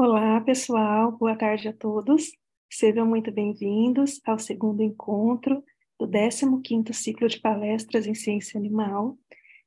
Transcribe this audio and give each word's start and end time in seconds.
Olá, 0.00 0.40
pessoal, 0.40 1.10
boa 1.10 1.34
tarde 1.34 1.66
a 1.66 1.72
todos. 1.72 2.30
Sejam 2.70 3.04
muito 3.04 3.32
bem-vindos 3.32 4.20
ao 4.24 4.38
segundo 4.38 4.80
encontro 4.80 5.60
do 5.98 6.06
15º 6.06 6.92
ciclo 6.92 7.26
de 7.26 7.40
palestras 7.40 8.06
em 8.06 8.14
ciência 8.14 8.56
animal. 8.56 9.18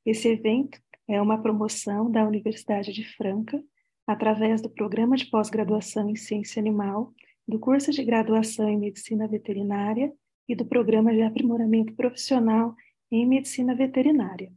Esse 0.05 0.30
evento 0.30 0.80
é 1.05 1.21
uma 1.21 1.38
promoção 1.41 2.09
da 2.09 2.25
Universidade 2.25 2.94
de 2.94 3.04
Franca, 3.18 3.62
através 4.07 4.62
do 4.62 4.70
programa 4.70 5.18
de 5.18 5.25
pós-graduação 5.25 6.09
em 6.09 6.16
ciência 6.16 6.61
animal, 6.61 7.13
do 7.45 7.59
curso 7.59 7.91
de 7.91 8.02
graduação 8.02 8.70
em 8.70 8.79
medicina 8.79 9.27
veterinária 9.27 10.13
e 10.48 10.55
do 10.55 10.66
programa 10.66 11.11
de 11.11 11.23
aprimoramento 11.23 11.93
profissional 11.93 12.73
em 13.11 13.27
medicina 13.27 13.75
veterinária. 13.75 14.50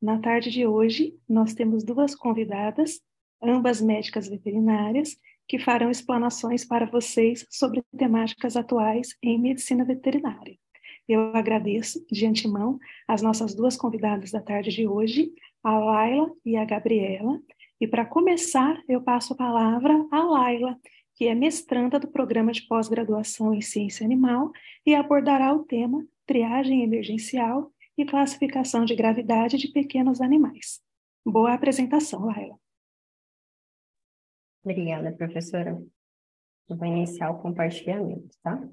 Na 0.00 0.20
tarde 0.20 0.52
de 0.52 0.64
hoje, 0.68 1.18
nós 1.28 1.52
temos 1.52 1.82
duas 1.82 2.14
convidadas 2.14 3.00
ambas 3.42 3.80
médicas 3.80 4.28
veterinárias, 4.28 5.16
que 5.48 5.58
farão 5.58 5.90
explanações 5.90 6.64
para 6.64 6.86
vocês 6.86 7.46
sobre 7.50 7.82
temáticas 7.96 8.56
atuais 8.56 9.16
em 9.22 9.38
medicina 9.38 9.84
veterinária. 9.84 10.56
Eu 11.08 11.34
agradeço 11.34 12.04
de 12.10 12.24
antemão 12.24 12.78
as 13.08 13.20
nossas 13.20 13.52
duas 13.52 13.76
convidadas 13.76 14.30
da 14.30 14.40
tarde 14.40 14.70
de 14.70 14.86
hoje, 14.86 15.32
a 15.62 15.76
Laila 15.76 16.30
e 16.44 16.56
a 16.56 16.64
Gabriela. 16.64 17.40
E 17.80 17.86
para 17.88 18.04
começar, 18.04 18.80
eu 18.88 19.00
passo 19.02 19.32
a 19.32 19.36
palavra 19.36 20.06
à 20.12 20.22
Laila, 20.22 20.78
que 21.16 21.26
é 21.26 21.34
mestranda 21.34 21.98
do 21.98 22.06
programa 22.06 22.52
de 22.52 22.62
pós-graduação 22.62 23.52
em 23.52 23.60
ciência 23.60 24.06
animal 24.06 24.52
e 24.86 24.94
abordará 24.94 25.52
o 25.52 25.64
tema 25.64 26.06
triagem 26.24 26.84
emergencial 26.84 27.72
e 27.98 28.04
classificação 28.04 28.84
de 28.84 28.94
gravidade 28.94 29.58
de 29.58 29.66
pequenos 29.66 30.20
animais. 30.20 30.80
Boa 31.26 31.54
apresentação, 31.54 32.24
Laila. 32.24 32.56
Obrigada, 34.62 35.12
professora. 35.12 35.70
Eu 36.68 36.76
vou 36.76 36.86
iniciar 36.86 37.30
o 37.30 37.40
compartilhamento, 37.40 38.28
tá? 38.42 38.68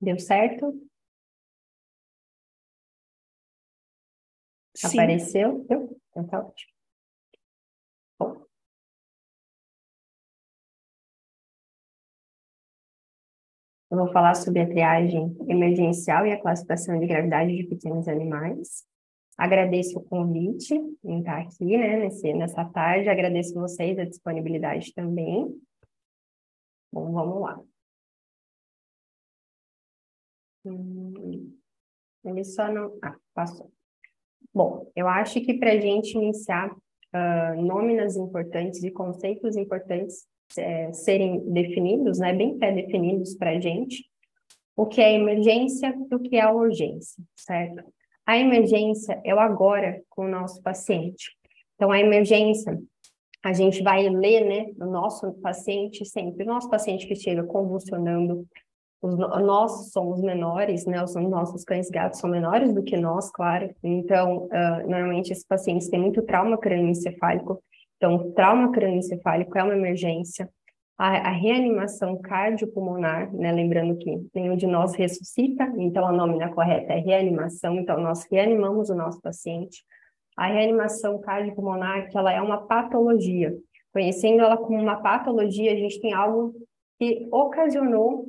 Deu 0.00 0.18
certo? 0.18 0.72
Sim. 4.76 4.86
Apareceu? 4.98 5.64
Deu? 5.68 6.00
Então 6.10 6.26
tá 6.26 6.40
ótimo. 6.40 6.72
Bom. 8.18 8.46
Eu 13.90 13.98
vou 13.98 14.12
falar 14.12 14.34
sobre 14.34 14.60
a 14.60 14.68
triagem 14.68 15.36
emergencial 15.48 16.26
e 16.26 16.32
a 16.32 16.40
classificação 16.40 16.98
de 16.98 17.06
gravidade 17.06 17.56
de 17.56 17.64
pequenos 17.64 18.06
animais. 18.06 18.84
Agradeço 19.36 19.98
o 19.98 20.04
convite 20.04 20.74
em 21.04 21.18
estar 21.18 21.38
aqui, 21.40 21.76
né, 21.76 21.98
nesse, 21.98 22.32
nessa 22.32 22.64
tarde. 22.64 23.08
Agradeço 23.08 23.54
vocês 23.54 23.98
a 23.98 24.04
disponibilidade 24.04 24.94
também. 24.94 25.60
Bom, 26.92 27.12
vamos 27.12 27.40
lá. 27.40 27.62
Hum, 30.64 31.54
ele 32.24 32.44
só 32.44 32.72
não. 32.72 32.98
Ah, 33.02 33.16
passou. 33.34 33.70
Bom, 34.54 34.90
eu 34.96 35.06
acho 35.06 35.40
que 35.42 35.54
para 35.54 35.72
a 35.72 35.78
gente 35.78 36.16
iniciar, 36.16 36.70
uh, 36.72 37.62
nóminas 37.62 38.16
importantes 38.16 38.82
e 38.82 38.90
conceitos 38.90 39.56
importantes 39.56 40.26
é, 40.56 40.92
serem 40.92 41.40
definidos, 41.52 42.18
né, 42.18 42.32
bem 42.32 42.56
pré-definidos 42.56 43.34
para 43.34 43.50
a 43.50 43.60
gente, 43.60 44.08
o 44.76 44.86
que 44.86 45.00
é 45.00 45.14
emergência 45.14 45.94
e 46.10 46.14
o 46.14 46.20
que 46.20 46.36
é 46.36 46.46
urgência, 46.50 47.22
certo? 47.34 47.82
A 48.26 48.36
emergência 48.36 49.20
é 49.24 49.32
o 49.32 49.38
agora 49.38 50.02
com 50.10 50.24
o 50.24 50.28
nosso 50.28 50.60
paciente. 50.60 51.30
Então, 51.76 51.92
a 51.92 52.00
emergência, 52.00 52.76
a 53.44 53.52
gente 53.52 53.82
vai 53.82 54.08
ler, 54.08 54.44
né, 54.44 54.72
o 54.80 54.90
nosso 54.90 55.32
paciente 55.34 56.04
sempre, 56.04 56.42
o 56.42 56.46
nosso 56.46 56.68
paciente 56.68 57.06
que 57.06 57.14
chega 57.14 57.44
convulsionando, 57.44 58.44
os, 59.00 59.16
nós 59.16 59.92
somos 59.92 60.20
menores, 60.20 60.86
né, 60.86 61.02
os 61.04 61.14
nossos 61.14 61.62
cães 61.62 61.88
gatos 61.88 62.18
são 62.18 62.28
menores 62.28 62.74
do 62.74 62.82
que 62.82 62.96
nós, 62.96 63.30
claro. 63.30 63.72
Então, 63.84 64.46
uh, 64.46 64.88
normalmente 64.90 65.30
esses 65.30 65.46
pacientes 65.46 65.88
têm 65.88 66.00
muito 66.00 66.22
trauma 66.22 66.58
crânioencefálico. 66.58 67.62
Então, 67.96 68.32
trauma 68.32 68.72
crânioencefálico 68.72 69.56
é 69.56 69.62
uma 69.62 69.76
emergência 69.76 70.50
a, 70.98 71.28
a 71.28 71.30
reanimação 71.30 72.18
cardiopulmonar, 72.20 73.32
né? 73.34 73.52
lembrando 73.52 73.96
que 73.98 74.26
nenhum 74.34 74.56
de 74.56 74.66
nós 74.66 74.94
ressuscita, 74.94 75.70
então 75.76 76.06
a 76.06 76.12
nómina 76.12 76.50
correta 76.52 76.92
é 76.92 76.98
reanimação, 76.98 77.76
então 77.76 78.00
nós 78.00 78.26
reanimamos 78.30 78.88
o 78.88 78.94
nosso 78.94 79.20
paciente. 79.20 79.84
A 80.36 80.46
reanimação 80.46 81.20
cardiopulmonar, 81.20 82.10
que 82.10 82.16
ela 82.16 82.32
é 82.32 82.40
uma 82.40 82.66
patologia. 82.66 83.54
Conhecendo 83.92 84.42
ela 84.42 84.56
como 84.56 84.78
uma 84.78 84.96
patologia, 85.02 85.72
a 85.72 85.76
gente 85.76 86.00
tem 86.00 86.12
algo 86.12 86.54
que 86.98 87.28
ocasionou 87.30 88.26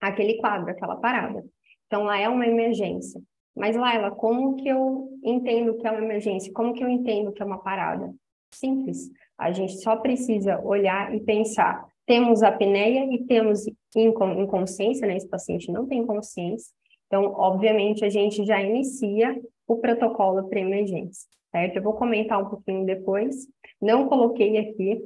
aquele 0.00 0.34
quadro, 0.34 0.70
aquela 0.70 0.96
parada. 0.96 1.44
Então, 1.86 2.04
lá 2.04 2.18
é 2.18 2.28
uma 2.28 2.46
emergência. 2.46 3.20
Mas, 3.56 3.76
Laila, 3.76 4.10
como 4.12 4.56
que 4.56 4.68
eu 4.68 5.08
entendo 5.22 5.76
que 5.76 5.86
é 5.86 5.90
uma 5.90 6.02
emergência? 6.02 6.52
Como 6.52 6.72
que 6.72 6.82
eu 6.82 6.88
entendo 6.88 7.32
que 7.32 7.42
é 7.42 7.44
uma 7.44 7.58
parada? 7.58 8.12
Simples. 8.54 9.10
A 9.36 9.50
gente 9.50 9.78
só 9.78 9.96
precisa 9.96 10.60
olhar 10.60 11.14
e 11.14 11.20
pensar 11.20 11.84
temos 12.06 12.42
apneia 12.42 13.06
e 13.14 13.24
temos 13.24 13.64
inconsciência, 13.94 15.06
né? 15.06 15.16
Esse 15.16 15.28
paciente 15.28 15.70
não 15.70 15.86
tem 15.86 16.04
consciência. 16.04 16.72
Então, 17.06 17.32
obviamente, 17.36 18.04
a 18.04 18.08
gente 18.08 18.44
já 18.44 18.60
inicia 18.60 19.40
o 19.66 19.76
protocolo 19.76 20.48
para 20.48 20.60
emergência, 20.60 21.28
certo? 21.50 21.76
Eu 21.76 21.82
vou 21.82 21.94
comentar 21.94 22.40
um 22.42 22.48
pouquinho 22.48 22.84
depois. 22.84 23.46
Não 23.80 24.08
coloquei 24.08 24.58
aqui 24.58 25.04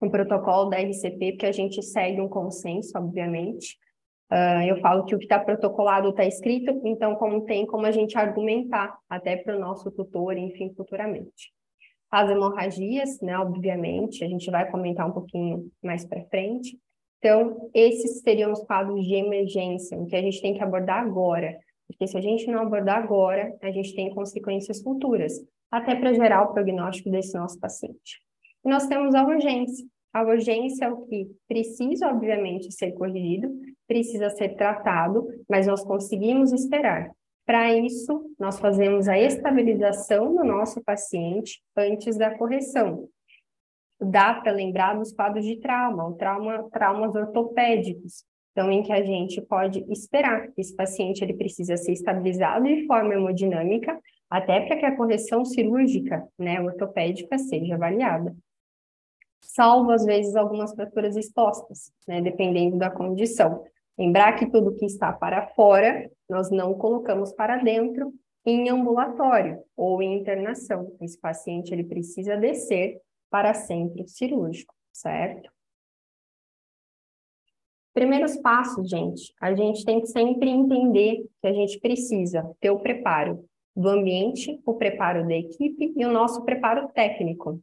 o 0.00 0.10
protocolo 0.10 0.68
da 0.68 0.78
RCP, 0.78 1.32
porque 1.32 1.46
a 1.46 1.52
gente 1.52 1.82
segue 1.82 2.20
um 2.20 2.28
consenso, 2.28 2.98
obviamente. 2.98 3.78
Uh, 4.30 4.66
eu 4.66 4.80
falo 4.80 5.04
que 5.04 5.14
o 5.14 5.18
que 5.18 5.24
está 5.24 5.38
protocolado 5.38 6.10
está 6.10 6.24
escrito, 6.24 6.80
então 6.84 7.14
como 7.14 7.44
tem 7.44 7.64
como 7.64 7.86
a 7.86 7.92
gente 7.92 8.18
argumentar 8.18 8.98
até 9.08 9.36
para 9.36 9.56
o 9.56 9.60
nosso 9.60 9.88
tutor, 9.92 10.36
enfim, 10.36 10.74
futuramente 10.76 11.55
as 12.16 12.30
hemorragias, 12.30 13.20
né, 13.20 13.36
obviamente, 13.36 14.24
a 14.24 14.28
gente 14.28 14.50
vai 14.50 14.70
comentar 14.70 15.06
um 15.06 15.12
pouquinho 15.12 15.70
mais 15.84 16.02
para 16.02 16.24
frente. 16.24 16.78
Então, 17.18 17.68
esses 17.74 18.22
seriam 18.22 18.52
os 18.52 18.60
quadros 18.64 19.06
de 19.06 19.16
emergência, 19.16 20.02
que 20.06 20.16
a 20.16 20.22
gente 20.22 20.40
tem 20.40 20.54
que 20.54 20.62
abordar 20.62 21.04
agora, 21.04 21.54
porque 21.86 22.06
se 22.06 22.16
a 22.16 22.20
gente 22.22 22.46
não 22.46 22.62
abordar 22.62 23.02
agora, 23.02 23.54
a 23.60 23.70
gente 23.70 23.94
tem 23.94 24.14
consequências 24.14 24.80
futuras, 24.80 25.34
até 25.70 25.94
para 25.94 26.14
gerar 26.14 26.44
o 26.44 26.54
prognóstico 26.54 27.10
desse 27.10 27.36
nosso 27.36 27.60
paciente. 27.60 28.18
E 28.64 28.70
nós 28.70 28.86
temos 28.86 29.14
a 29.14 29.22
urgência. 29.22 29.86
A 30.10 30.22
urgência 30.22 30.86
é 30.86 30.88
o 30.90 31.02
que 31.02 31.30
precisa, 31.46 32.08
obviamente, 32.08 32.72
ser 32.72 32.92
corrigido, 32.92 33.54
precisa 33.86 34.30
ser 34.30 34.56
tratado, 34.56 35.28
mas 35.46 35.66
nós 35.66 35.84
conseguimos 35.84 36.50
esperar. 36.50 37.10
Para 37.46 37.72
isso, 37.72 38.28
nós 38.40 38.58
fazemos 38.58 39.06
a 39.06 39.16
estabilização 39.16 40.34
do 40.34 40.42
nosso 40.42 40.82
paciente 40.82 41.62
antes 41.76 42.18
da 42.18 42.36
correção. 42.36 43.08
Dá 44.00 44.34
para 44.34 44.50
lembrar 44.50 44.98
dos 44.98 45.12
quadros 45.12 45.44
de 45.44 45.56
trauma, 45.60 46.12
trauma, 46.18 46.68
traumas 46.70 47.14
ortopédicos, 47.14 48.24
então 48.50 48.70
em 48.70 48.82
que 48.82 48.92
a 48.92 49.02
gente 49.02 49.40
pode 49.40 49.84
esperar 49.88 50.48
que 50.48 50.60
esse 50.60 50.74
paciente 50.74 51.22
ele 51.22 51.34
precisa 51.34 51.76
ser 51.76 51.92
estabilizado 51.92 52.64
de 52.64 52.84
forma 52.84 53.14
hemodinâmica, 53.14 53.96
até 54.28 54.66
para 54.66 54.76
que 54.76 54.84
a 54.84 54.96
correção 54.96 55.44
cirúrgica, 55.44 56.26
né, 56.36 56.60
ortopédica, 56.60 57.38
seja 57.38 57.76
avaliada. 57.76 58.36
Salvo, 59.40 59.92
às 59.92 60.04
vezes, 60.04 60.34
algumas 60.34 60.74
fraturas 60.74 61.14
expostas, 61.16 61.92
né, 62.08 62.20
dependendo 62.20 62.76
da 62.76 62.90
condição. 62.90 63.62
Lembrar 63.98 64.34
que 64.34 64.50
tudo 64.50 64.74
que 64.74 64.84
está 64.84 65.12
para 65.12 65.48
fora, 65.48 66.10
nós 66.28 66.50
não 66.50 66.74
colocamos 66.74 67.32
para 67.32 67.56
dentro 67.56 68.12
em 68.44 68.68
ambulatório 68.68 69.62
ou 69.76 70.02
em 70.02 70.18
internação. 70.18 70.94
Esse 71.00 71.18
paciente 71.18 71.72
ele 71.72 71.84
precisa 71.84 72.36
descer 72.36 73.00
para 73.30 73.54
centro 73.54 74.06
cirúrgico, 74.06 74.74
certo? 74.92 75.50
Primeiros 77.92 78.36
passos, 78.36 78.88
gente. 78.88 79.34
A 79.40 79.54
gente 79.54 79.84
tem 79.84 80.00
que 80.00 80.08
sempre 80.08 80.50
entender 80.50 81.24
que 81.40 81.48
a 81.48 81.52
gente 81.52 81.80
precisa 81.80 82.46
ter 82.60 82.70
o 82.70 82.78
preparo 82.78 83.42
do 83.74 83.88
ambiente, 83.88 84.60
o 84.66 84.74
preparo 84.74 85.26
da 85.26 85.34
equipe 85.34 85.94
e 85.96 86.04
o 86.04 86.12
nosso 86.12 86.44
preparo 86.44 86.88
técnico. 86.88 87.58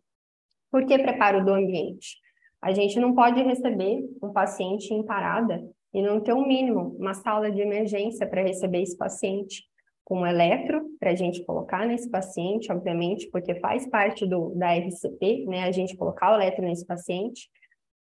Por 0.71 0.85
que 0.87 0.97
preparo 0.97 1.45
do 1.45 1.53
ambiente? 1.53 2.17
A 2.59 2.73
gente 2.73 2.99
não 2.99 3.13
pode 3.13 3.41
receber 3.43 4.03
um 4.21 4.33
paciente 4.33 4.91
em 4.91 5.03
parada 5.03 5.63
e 5.93 6.01
não 6.01 6.19
ter 6.19 6.33
um 6.33 6.47
mínimo, 6.47 6.95
uma 6.99 7.13
sala 7.13 7.51
de 7.51 7.61
emergência 7.61 8.25
para 8.27 8.41
receber 8.41 8.81
esse 8.81 8.97
paciente, 8.97 9.63
com 10.03 10.19
um 10.19 10.27
eletro 10.27 10.83
para 10.99 11.11
a 11.11 11.15
gente 11.15 11.43
colocar 11.45 11.85
nesse 11.85 12.09
paciente, 12.09 12.71
obviamente, 12.71 13.29
porque 13.29 13.55
faz 13.55 13.87
parte 13.87 14.25
do, 14.25 14.49
da 14.55 14.73
RCP, 14.75 15.45
né, 15.45 15.63
a 15.63 15.71
gente 15.71 15.95
colocar 15.95 16.31
o 16.31 16.35
eletro 16.35 16.63
nesse 16.63 16.85
paciente. 16.85 17.49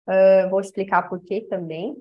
Uh, 0.07 0.49
vou 0.49 0.59
explicar 0.59 1.07
por 1.07 1.19
que 1.23 1.41
também. 1.41 1.95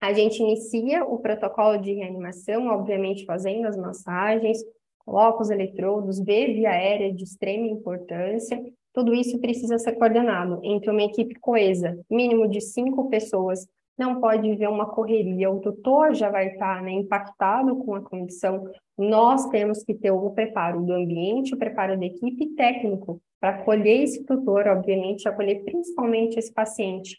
A 0.00 0.12
gente 0.14 0.42
inicia 0.42 1.04
o 1.04 1.18
protocolo 1.18 1.76
de 1.76 1.92
reanimação, 1.92 2.68
obviamente 2.68 3.26
fazendo 3.26 3.66
as 3.66 3.76
massagens, 3.76 4.58
coloca 5.04 5.42
os 5.42 5.50
eletrodos, 5.50 6.18
vê 6.18 6.46
via 6.46 6.70
aérea 6.70 7.12
de 7.12 7.24
extrema 7.24 7.66
importância. 7.66 8.58
Tudo 8.94 9.14
isso 9.14 9.38
precisa 9.38 9.78
ser 9.78 9.92
coordenado 9.92 10.58
entre 10.64 10.90
uma 10.90 11.02
equipe 11.02 11.34
coesa, 11.38 12.00
mínimo 12.10 12.48
de 12.48 12.60
cinco 12.60 13.10
pessoas. 13.10 13.68
Não 14.00 14.18
pode 14.18 14.54
ver 14.56 14.68
uma 14.68 14.86
correria, 14.86 15.50
o 15.50 15.60
tutor 15.60 16.14
já 16.14 16.30
vai 16.30 16.48
estar 16.48 16.82
né, 16.82 16.90
impactado 16.92 17.76
com 17.76 17.94
a 17.94 18.00
condição. 18.00 18.66
Nós 18.96 19.50
temos 19.50 19.84
que 19.84 19.92
ter 19.92 20.10
o 20.10 20.30
preparo 20.30 20.80
do 20.80 20.94
ambiente, 20.94 21.54
o 21.54 21.58
preparo 21.58 21.98
da 21.98 22.06
equipe 22.06 22.54
técnico 22.54 23.20
para 23.38 23.50
acolher 23.50 24.04
esse 24.04 24.24
tutor, 24.24 24.66
obviamente, 24.68 25.28
acolher 25.28 25.62
principalmente 25.64 26.38
esse 26.38 26.50
paciente 26.50 27.18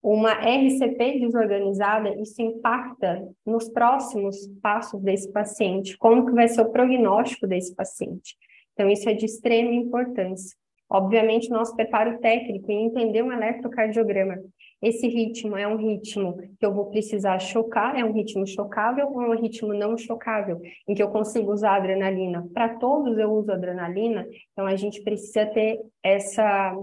uma 0.00 0.32
RCP 0.32 1.20
desorganizada, 1.20 2.14
isso 2.20 2.40
impacta 2.42 3.28
nos 3.46 3.68
próximos 3.68 4.48
passos 4.60 5.00
desse 5.00 5.30
paciente, 5.30 5.96
como 5.96 6.26
que 6.26 6.32
vai 6.32 6.48
ser 6.48 6.62
o 6.62 6.70
prognóstico 6.70 7.46
desse 7.46 7.74
paciente. 7.74 8.36
Então, 8.72 8.88
isso 8.90 9.08
é 9.08 9.14
de 9.14 9.26
extrema 9.26 9.72
importância. 9.72 10.56
Obviamente, 10.90 11.50
nosso 11.50 11.74
preparo 11.76 12.18
técnico 12.18 12.70
em 12.70 12.86
entender 12.86 13.22
um 13.22 13.32
eletrocardiograma. 13.32 14.38
Esse 14.82 15.06
ritmo 15.06 15.56
é 15.56 15.66
um 15.66 15.76
ritmo 15.76 16.36
que 16.58 16.66
eu 16.66 16.74
vou 16.74 16.86
precisar 16.86 17.38
chocar, 17.38 17.96
é 17.96 18.04
um 18.04 18.12
ritmo 18.12 18.44
chocável 18.46 19.08
ou 19.12 19.22
é 19.22 19.28
um 19.28 19.40
ritmo 19.40 19.72
não 19.72 19.96
chocável, 19.96 20.60
em 20.88 20.94
que 20.94 21.02
eu 21.02 21.08
consigo 21.08 21.52
usar 21.52 21.76
adrenalina. 21.76 22.48
Para 22.52 22.76
todos 22.76 23.16
eu 23.16 23.30
uso 23.30 23.52
adrenalina, 23.52 24.26
então 24.52 24.66
a 24.66 24.74
gente 24.74 25.00
precisa 25.02 25.46
ter 25.46 25.80
essa 26.02 26.74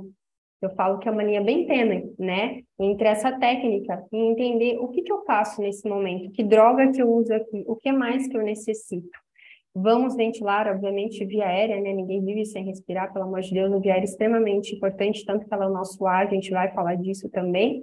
eu 0.62 0.69
falo 0.72 1.00
que 1.00 1.07
é 1.07 1.12
uma 1.12 1.24
linha 1.24 1.42
bem 1.42 1.66
tênue, 1.66 2.13
né? 2.19 2.62
Entre 2.78 3.07
essa 3.07 3.31
técnica 3.40 4.06
e 4.12 4.18
entender 4.18 4.78
o 4.78 4.90
que, 4.90 5.01
que 5.01 5.12
eu 5.12 5.24
faço 5.24 5.62
nesse 5.62 5.88
momento, 5.88 6.31
que 6.31 6.44
droga 6.44 6.92
que 6.92 7.01
eu 7.01 7.10
uso 7.10 7.34
aqui, 7.34 7.63
o 7.66 7.78
que 7.78 7.92
mais 7.94 8.28
que 8.28 8.36
eu 8.36 8.44
necessito. 8.44 9.18
Vamos 9.81 10.15
ventilar, 10.15 10.67
obviamente, 10.67 11.23
via 11.23 11.45
aérea, 11.45 11.79
né? 11.79 11.93
Ninguém 11.93 12.23
vive 12.23 12.45
sem 12.45 12.65
respirar, 12.65 13.13
pelo 13.13 13.25
amor 13.25 13.39
de 13.39 13.53
Deus, 13.53 13.71
o 13.71 13.79
via 13.79 13.93
aérea 13.93 14.05
é 14.05 14.09
extremamente 14.09 14.75
importante, 14.75 15.23
tanto 15.25 15.47
que 15.47 15.53
ela 15.53 15.65
é 15.65 15.67
o 15.69 15.73
nosso 15.73 16.05
ar, 16.05 16.27
a 16.27 16.29
gente 16.29 16.51
vai 16.51 16.73
falar 16.73 16.95
disso 16.95 17.29
também. 17.29 17.81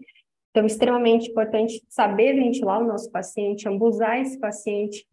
Então, 0.50 0.66
extremamente 0.66 1.30
importante 1.30 1.82
saber 1.88 2.34
ventilar 2.34 2.82
o 2.82 2.86
nosso 2.86 3.10
paciente, 3.10 3.68
ambusar 3.68 4.20
esse 4.20 4.38
paciente. 4.38 5.06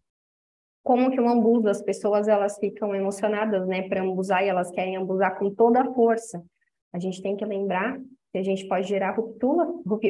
Como 0.83 1.09
que 1.09 1.19
eu 1.19 1.27
ambuso? 1.27 1.69
As 1.69 1.81
pessoas, 1.81 2.27
elas 2.27 2.57
ficam 2.57 2.94
emocionadas, 2.94 3.65
né, 3.65 3.88
para 3.88 4.03
ambusar 4.03 4.44
e 4.44 4.50
elas 4.50 4.69
querem 4.69 4.97
ambusar 4.97 5.38
com 5.39 5.50
toda 5.53 5.81
a 5.81 5.94
força. 5.94 6.44
A 6.91 7.00
gente 7.00 7.21
tem 7.21 7.35
que 7.38 7.45
lembrar 7.45 7.97
que 8.31 8.38
a 8.38 8.44
gente 8.44 8.68
pode 8.68 8.88
gerar 8.88 9.15
ruptura, 9.15 9.65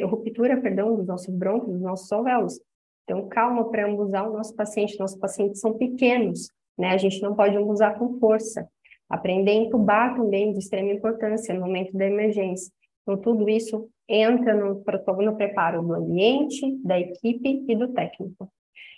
ruptura, 0.06 0.60
perdão, 0.60 0.96
dos 0.96 1.06
nossos 1.06 1.32
brônquios, 1.32 1.72
dos 1.72 1.82
nossos 1.82 2.10
alvéolos. 2.10 2.60
Então, 3.04 3.28
calma 3.28 3.70
para 3.70 3.86
ambusar 3.86 4.28
o 4.28 4.32
nosso 4.32 4.54
paciente. 4.56 4.98
Nossos 4.98 5.18
pacientes 5.18 5.60
são 5.60 5.74
pequenos, 5.74 6.48
né? 6.78 6.90
A 6.90 6.96
gente 6.96 7.20
não 7.22 7.34
pode 7.34 7.56
ambusar 7.56 7.98
com 7.98 8.18
força. 8.18 8.68
Aprender 9.08 9.50
a 9.50 9.54
entubar 9.54 10.16
também 10.16 10.52
de 10.52 10.58
extrema 10.58 10.92
importância 10.92 11.54
no 11.54 11.60
momento 11.60 11.96
da 11.96 12.06
emergência. 12.06 12.72
Então, 13.02 13.20
tudo 13.20 13.48
isso 13.48 13.88
entra 14.08 14.54
no, 14.54 14.82
no 15.22 15.36
preparo 15.36 15.82
do 15.82 15.94
ambiente, 15.94 16.76
da 16.82 16.98
equipe 16.98 17.64
e 17.68 17.76
do 17.76 17.88
técnico. 17.92 18.48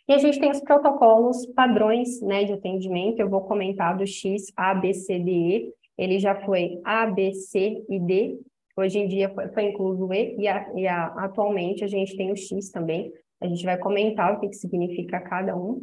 E 0.09 0.13
a 0.13 0.19
gente 0.19 0.39
tem 0.39 0.51
os 0.51 0.61
protocolos 0.61 1.47
padrões 1.47 2.21
né, 2.23 2.45
de 2.45 2.53
atendimento, 2.53 3.19
eu 3.19 3.29
vou 3.29 3.41
comentar 3.41 3.97
do 3.97 4.07
X, 4.07 4.53
A, 4.57 4.73
B, 4.73 4.95
C, 4.95 5.19
D, 5.19 5.31
E, 5.31 5.73
ele 5.99 6.19
já 6.19 6.35
foi 6.45 6.81
A, 6.85 7.07
B, 7.07 7.33
C 7.33 7.85
e 7.89 7.99
D. 7.99 8.39
Hoje 8.77 8.99
em 8.99 9.09
dia 9.09 9.31
foi, 9.31 9.49
foi 9.49 9.65
incluso 9.65 10.07
o 10.07 10.15
E 10.15 10.37
e, 10.39 10.47
a, 10.47 10.73
e 10.77 10.87
a, 10.87 11.07
atualmente 11.25 11.83
a 11.83 11.87
gente 11.89 12.17
tem 12.17 12.31
o 12.31 12.37
X 12.37 12.71
também. 12.71 13.13
A 13.41 13.49
gente 13.49 13.65
vai 13.65 13.79
comentar 13.79 14.35
o 14.35 14.41
que, 14.41 14.49
que 14.49 14.57
significa 14.57 15.21
cada 15.21 15.57
um, 15.57 15.83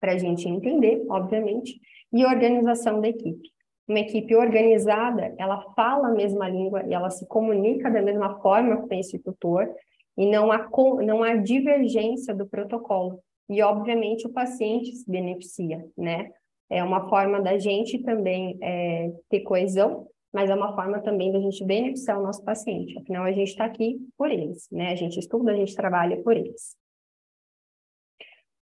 para 0.00 0.12
a 0.12 0.18
gente 0.18 0.48
entender, 0.48 1.04
obviamente, 1.08 1.80
e 2.12 2.24
organização 2.24 3.00
da 3.00 3.08
equipe. 3.08 3.50
Uma 3.88 4.00
equipe 4.00 4.34
organizada, 4.34 5.34
ela 5.38 5.60
fala 5.74 6.08
a 6.08 6.14
mesma 6.14 6.48
língua 6.48 6.84
e 6.86 6.92
ela 6.92 7.08
se 7.08 7.26
comunica 7.26 7.90
da 7.90 8.02
mesma 8.02 8.40
forma 8.40 8.76
com 8.78 8.94
esse 8.94 9.18
tutor, 9.18 9.68
e 10.16 10.26
não 10.26 10.50
há, 10.50 10.68
não 11.04 11.22
há 11.22 11.36
divergência 11.36 12.34
do 12.34 12.46
protocolo. 12.46 13.20
E, 13.48 13.62
obviamente, 13.62 14.26
o 14.26 14.32
paciente 14.32 14.92
se 14.96 15.08
beneficia, 15.08 15.86
né? 15.96 16.30
É 16.68 16.82
uma 16.82 17.08
forma 17.08 17.40
da 17.40 17.58
gente 17.58 18.02
também 18.02 18.58
é, 18.60 19.12
ter 19.28 19.40
coesão, 19.40 20.08
mas 20.32 20.50
é 20.50 20.54
uma 20.54 20.74
forma 20.74 21.00
também 21.00 21.30
da 21.30 21.38
gente 21.38 21.64
beneficiar 21.64 22.18
o 22.18 22.22
nosso 22.22 22.42
paciente. 22.44 22.98
Afinal, 22.98 23.24
a 23.24 23.32
gente 23.32 23.48
está 23.48 23.64
aqui 23.64 23.98
por 24.18 24.30
eles, 24.30 24.66
né? 24.72 24.90
A 24.90 24.96
gente 24.96 25.18
estuda, 25.20 25.52
a 25.52 25.54
gente 25.54 25.76
trabalha 25.76 26.20
por 26.22 26.36
eles. 26.36 26.76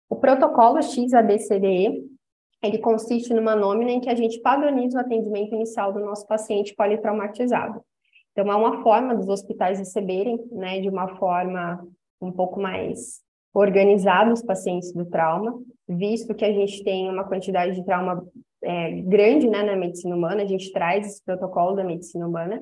O 0.09 0.17
protocolo 0.17 0.83
XABCDE, 0.83 2.05
ele 2.63 2.79
consiste 2.79 3.33
numa 3.35 3.55
nómina 3.55 3.91
em 3.91 4.01
que 4.01 4.09
a 4.09 4.15
gente 4.15 4.41
padroniza 4.41 4.99
o 4.99 5.01
atendimento 5.01 5.55
inicial 5.55 5.93
do 5.93 6.01
nosso 6.01 6.27
paciente 6.27 6.75
politraumatizado. 6.75 7.83
Então, 8.33 8.51
é 8.51 8.57
uma 8.57 8.83
forma 8.83 9.15
dos 9.15 9.29
hospitais 9.29 9.79
receberem, 9.79 10.39
né, 10.51 10.81
de 10.81 10.89
uma 10.89 11.17
forma 11.17 11.87
um 12.21 12.33
pouco 12.33 12.61
mais 12.61 13.23
organizada 13.55 14.33
os 14.33 14.43
pacientes 14.43 14.93
do 14.93 15.05
trauma, 15.05 15.57
visto 15.89 16.35
que 16.35 16.45
a 16.45 16.53
gente 16.53 16.83
tem 16.83 17.09
uma 17.09 17.25
quantidade 17.25 17.77
de 17.77 17.85
trauma 17.85 18.27
é, 18.63 18.91
grande 19.03 19.49
né, 19.49 19.63
na 19.63 19.77
medicina 19.77 20.17
humana, 20.17 20.43
a 20.43 20.47
gente 20.47 20.73
traz 20.73 21.07
esse 21.07 21.23
protocolo 21.23 21.77
da 21.77 21.85
medicina 21.85 22.27
humana. 22.27 22.61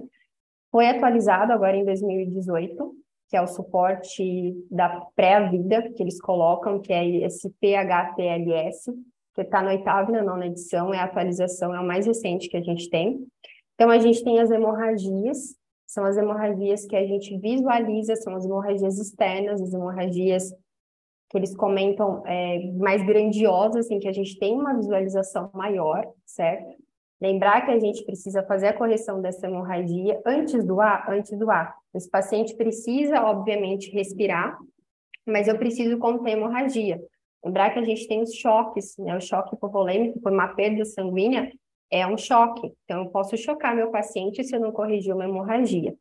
Foi 0.70 0.86
atualizado 0.86 1.52
agora 1.52 1.76
em 1.76 1.84
2018, 1.84 2.94
que 3.32 3.36
é 3.38 3.40
o 3.40 3.46
suporte 3.46 4.54
da 4.70 5.06
pré-vida, 5.16 5.90
que 5.96 6.02
eles 6.02 6.20
colocam, 6.20 6.78
que 6.78 6.92
é 6.92 7.24
esse 7.24 7.48
PHTLS, 7.62 8.92
que 9.34 9.40
está 9.40 9.62
na 9.62 9.70
oitava 9.70 10.10
e 10.10 10.12
na 10.12 10.22
nona 10.22 10.48
edição, 10.48 10.92
é 10.92 10.98
a 10.98 11.04
atualização, 11.04 11.74
é 11.74 11.80
o 11.80 11.86
mais 11.86 12.04
recente 12.04 12.50
que 12.50 12.58
a 12.58 12.60
gente 12.60 12.90
tem. 12.90 13.26
Então, 13.74 13.88
a 13.88 13.98
gente 13.98 14.22
tem 14.22 14.38
as 14.38 14.50
hemorragias, 14.50 15.56
são 15.86 16.04
as 16.04 16.18
hemorragias 16.18 16.84
que 16.84 16.94
a 16.94 17.06
gente 17.06 17.38
visualiza, 17.38 18.16
são 18.16 18.36
as 18.36 18.44
hemorragias 18.44 18.98
externas, 18.98 19.62
as 19.62 19.72
hemorragias 19.72 20.50
que 21.30 21.38
eles 21.38 21.56
comentam 21.56 22.22
é, 22.26 22.70
mais 22.74 23.02
grandiosas, 23.02 23.86
assim, 23.86 23.98
que 23.98 24.08
a 24.08 24.12
gente 24.12 24.38
tem 24.38 24.52
uma 24.52 24.74
visualização 24.74 25.48
maior, 25.54 26.06
certo? 26.26 26.76
Lembrar 27.18 27.64
que 27.64 27.70
a 27.70 27.78
gente 27.78 28.04
precisa 28.04 28.42
fazer 28.42 28.66
a 28.66 28.76
correção 28.76 29.22
dessa 29.22 29.46
hemorragia 29.46 30.20
antes 30.26 30.62
do 30.62 30.82
ar, 30.82 31.08
antes 31.08 31.34
do 31.38 31.50
ar. 31.50 31.74
Esse 31.94 32.08
paciente 32.08 32.56
precisa, 32.56 33.22
obviamente, 33.22 33.90
respirar, 33.90 34.58
mas 35.26 35.48
eu 35.48 35.58
preciso 35.58 35.98
conter 35.98 36.32
hemorragia. 36.32 37.00
Lembrar 37.44 37.70
que 37.70 37.78
a 37.78 37.84
gente 37.84 38.06
tem 38.06 38.22
os 38.22 38.34
choques, 38.34 38.96
né? 38.98 39.16
O 39.16 39.20
choque 39.20 39.54
hipovolêmico 39.54 40.20
por 40.20 40.32
uma 40.32 40.48
perda 40.48 40.84
sanguínea 40.84 41.52
é 41.90 42.06
um 42.06 42.16
choque. 42.16 42.72
Então, 42.84 43.04
eu 43.04 43.10
posso 43.10 43.36
chocar 43.36 43.74
meu 43.74 43.90
paciente 43.90 44.42
se 44.44 44.54
eu 44.54 44.60
não 44.60 44.72
corrigir 44.72 45.14
uma 45.14 45.24
hemorragia. 45.24 45.94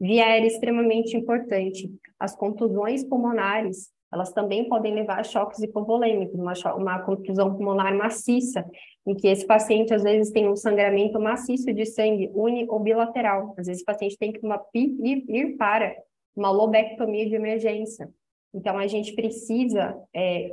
Via 0.00 0.26
aérea 0.26 0.46
extremamente 0.46 1.16
importante. 1.16 1.90
As 2.18 2.36
contusões 2.36 3.02
pulmonares, 3.02 3.90
elas 4.12 4.32
também 4.32 4.68
podem 4.68 4.94
levar 4.94 5.20
a 5.20 5.24
choques 5.24 5.60
hipovolêmicos, 5.60 6.38
uma, 6.38 6.52
uma 6.74 6.98
contusão 7.00 7.54
pulmonar 7.54 7.94
maciça, 7.94 8.64
em 9.06 9.14
que 9.14 9.28
esse 9.28 9.46
paciente 9.46 9.92
às 9.92 10.02
vezes 10.02 10.32
tem 10.32 10.48
um 10.48 10.56
sangramento 10.56 11.20
maciço 11.20 11.72
de 11.72 11.84
sangue 11.84 12.30
uni 12.34 12.66
ou 12.68 12.80
bilateral. 12.80 13.54
Às 13.58 13.66
vezes 13.66 13.82
o 13.82 13.86
paciente 13.86 14.16
tem 14.18 14.32
que 14.32 14.40
uma, 14.44 14.60
ir, 14.74 15.24
ir 15.28 15.56
para 15.56 15.94
uma 16.34 16.50
lobectomia 16.50 17.28
de 17.28 17.34
emergência. 17.34 18.08
Então, 18.54 18.78
a 18.78 18.86
gente 18.86 19.14
precisa 19.14 19.94
é, 20.14 20.50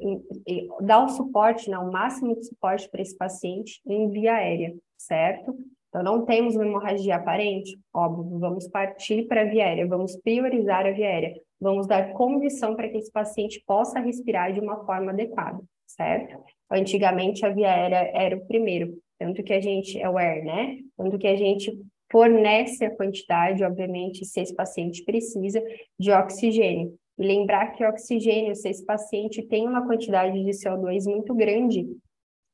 dar 0.82 1.06
o 1.06 1.10
suporte, 1.10 1.70
né, 1.70 1.78
o 1.78 1.90
máximo 1.90 2.36
de 2.36 2.46
suporte 2.46 2.90
para 2.90 3.02
esse 3.02 3.18
paciente 3.18 3.82
em 3.88 4.10
via 4.10 4.36
aérea, 4.36 4.76
certo? 4.98 5.56
Então, 5.88 6.04
não 6.04 6.26
temos 6.26 6.56
uma 6.56 6.66
hemorragia 6.66 7.16
aparente? 7.16 7.80
Óbvio, 7.94 8.38
vamos 8.38 8.68
partir 8.68 9.28
para 9.28 9.42
a 9.42 9.46
via 9.46 9.64
aérea, 9.64 9.88
vamos 9.88 10.18
priorizar 10.18 10.86
a 10.86 10.92
via 10.92 11.08
aérea 11.08 11.45
vamos 11.60 11.88
dar 11.88 12.14
condição 12.14 12.76
para 12.76 12.90
que 12.90 12.98
esse 12.98 13.12
paciente 13.12 13.64
possa 13.66 14.00
respirar 14.00 14.54
de 14.54 14.60
uma 14.60 14.86
forma 14.86 15.12
adequada, 15.12 15.62
certo? 15.86 16.38
Antigamente 16.70 17.46
a 17.46 17.50
via 17.50 17.72
aérea 17.72 18.12
era 18.14 18.36
o 18.36 18.46
primeiro, 18.46 18.98
tanto 19.18 19.44
que 19.44 19.54
a 19.54 19.62
gente 19.62 20.00
é 20.00 20.10
o 20.10 20.18
air, 20.18 20.44
né? 20.44 20.78
Tanto 20.98 21.18
que 21.18 21.28
a 21.28 21.36
gente 21.36 21.72
fornece 22.12 22.86
a 22.86 22.96
quantidade, 22.96 23.64
obviamente, 23.64 24.26
se 24.26 24.40
esse 24.40 24.54
paciente 24.54 25.04
precisa 25.04 25.64
de 26.00 26.12
oxigênio. 26.12 26.98
E 27.18 27.26
lembrar 27.26 27.72
que 27.72 27.86
oxigênio, 27.86 28.56
se 28.56 28.70
esse 28.70 28.86
paciente 28.86 29.42
tem 29.42 29.68
uma 29.68 29.86
quantidade 29.86 30.44
de 30.44 30.52
CO2 30.52 31.06
muito 31.06 31.34
grande, 31.34 31.88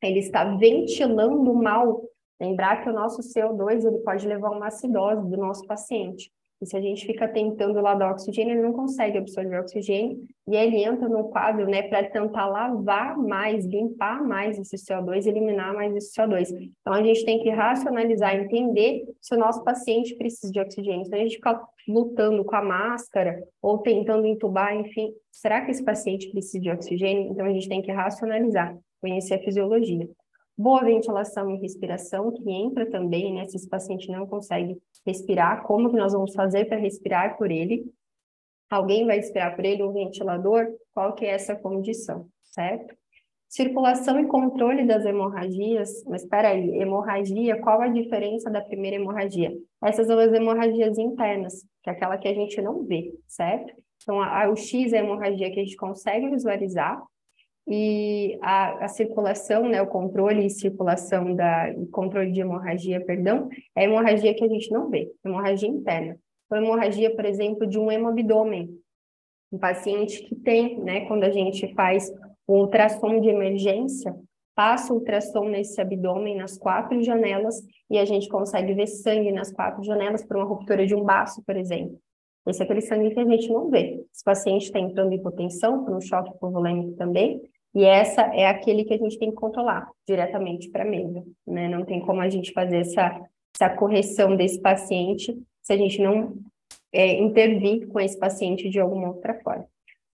ele 0.02 0.20
está 0.20 0.56
ventilando 0.56 1.54
mal. 1.54 2.04
Lembrar 2.40 2.82
que 2.82 2.90
o 2.90 2.94
nosso 2.94 3.22
CO2 3.22 3.86
ele 3.86 4.00
pode 4.00 4.28
levar 4.28 4.50
uma 4.52 4.68
acidose 4.68 5.30
do 5.30 5.38
nosso 5.38 5.66
paciente. 5.66 6.32
E 6.62 6.66
se 6.66 6.78
a 6.78 6.82
gente 6.82 7.06
fica 7.08 7.28
tentando 7.28 7.82
lá 7.82 7.96
dar 7.96 8.12
oxigênio, 8.12 8.54
ele 8.54 8.62
não 8.62 8.72
consegue 8.72 9.18
absorver 9.18 9.60
oxigênio, 9.60 10.24
e 10.48 10.56
aí 10.56 10.68
ele 10.68 10.84
entra 10.84 11.10
no 11.10 11.30
quadro, 11.30 11.66
né, 11.66 11.82
para 11.84 12.08
tentar 12.10 12.46
lavar 12.48 13.18
mais, 13.18 13.66
limpar 13.66 14.24
mais 14.24 14.60
esse 14.60 14.76
CO2, 14.76 15.26
eliminar 15.26 15.74
mais 15.74 15.96
esse 15.96 16.14
CO2. 16.14 16.50
Então 16.82 16.94
a 16.94 17.02
gente 17.02 17.26
tem 17.26 17.40
que 17.40 17.50
racionalizar, 17.50 18.36
entender 18.36 19.04
se 19.20 19.34
o 19.34 19.40
nosso 19.40 19.64
paciente 19.64 20.16
precisa 20.16 20.52
de 20.52 20.60
oxigênio. 20.60 21.06
Se 21.06 21.16
a 21.16 21.18
gente 21.18 21.36
fica 21.36 21.60
lutando 21.88 22.46
com 22.46 22.56
a 22.56 22.62
máscara 22.62 23.42
ou 23.62 23.80
tentando 23.80 24.28
entubar, 24.28 24.76
enfim, 24.76 25.12
será 25.32 25.62
que 25.62 25.72
esse 25.72 25.84
paciente 25.84 26.30
precisa 26.30 26.60
de 26.60 26.70
oxigênio? 26.70 27.32
Então 27.32 27.46
a 27.46 27.50
gente 27.50 27.68
tem 27.68 27.82
que 27.82 27.92
racionalizar, 27.92 28.78
conhecer 29.00 29.36
a 29.36 29.40
fisiologia. 29.40 30.08
Boa 30.58 30.84
ventilação 30.84 31.50
e 31.50 31.60
respiração, 31.60 32.32
que 32.32 32.50
entra 32.50 32.90
também, 32.90 33.34
né? 33.34 33.46
Se 33.46 33.58
esse 33.58 33.68
paciente 33.68 34.12
não 34.12 34.28
consegue 34.28 34.78
respirar, 35.06 35.64
como 35.64 35.90
que 35.90 35.98
nós 35.98 36.14
vamos 36.14 36.34
fazer 36.34 36.66
para 36.66 36.78
respirar 36.78 37.38
por 37.38 37.52
ele? 37.52 37.86
Alguém 38.70 39.06
vai 39.06 39.18
respirar 39.18 39.56
por 39.56 39.66
ele, 39.66 39.84
um 39.84 39.92
ventilador? 39.92 40.68
Qual 40.94 41.14
que 41.14 41.26
é 41.26 41.32
essa 41.32 41.56
condição, 41.56 42.28
certo? 42.44 42.96
Circulação 43.50 44.18
e 44.18 44.28
controle 44.28 44.86
das 44.86 45.06
hemorragias, 45.06 46.06
mas 46.06 46.24
espera 46.24 46.50
aí, 46.50 46.70
hemorragia, 46.80 47.60
qual 47.60 47.82
a 47.82 47.90
diferença 47.90 48.50
da 48.50 48.62
primeira 48.62 48.96
hemorragia? 48.96 49.52
Essas 49.84 50.08
são 50.08 50.18
as 50.18 50.32
hemorragias 50.32 50.98
internas, 50.98 51.66
que 51.84 51.90
é 51.90 51.94
aquela 51.94 52.18
que 52.18 52.30
a 52.30 52.34
gente 52.34 52.62
não 52.62 52.86
vê, 52.86 53.14
certo? 53.28 53.74
Então, 54.02 54.22
a, 54.22 54.44
a, 54.44 54.50
o 54.50 54.56
X 54.56 54.94
é 54.94 55.00
a 55.00 55.04
hemorragia 55.04 55.52
que 55.52 55.60
a 55.60 55.64
gente 55.64 55.76
consegue 55.76 56.30
visualizar, 56.30 57.04
e 57.74 58.38
a, 58.42 58.84
a, 58.84 58.88
circulação, 58.90 59.68
né, 59.70 59.82
o 59.82 59.88
controle 59.88 60.46
e 60.46 60.50
circulação 60.50 61.34
da 61.34 61.74
controle 61.90 62.30
de 62.30 62.42
hemorragia, 62.42 63.00
perdão, 63.00 63.48
é 63.74 63.86
hemorragia 63.86 64.34
que 64.34 64.44
a 64.44 64.48
gente 64.50 64.70
não 64.72 64.90
vê, 64.90 65.10
hemorragia 65.24 65.70
interna. 65.70 66.18
Então, 66.46 66.58
hemorragia, 66.58 67.16
por 67.16 67.24
exemplo, 67.24 67.66
de 67.66 67.80
um 67.80 67.90
hemobdômen, 67.90 68.78
um 69.54 69.58
paciente 69.58 70.22
que 70.24 70.36
tem, 70.36 70.80
né, 70.80 71.06
quando 71.06 71.24
a 71.24 71.30
gente 71.30 71.74
faz 71.74 72.12
o 72.46 72.58
ultrassom 72.58 73.22
de 73.22 73.30
emergência, 73.30 74.14
passa 74.54 74.92
o 74.92 74.98
ultrassom 74.98 75.48
nesse 75.48 75.80
abdômen, 75.80 76.36
nas 76.36 76.58
quatro 76.58 77.02
janelas, 77.02 77.56
e 77.90 77.98
a 77.98 78.04
gente 78.04 78.28
consegue 78.28 78.74
ver 78.74 78.88
sangue 78.88 79.32
nas 79.32 79.50
quatro 79.50 79.82
janelas 79.82 80.26
por 80.26 80.36
uma 80.36 80.46
ruptura 80.46 80.86
de 80.86 80.94
um 80.94 81.04
baço, 81.06 81.42
por 81.46 81.56
exemplo. 81.56 81.98
Esse 82.46 82.62
é 82.62 82.66
aquele 82.66 82.82
sangue 82.82 83.12
que 83.12 83.20
a 83.20 83.26
gente 83.26 83.48
não 83.50 83.70
vê. 83.70 84.04
Esse 84.14 84.24
paciente 84.26 84.64
está 84.64 84.80
entrando 84.80 85.14
em 85.14 85.16
hipotensão, 85.16 85.86
por 85.86 85.96
um 85.96 86.02
choque 86.02 86.32
hipovolêmico 86.32 86.98
também, 86.98 87.42
e 87.74 87.86
essa 87.86 88.22
é 88.34 88.48
aquele 88.48 88.84
que 88.84 88.94
a 88.94 88.98
gente 88.98 89.18
tem 89.18 89.30
que 89.30 89.36
controlar 89.36 89.90
diretamente 90.06 90.70
para 90.70 90.84
a 90.84 90.88
mesa, 90.88 91.24
né? 91.48 91.70
Não 91.70 91.86
tem 91.86 92.02
como 92.02 92.20
a 92.20 92.30
gente 92.30 92.52
fazer 92.52 92.78
essa, 92.78 93.22
essa 93.56 93.70
correção 93.76 94.36
desse 94.36 94.60
paciente 94.60 95.38
se 95.62 95.74
a 95.74 95.78
gente 95.78 96.02
não 96.02 96.38
é, 96.92 97.18
intervir 97.20 97.88
com 97.88 98.00
esse 98.00 98.18
paciente 98.20 98.70
de 98.70 98.80
alguma 98.80 99.10
outra 99.10 99.40
forma. 99.42 99.66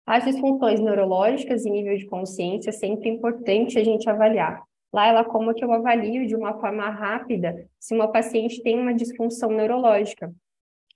As 0.05 0.25
disfunções 0.25 0.79
neurológicas 0.79 1.65
e 1.65 1.69
nível 1.69 1.97
de 1.97 2.05
consciência 2.05 2.69
é 2.69 2.73
sempre 2.73 3.09
importante 3.09 3.79
a 3.79 3.83
gente 3.83 4.09
avaliar. 4.09 4.61
Lá 4.93 5.07
ela 5.07 5.23
como 5.23 5.53
que 5.53 5.63
eu 5.63 5.71
avalio 5.71 6.27
de 6.27 6.35
uma 6.35 6.59
forma 6.59 6.89
rápida 6.89 7.67
se 7.79 7.95
uma 7.95 8.11
paciente 8.11 8.61
tem 8.61 8.79
uma 8.79 8.93
disfunção 8.93 9.49
neurológica. 9.49 10.33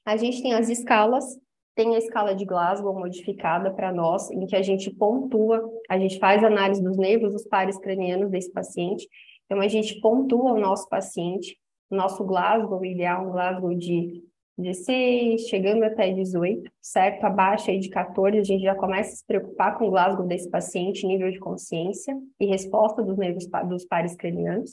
A 0.05 0.15
gente 0.17 0.41
tem 0.41 0.53
as 0.53 0.69
escalas, 0.69 1.39
tem 1.79 1.95
a 1.95 1.97
escala 1.97 2.35
de 2.35 2.43
Glasgow 2.43 2.93
modificada 2.93 3.71
para 3.71 3.89
nós, 3.89 4.29
em 4.31 4.45
que 4.45 4.53
a 4.53 4.61
gente 4.61 4.91
pontua, 4.91 5.63
a 5.89 5.97
gente 5.97 6.19
faz 6.19 6.43
análise 6.43 6.83
dos 6.83 6.97
nervos, 6.97 7.31
dos 7.31 7.47
pares 7.47 7.77
cranianos 7.77 8.29
desse 8.29 8.51
paciente. 8.51 9.07
Então, 9.45 9.61
a 9.61 9.67
gente 9.69 9.97
pontua 10.01 10.51
o 10.51 10.59
nosso 10.59 10.89
paciente, 10.89 11.57
o 11.89 11.95
nosso 11.95 12.25
Glasgow 12.25 12.83
ideal, 12.83 13.25
um 13.25 13.31
Glasgow 13.31 13.73
de 13.73 14.21
16, 14.57 15.47
chegando 15.47 15.83
até 15.83 16.11
18, 16.11 16.69
certo? 16.81 17.23
Abaixo 17.23 17.71
aí 17.71 17.79
de 17.79 17.87
14, 17.87 18.37
a 18.39 18.43
gente 18.43 18.63
já 18.63 18.75
começa 18.75 19.13
a 19.13 19.15
se 19.15 19.25
preocupar 19.25 19.77
com 19.77 19.87
o 19.87 19.89
Glasgow 19.89 20.27
desse 20.27 20.49
paciente, 20.49 21.07
nível 21.07 21.31
de 21.31 21.39
consciência 21.39 22.13
e 22.41 22.45
resposta 22.45 23.01
dos 23.01 23.17
nervos 23.17 23.47
dos 23.69 23.85
pares 23.85 24.17
cranianos. 24.17 24.71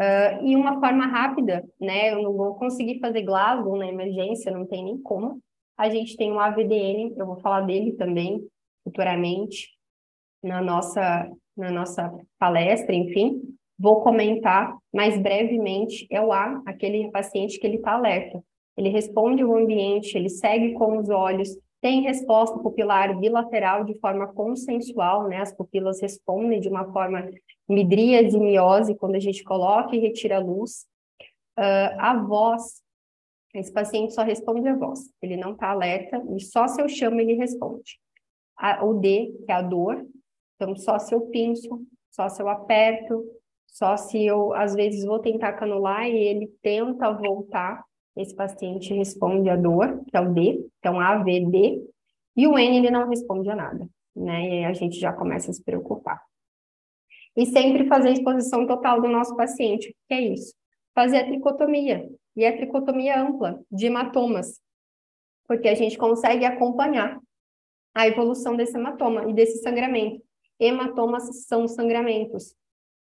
Uh, 0.00 0.42
e 0.44 0.56
uma 0.56 0.80
forma 0.80 1.06
rápida, 1.06 1.64
né? 1.80 2.12
Eu 2.12 2.20
não 2.20 2.32
vou 2.32 2.56
conseguir 2.56 2.98
fazer 2.98 3.22
Glasgow 3.22 3.76
na 3.76 3.86
emergência, 3.86 4.50
não 4.50 4.66
tem 4.66 4.82
nem 4.82 5.00
como. 5.00 5.40
A 5.76 5.88
gente 5.88 6.16
tem 6.16 6.32
um 6.32 6.40
AVDN, 6.40 7.14
eu 7.16 7.26
vou 7.26 7.36
falar 7.36 7.62
dele 7.62 7.92
também 7.92 8.46
futuramente 8.82 9.70
na 10.42 10.62
nossa, 10.62 11.30
na 11.56 11.70
nossa 11.70 12.12
palestra, 12.38 12.94
enfim. 12.94 13.42
Vou 13.78 14.00
comentar 14.00 14.74
mais 14.94 15.20
brevemente. 15.20 16.06
É 16.10 16.20
o 16.20 16.32
A, 16.32 16.62
aquele 16.64 17.10
paciente 17.10 17.58
que 17.58 17.66
ele 17.66 17.76
está 17.76 17.92
alerta. 17.92 18.42
Ele 18.76 18.88
responde 18.88 19.42
ao 19.42 19.56
ambiente, 19.56 20.16
ele 20.16 20.28
segue 20.28 20.72
com 20.74 20.98
os 20.98 21.08
olhos, 21.08 21.48
tem 21.80 22.02
resposta 22.02 22.58
pupilar 22.58 23.18
bilateral 23.18 23.84
de 23.84 23.98
forma 23.98 24.26
consensual, 24.28 25.28
né? 25.28 25.38
As 25.38 25.54
pupilas 25.54 26.00
respondem 26.00 26.60
de 26.60 26.68
uma 26.68 26.90
forma 26.92 27.28
midríase 27.68 28.36
e 28.36 28.40
miose 28.40 28.94
quando 28.94 29.14
a 29.14 29.20
gente 29.20 29.44
coloca 29.44 29.94
e 29.94 30.00
retira 30.00 30.36
a 30.36 30.40
luz. 30.40 30.86
Uh, 31.58 31.94
a 31.98 32.22
voz, 32.22 32.82
esse 33.58 33.72
paciente 33.72 34.14
só 34.14 34.22
responde 34.22 34.68
a 34.68 34.76
voz, 34.76 35.10
ele 35.22 35.36
não 35.36 35.52
está 35.52 35.70
alerta 35.70 36.22
e 36.36 36.40
só 36.40 36.68
se 36.68 36.80
eu 36.80 36.88
chamo 36.88 37.20
ele 37.20 37.34
responde. 37.34 37.98
A, 38.56 38.84
o 38.84 38.94
D, 38.94 39.34
que 39.44 39.52
é 39.52 39.54
a 39.54 39.62
dor, 39.62 40.06
então 40.54 40.74
só 40.76 40.98
se 40.98 41.14
eu 41.14 41.22
pinço, 41.22 41.68
só 42.10 42.28
se 42.28 42.42
eu 42.42 42.48
aperto, 42.48 43.24
só 43.66 43.96
se 43.96 44.24
eu 44.24 44.54
às 44.54 44.74
vezes 44.74 45.04
vou 45.04 45.18
tentar 45.18 45.52
canular 45.54 46.08
e 46.08 46.16
ele 46.16 46.46
tenta 46.62 47.12
voltar, 47.12 47.84
esse 48.16 48.34
paciente 48.34 48.94
responde 48.94 49.50
a 49.50 49.56
dor, 49.56 50.02
que 50.06 50.16
é 50.16 50.20
o 50.20 50.32
D, 50.32 50.66
então 50.78 50.98
AVD, 50.98 51.82
e 52.36 52.46
o 52.46 52.58
N 52.58 52.76
ele 52.76 52.90
não 52.90 53.08
responde 53.08 53.50
a 53.50 53.56
nada, 53.56 53.88
né? 54.14 54.48
E 54.48 54.50
aí 54.50 54.64
a 54.64 54.72
gente 54.72 54.98
já 54.98 55.12
começa 55.12 55.50
a 55.50 55.54
se 55.54 55.62
preocupar. 55.62 56.20
E 57.36 57.44
sempre 57.44 57.86
fazer 57.86 58.08
a 58.08 58.12
exposição 58.12 58.66
total 58.66 59.00
do 59.00 59.08
nosso 59.08 59.36
paciente. 59.36 59.90
O 59.90 59.94
que 60.08 60.14
é 60.14 60.20
isso? 60.32 60.54
Fazer 60.94 61.18
a 61.18 61.26
tricotomia. 61.26 62.08
E 62.36 62.44
a 62.44 62.56
tricotomia 62.56 63.20
ampla, 63.20 63.60
de 63.70 63.86
hematomas. 63.86 64.60
Porque 65.46 65.68
a 65.68 65.74
gente 65.74 65.96
consegue 65.96 66.44
acompanhar 66.44 67.18
a 67.94 68.06
evolução 68.06 68.56
desse 68.56 68.76
hematoma 68.76 69.28
e 69.30 69.32
desse 69.32 69.58
sangramento. 69.62 70.22
Hematomas 70.60 71.46
são 71.46 71.66
sangramentos. 71.66 72.54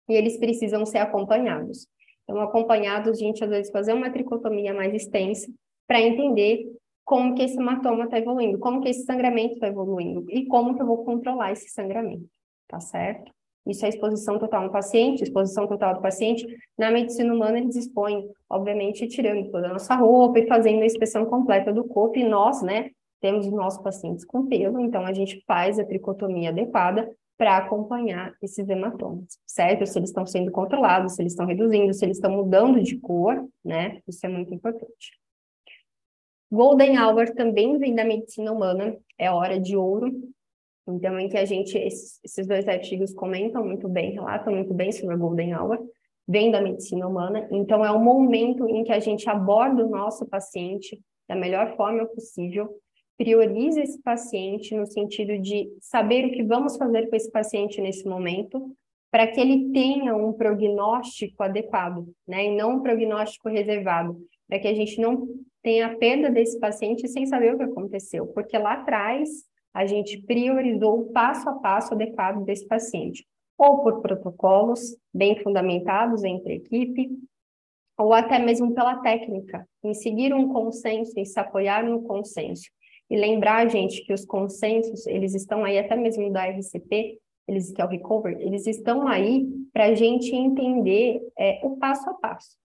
E 0.09 0.15
eles 0.15 0.37
precisam 0.37 0.85
ser 0.85 0.99
acompanhados. 0.99 1.89
Então, 2.25 2.41
acompanhados, 2.41 3.13
a 3.13 3.15
gente 3.15 3.43
às 3.43 3.51
vezes 3.51 3.73
fazer 3.73 3.93
uma 3.93 4.11
tricotomia 4.11 4.75
mais 4.75 4.93
extensa 4.93 5.51
para 5.87 6.01
entender 6.01 6.71
como 7.05 7.35
que 7.35 7.43
esse 7.43 7.57
hematoma 7.57 8.05
está 8.05 8.19
evoluindo, 8.19 8.59
como 8.59 8.81
que 8.81 8.89
esse 8.89 9.05
sangramento 9.05 9.55
está 9.55 9.69
evoluindo 9.69 10.27
e 10.29 10.45
como 10.47 10.75
que 10.75 10.83
eu 10.83 10.87
vou 10.87 11.05
controlar 11.05 11.53
esse 11.53 11.69
sangramento, 11.69 12.29
tá 12.67 12.81
certo? 12.81 13.33
Isso 13.67 13.85
é 13.85 13.89
exposição 13.89 14.39
total 14.39 14.65
no 14.65 14.71
paciente, 14.71 15.23
exposição 15.23 15.67
total 15.67 15.95
do 15.95 16.01
paciente. 16.01 16.47
Na 16.79 16.91
medicina 16.91 17.35
humana, 17.35 17.59
eles 17.59 17.75
expõem, 17.77 18.29
obviamente, 18.49 19.09
tirando 19.09 19.51
toda 19.51 19.69
a 19.69 19.73
nossa 19.73 19.95
roupa 19.95 20.39
e 20.39 20.47
fazendo 20.47 20.83
a 20.83 20.87
inspeção 20.87 21.27
completa 21.27 21.73
do 21.73 21.85
corpo. 21.85 22.19
E 22.19 22.25
nós, 22.25 22.63
né, 22.63 22.91
temos 23.21 23.47
os 23.47 23.53
nossos 23.53 23.83
pacientes 23.83 24.25
com 24.25 24.47
pelo, 24.47 24.79
então 24.81 25.05
a 25.05 25.13
gente 25.13 25.43
faz 25.47 25.79
a 25.79 25.85
tricotomia 25.85 26.51
adequada 26.51 27.11
para 27.37 27.57
acompanhar 27.59 28.33
esses 28.43 28.67
hematomas, 28.69 29.39
certo? 29.47 29.85
Se 29.85 29.99
eles 29.99 30.09
estão 30.09 30.25
sendo 30.25 30.51
controlados, 30.51 31.15
se 31.15 31.23
eles 31.23 31.33
estão 31.33 31.47
reduzindo, 31.47 31.93
se 31.93 32.05
eles 32.05 32.17
estão 32.17 32.31
mudando 32.31 32.81
de 32.83 32.99
cor, 32.99 33.47
né? 33.65 34.01
Isso 34.09 34.25
é 34.25 34.29
muito 34.29 34.55
importante. 34.55 35.19
Golden 36.51 36.99
Hour 36.99 37.35
também 37.35 37.79
vem 37.79 37.95
da 37.95 38.05
medicina 38.05 38.53
humana, 38.53 38.97
é 39.19 39.31
hora 39.31 39.61
de 39.61 39.77
ouro, 39.77 40.13
então, 40.89 41.19
em 41.19 41.29
que 41.29 41.37
a 41.37 41.45
gente, 41.45 41.77
esses, 41.77 42.47
dois 42.47 42.69
artigos 42.69 43.13
comentam 43.13 43.65
muito 43.65 43.89
bem, 43.89 44.13
relatam 44.13 44.55
muito 44.55 44.73
bem 44.73 44.93
sobre 44.93 45.15
a 45.15 45.19
Golden 45.19 45.55
Hour, 45.55 45.79
vem 46.29 46.51
da 46.51 46.61
medicina 46.61 47.09
humana. 47.09 47.49
Então, 47.51 47.85
é 47.85 47.91
o 47.91 48.03
momento 48.03 48.69
em 48.69 48.85
que 48.85 48.93
a 48.93 49.01
gente 49.01 49.29
aborda 49.29 49.85
o 49.85 49.91
nosso 49.91 50.27
paciente 50.27 51.01
da 51.29 51.35
melhor 51.35 51.77
forma 51.77 52.07
possível, 52.07 52.69
prioriza 53.19 53.81
esse 53.81 54.01
paciente 54.01 54.75
no 54.75 54.87
sentido 54.87 55.39
de 55.39 55.69
saber 55.81 56.27
o 56.27 56.31
que 56.31 56.45
vamos 56.45 56.77
fazer 56.77 57.09
com 57.09 57.17
esse 57.17 57.31
paciente 57.31 57.81
nesse 57.81 58.07
momento, 58.07 58.73
para 59.11 59.27
que 59.27 59.41
ele 59.41 59.71
tenha 59.73 60.15
um 60.15 60.33
prognóstico 60.33 61.43
adequado, 61.43 62.07
né? 62.29 62.45
E 62.45 62.57
não 62.57 62.77
um 62.77 62.83
prognóstico 62.83 63.49
reservado, 63.49 64.17
para 64.47 64.59
que 64.59 64.69
a 64.69 64.75
gente 64.75 65.01
não 65.01 65.27
tenha 65.63 65.87
a 65.87 65.97
perda 65.97 66.31
desse 66.31 66.61
paciente 66.61 67.09
sem 67.09 67.27
saber 67.27 67.55
o 67.55 67.59
que 67.59 67.65
aconteceu, 67.65 68.27
porque 68.29 68.57
lá 68.57 68.75
atrás 68.75 69.29
a 69.77 69.85
gente 69.85 70.23
priorizou 70.23 71.01
o 71.01 71.13
passo 71.13 71.47
a 71.51 71.53
passo 71.53 71.93
adequado 71.93 72.43
desse 72.47 72.67
paciente, 72.67 73.27
ou 73.59 73.83
por 73.83 74.01
protocolos 74.01 74.97
bem 75.13 75.39
fundamentados 75.43 76.25
entre 76.25 76.55
equipe, 76.55 77.11
ou 77.99 78.15
até 78.15 78.39
mesmo 78.39 78.75
pela 78.75 78.97
técnica, 79.03 79.69
em 79.85 79.93
seguir 79.93 80.33
um 80.33 80.51
consenso, 80.51 81.13
em 81.21 81.27
se 81.27 81.39
apoiar 81.39 81.85
no 81.85 82.01
consenso. 82.05 82.71
E 83.11 83.19
lembrar, 83.19 83.69
gente, 83.69 84.03
que 84.07 84.15
os 84.15 84.25
consensos, 84.25 85.07
eles 85.07 85.35
estão 85.35 85.63
aí, 85.63 85.79
até 85.79 85.95
mesmo 85.95 86.33
da 86.33 86.47
RCP, 86.47 87.19
eles, 87.47 87.71
que 87.71 87.83
é 87.83 87.85
o 87.85 87.89
Recover, 87.89 88.35
eles 88.41 88.67
estão 88.67 89.07
aí 89.07 89.47
para 89.75 89.85
a 89.85 89.95
gente 89.95 90.35
entender 90.35 91.21
é, 91.39 91.61
o 91.63 91.77
passo 91.77 92.09
a 92.09 92.15
passo. 92.15 92.57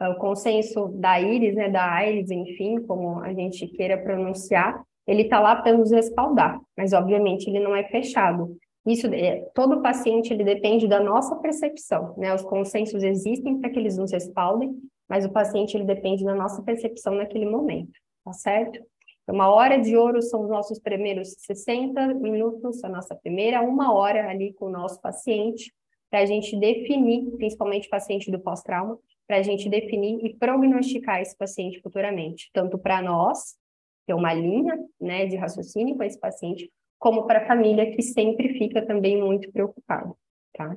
O 0.00 0.14
consenso 0.14 0.88
da 0.88 1.20
IRIS, 1.20 1.56
né, 1.56 1.68
da 1.68 2.06
IRIS, 2.06 2.30
enfim, 2.30 2.80
como 2.82 3.18
a 3.18 3.32
gente 3.34 3.66
queira 3.66 3.98
pronunciar, 3.98 4.80
ele 5.06 5.22
está 5.22 5.40
lá 5.40 5.56
para 5.56 5.76
nos 5.76 5.90
respaldar, 5.90 6.60
mas 6.76 6.92
obviamente 6.92 7.48
ele 7.48 7.60
não 7.60 7.74
é 7.74 7.84
fechado. 7.84 8.56
Isso, 8.86 9.06
é, 9.06 9.40
todo 9.54 9.80
paciente 9.80 10.32
ele 10.32 10.44
depende 10.44 10.88
da 10.88 11.00
nossa 11.00 11.36
percepção, 11.36 12.14
né? 12.16 12.34
Os 12.34 12.42
consensos 12.42 13.02
existem 13.02 13.60
para 13.60 13.70
que 13.70 13.78
eles 13.78 13.96
nos 13.96 14.10
respaldem, 14.10 14.74
mas 15.08 15.24
o 15.24 15.30
paciente 15.30 15.76
ele 15.76 15.84
depende 15.84 16.24
da 16.24 16.34
nossa 16.34 16.62
percepção 16.62 17.14
naquele 17.14 17.46
momento, 17.46 17.92
tá 18.24 18.32
certo? 18.32 18.80
Então, 19.22 19.36
uma 19.36 19.48
hora 19.48 19.78
de 19.78 19.96
ouro 19.96 20.20
são 20.20 20.42
os 20.42 20.48
nossos 20.48 20.80
primeiros 20.80 21.34
60 21.38 22.14
minutos, 22.14 22.82
a 22.82 22.88
nossa 22.88 23.14
primeira 23.14 23.62
uma 23.62 23.92
hora 23.92 24.28
ali 24.28 24.52
com 24.54 24.66
o 24.66 24.70
nosso 24.70 25.00
paciente, 25.00 25.72
para 26.10 26.20
a 26.20 26.26
gente 26.26 26.56
definir, 26.56 27.30
principalmente 27.36 27.88
paciente 27.88 28.30
do 28.30 28.40
pós-trauma, 28.40 28.98
para 29.26 29.36
a 29.36 29.42
gente 29.42 29.68
definir 29.68 30.18
e 30.24 30.36
prognosticar 30.36 31.20
esse 31.20 31.36
paciente 31.36 31.80
futuramente, 31.80 32.50
tanto 32.52 32.76
para 32.76 33.00
nós, 33.00 33.54
ter 34.06 34.14
uma 34.14 34.32
linha 34.32 34.78
né, 35.00 35.26
de 35.26 35.36
raciocínio 35.36 35.96
com 35.96 36.02
esse 36.02 36.18
paciente, 36.18 36.70
como 36.98 37.26
para 37.26 37.40
a 37.40 37.46
família, 37.46 37.90
que 37.94 38.02
sempre 38.02 38.54
fica 38.58 38.84
também 38.84 39.20
muito 39.20 39.50
preocupada, 39.50 40.12
tá? 40.52 40.76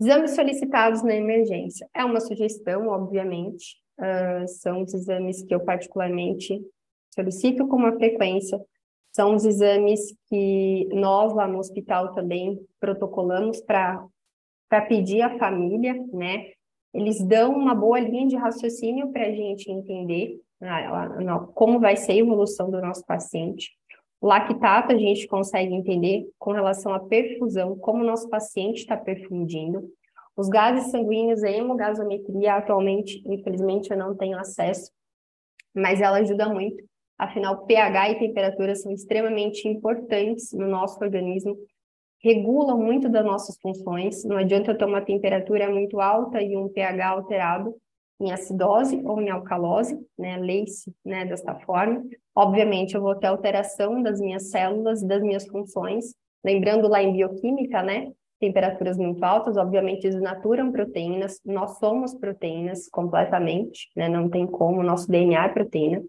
Exames 0.00 0.30
solicitados 0.30 1.02
na 1.02 1.14
emergência. 1.14 1.88
É 1.92 2.04
uma 2.04 2.20
sugestão, 2.20 2.88
obviamente, 2.88 3.76
uh, 3.98 4.46
são 4.46 4.82
os 4.82 4.94
exames 4.94 5.42
que 5.42 5.54
eu 5.54 5.60
particularmente 5.60 6.62
solicito 7.12 7.66
com 7.66 7.76
uma 7.76 7.96
frequência, 7.96 8.60
são 9.12 9.34
os 9.34 9.44
exames 9.44 10.00
que 10.28 10.88
nós 10.92 11.34
lá 11.34 11.48
no 11.48 11.58
hospital 11.58 12.14
também 12.14 12.60
protocolamos 12.78 13.60
para 13.60 14.06
pedir 14.88 15.22
à 15.22 15.36
família, 15.38 15.94
né? 16.12 16.52
Eles 16.94 17.20
dão 17.26 17.52
uma 17.52 17.74
boa 17.74 17.98
linha 17.98 18.28
de 18.28 18.36
raciocínio 18.36 19.10
para 19.10 19.26
a 19.26 19.32
gente 19.32 19.70
entender 19.70 20.40
como 21.54 21.78
vai 21.78 21.96
ser 21.96 22.12
a 22.12 22.16
evolução 22.16 22.70
do 22.70 22.80
nosso 22.80 23.04
paciente. 23.06 23.70
Lactato 24.20 24.92
a 24.92 24.98
gente 24.98 25.28
consegue 25.28 25.72
entender 25.72 26.28
com 26.38 26.50
relação 26.50 26.92
à 26.92 26.98
perfusão, 26.98 27.76
como 27.78 28.02
o 28.02 28.06
nosso 28.06 28.28
paciente 28.28 28.78
está 28.78 28.96
perfundindo. 28.96 29.88
Os 30.36 30.48
gases 30.48 30.90
sanguíneos, 30.90 31.42
a 31.42 31.50
hemogasometria, 31.50 32.54
atualmente, 32.54 33.22
infelizmente, 33.26 33.90
eu 33.90 33.96
não 33.96 34.16
tenho 34.16 34.38
acesso, 34.38 34.90
mas 35.74 36.00
ela 36.00 36.18
ajuda 36.18 36.48
muito. 36.48 36.84
Afinal, 37.16 37.64
pH 37.66 38.10
e 38.10 38.18
temperatura 38.18 38.74
são 38.76 38.92
extremamente 38.92 39.66
importantes 39.66 40.52
no 40.52 40.68
nosso 40.68 41.02
organismo, 41.02 41.56
regulam 42.22 42.78
muito 42.78 43.08
das 43.08 43.24
nossas 43.24 43.56
funções. 43.60 44.24
Não 44.24 44.36
adianta 44.36 44.72
eu 44.72 44.78
ter 44.78 44.84
uma 44.84 45.00
temperatura 45.00 45.68
muito 45.70 46.00
alta 46.00 46.40
e 46.42 46.56
um 46.56 46.68
pH 46.68 47.08
alterado, 47.08 47.74
em 48.20 48.32
acidose 48.32 49.00
ou 49.04 49.20
em 49.20 49.30
alcalose, 49.30 49.98
né, 50.18 50.36
LACE, 50.36 50.92
né, 51.04 51.24
desta 51.24 51.54
forma. 51.60 52.04
Obviamente, 52.34 52.94
eu 52.94 53.00
vou 53.00 53.14
ter 53.14 53.28
alteração 53.28 54.02
das 54.02 54.20
minhas 54.20 54.50
células 54.50 55.02
e 55.02 55.06
das 55.06 55.22
minhas 55.22 55.46
funções. 55.46 56.14
Lembrando 56.44 56.88
lá 56.88 57.02
em 57.02 57.12
bioquímica, 57.12 57.82
né, 57.82 58.12
temperaturas 58.40 58.96
muito 58.96 59.22
altas, 59.24 59.56
obviamente, 59.56 60.02
desnaturam 60.02 60.72
proteínas. 60.72 61.40
Nós 61.44 61.78
somos 61.78 62.14
proteínas 62.14 62.88
completamente, 62.88 63.88
né, 63.96 64.08
não 64.08 64.28
tem 64.28 64.46
como, 64.46 64.82
nosso 64.82 65.08
DNA 65.08 65.44
é 65.44 65.48
proteína. 65.48 66.02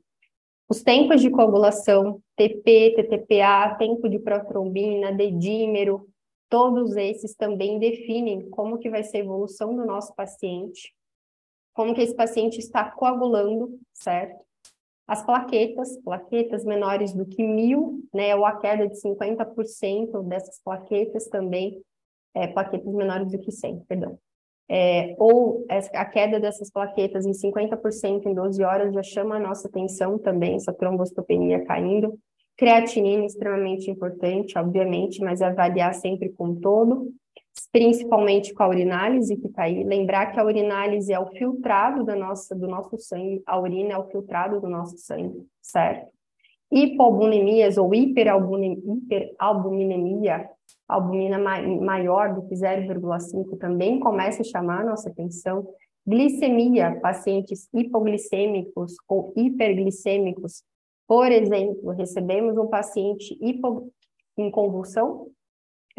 Os 0.68 0.84
tempos 0.84 1.22
de 1.22 1.32
coagulação, 1.32 2.22
TP, 2.36 2.94
TTPA, 2.96 3.76
tempo 3.78 4.08
de 4.08 4.20
protrombina, 4.20 5.12
dedímero, 5.12 6.08
todos 6.48 6.96
esses 6.96 7.36
também 7.36 7.80
definem 7.80 8.50
como 8.50 8.78
que 8.78 8.90
vai 8.90 9.04
ser 9.04 9.18
a 9.18 9.22
evolução 9.22 9.76
do 9.76 9.86
nosso 9.86 10.16
paciente 10.16 10.94
como 11.80 11.96
que 11.96 12.02
esse 12.02 12.14
paciente 12.14 12.60
está 12.60 12.92
coagulando, 12.92 13.80
certo? 13.94 14.44
As 15.08 15.26
plaquetas, 15.26 15.96
plaquetas 16.04 16.66
menores 16.66 17.14
do 17.14 17.26
que 17.26 17.42
mil, 17.42 18.04
né, 18.14 18.36
ou 18.36 18.46
a 18.46 18.58
queda 18.58 18.86
de 18.86 19.00
50% 19.00 20.22
dessas 20.28 20.60
plaquetas 20.62 21.30
também, 21.30 21.82
é, 22.36 22.48
plaquetas 22.48 22.94
menores 22.94 23.32
do 23.32 23.40
que 23.40 23.50
100, 23.50 23.80
perdão. 23.88 24.20
É, 24.70 25.16
ou 25.18 25.66
a 25.70 26.04
queda 26.04 26.38
dessas 26.38 26.70
plaquetas 26.70 27.26
em 27.26 27.32
50% 27.32 28.26
em 28.26 28.34
12 28.34 28.62
horas 28.62 28.94
já 28.94 29.02
chama 29.02 29.38
a 29.38 29.40
nossa 29.40 29.70
atenção 29.70 30.20
também, 30.20 30.56
essa 30.56 30.74
trombocitopenia 30.74 31.64
caindo. 31.64 32.20
Creatinina 32.58 33.24
extremamente 33.26 33.90
importante, 33.90 34.60
obviamente, 34.60 35.22
mas 35.22 35.42
avaliar 35.42 35.94
sempre 35.94 36.28
com 36.28 36.56
todo 36.56 37.10
principalmente 37.72 38.54
com 38.54 38.64
a 38.64 38.68
urinálise 38.68 39.38
que 39.38 39.48
está 39.48 39.64
aí. 39.64 39.84
Lembrar 39.84 40.28
que 40.28 40.40
a 40.40 40.46
urinálise 40.46 41.12
é 41.12 41.20
o 41.20 41.28
filtrado 41.28 42.04
da 42.04 42.16
nossa, 42.16 42.56
do 42.56 42.68
nosso 42.68 42.98
sangue, 42.98 43.42
a 43.46 43.60
urina 43.60 43.94
é 43.94 43.98
o 43.98 44.08
filtrado 44.08 44.60
do 44.60 44.70
nosso 44.70 44.98
sangue, 44.98 45.46
certo? 45.62 46.08
Hipoalbunemias 46.72 47.78
ou 47.78 47.94
hiperalbuminemia, 47.96 50.50
albumina 50.88 51.40
maior 51.40 52.34
do 52.34 52.48
que 52.48 52.56
0,5 52.56 53.58
também 53.58 54.00
começa 54.00 54.42
a 54.42 54.46
chamar 54.46 54.82
a 54.82 54.86
nossa 54.86 55.10
atenção. 55.10 55.68
Glicemia, 56.06 57.00
pacientes 57.02 57.68
hipoglicêmicos 57.74 58.96
ou 59.08 59.34
hiperglicêmicos. 59.36 60.64
Por 61.08 61.32
exemplo, 61.32 61.92
recebemos 61.92 62.58
um 62.58 62.68
paciente 62.68 63.38
hipo, 63.42 63.92
em 64.38 64.52
convulsão, 64.52 65.28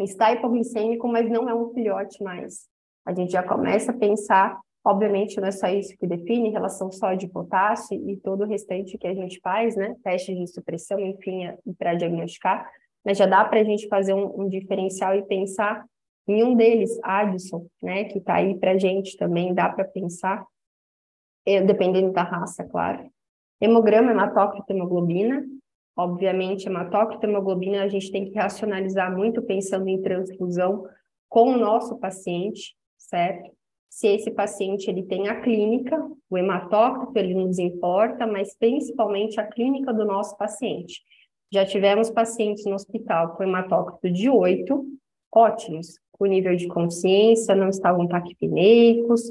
está 0.03 0.31
hipoglicêmico, 0.33 1.07
mas 1.07 1.29
não 1.29 1.49
é 1.49 1.55
um 1.55 1.73
filhote 1.73 2.23
mais. 2.23 2.67
A 3.05 3.13
gente 3.13 3.31
já 3.31 3.43
começa 3.43 3.91
a 3.91 3.97
pensar, 3.97 4.59
obviamente 4.83 5.39
não 5.39 5.47
é 5.47 5.51
só 5.51 5.67
isso 5.67 5.97
que 5.97 6.07
define, 6.07 6.49
relação 6.49 6.91
só 6.91 7.13
de 7.13 7.27
potássio 7.27 7.97
e 8.09 8.17
todo 8.17 8.43
o 8.43 8.47
restante 8.47 8.97
que 8.97 9.07
a 9.07 9.13
gente 9.13 9.39
faz, 9.41 9.75
né? 9.75 9.95
Testes 10.03 10.37
de 10.37 10.47
supressão, 10.47 10.99
enfim, 10.99 11.45
é, 11.45 11.57
para 11.77 11.95
diagnosticar, 11.95 12.69
mas 13.03 13.17
já 13.17 13.25
dá 13.25 13.43
para 13.43 13.61
a 13.61 13.63
gente 13.63 13.87
fazer 13.87 14.13
um, 14.13 14.41
um, 14.41 14.49
diferencial 14.49 15.15
e 15.15 15.23
pensar 15.23 15.83
em 16.27 16.43
um 16.43 16.55
deles, 16.55 16.99
Addison, 17.03 17.65
né? 17.81 18.03
Que 18.05 18.19
está 18.19 18.35
aí 18.35 18.57
para 18.57 18.71
a 18.71 18.77
gente 18.77 19.17
também, 19.17 19.53
dá 19.53 19.69
para 19.69 19.85
pensar, 19.85 20.45
eh, 21.45 21.61
dependendo 21.61 22.11
da 22.11 22.23
raça, 22.23 22.63
claro. 22.63 23.09
Hemograma, 23.59 24.11
hematócrito, 24.11 24.71
hemoglobina, 24.71 25.43
Obviamente, 25.95 26.67
hematócrito 26.67 27.25
hemoglobina 27.25 27.83
a 27.83 27.87
gente 27.87 28.11
tem 28.11 28.25
que 28.25 28.37
racionalizar 28.37 29.15
muito 29.15 29.41
pensando 29.41 29.87
em 29.87 30.01
transfusão 30.01 30.85
com 31.27 31.51
o 31.51 31.57
nosso 31.57 31.97
paciente, 31.99 32.75
certo? 32.97 33.51
Se 33.89 34.07
esse 34.07 34.31
paciente 34.31 34.89
ele 34.89 35.03
tem 35.03 35.27
a 35.27 35.41
clínica, 35.41 36.01
o 36.29 36.37
hematócrito 36.37 37.17
ele 37.17 37.33
nos 37.33 37.59
importa, 37.59 38.25
mas 38.25 38.55
principalmente 38.57 39.39
a 39.39 39.45
clínica 39.45 39.93
do 39.93 40.05
nosso 40.05 40.37
paciente. 40.37 41.01
Já 41.51 41.65
tivemos 41.65 42.09
pacientes 42.09 42.65
no 42.65 42.75
hospital 42.75 43.35
com 43.35 43.43
hematócrito 43.43 44.09
de 44.09 44.29
8, 44.29 44.85
ótimos, 45.33 45.99
com 46.13 46.25
nível 46.25 46.55
de 46.55 46.67
consciência, 46.69 47.53
não 47.53 47.67
estavam 47.67 48.07
taquipneicos, 48.07 49.23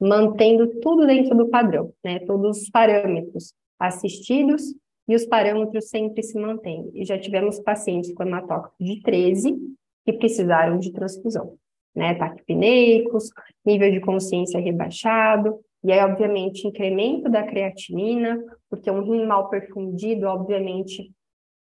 mantendo 0.00 0.78
tudo 0.80 1.06
dentro 1.06 1.36
do 1.36 1.48
padrão, 1.48 1.92
né? 2.04 2.20
Todos 2.20 2.62
os 2.62 2.70
parâmetros 2.70 3.52
assistidos 3.80 4.62
e 5.06 5.14
os 5.14 5.26
parâmetros 5.26 5.88
sempre 5.88 6.22
se 6.22 6.38
mantêm. 6.38 6.90
E 6.94 7.04
já 7.04 7.18
tivemos 7.18 7.58
pacientes 7.60 8.12
com 8.14 8.22
hematócrito 8.22 8.76
de 8.80 9.00
13 9.02 9.56
que 10.04 10.12
precisaram 10.12 10.78
de 10.78 10.92
transfusão, 10.92 11.56
né? 11.94 12.14
Taquipneicos, 12.14 13.30
nível 13.64 13.90
de 13.90 14.00
consciência 14.00 14.60
rebaixado, 14.60 15.58
e 15.82 15.92
aí, 15.92 16.00
obviamente, 16.00 16.66
incremento 16.66 17.28
da 17.28 17.42
creatinina, 17.42 18.42
porque 18.70 18.90
um 18.90 19.02
rim 19.02 19.26
mal 19.26 19.50
perfundido, 19.50 20.26
obviamente, 20.26 21.12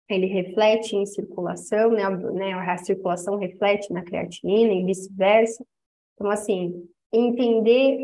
ele 0.10 0.28
reflete 0.28 0.96
em 0.96 1.06
circulação, 1.06 1.92
né? 1.92 2.10
né? 2.10 2.54
A 2.54 2.78
circulação 2.78 3.38
reflete 3.38 3.92
na 3.92 4.04
creatinina 4.04 4.72
e 4.72 4.86
vice-versa. 4.86 5.66
Então, 6.14 6.32
assim, 6.32 6.88
entender 7.12 8.00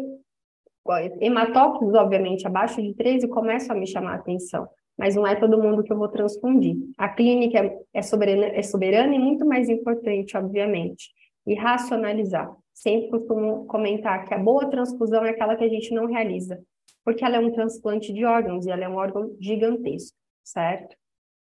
hematócritos, 1.22 1.94
obviamente, 1.94 2.46
abaixo 2.46 2.82
de 2.82 2.94
13 2.94 3.30
começam 3.30 3.76
a 3.76 3.80
me 3.80 3.88
chamar 3.88 4.14
a 4.14 4.16
atenção 4.16 4.68
mas 5.02 5.16
não 5.16 5.26
é 5.26 5.34
todo 5.34 5.58
mundo 5.58 5.84
que 5.84 5.92
eu 5.92 5.98
vou 5.98 6.10
transfundir. 6.10 6.78
A 6.96 7.10
clínica 7.10 7.58
é, 7.58 7.76
é 7.92 8.02
soberana, 8.04 8.46
é 8.46 8.62
soberana 8.62 9.16
e 9.16 9.18
muito 9.18 9.44
mais 9.44 9.68
importante, 9.68 10.38
obviamente. 10.38 11.10
E 11.48 11.56
racionalizar. 11.56 12.56
Sempre 12.72 13.10
costumo 13.10 13.66
comentar 13.66 14.28
que 14.28 14.34
a 14.36 14.38
boa 14.38 14.70
transfusão 14.70 15.26
é 15.26 15.32
aquela 15.32 15.56
que 15.56 15.64
a 15.64 15.68
gente 15.68 15.92
não 15.92 16.06
realiza, 16.06 16.62
porque 17.04 17.26
ela 17.26 17.38
é 17.38 17.40
um 17.40 17.52
transplante 17.52 18.14
de 18.14 18.24
órgãos 18.24 18.68
e 18.68 18.70
ela 18.70 18.84
é 18.84 18.88
um 18.88 18.96
órgão 18.96 19.36
gigantesco, 19.40 20.16
certo? 20.44 20.96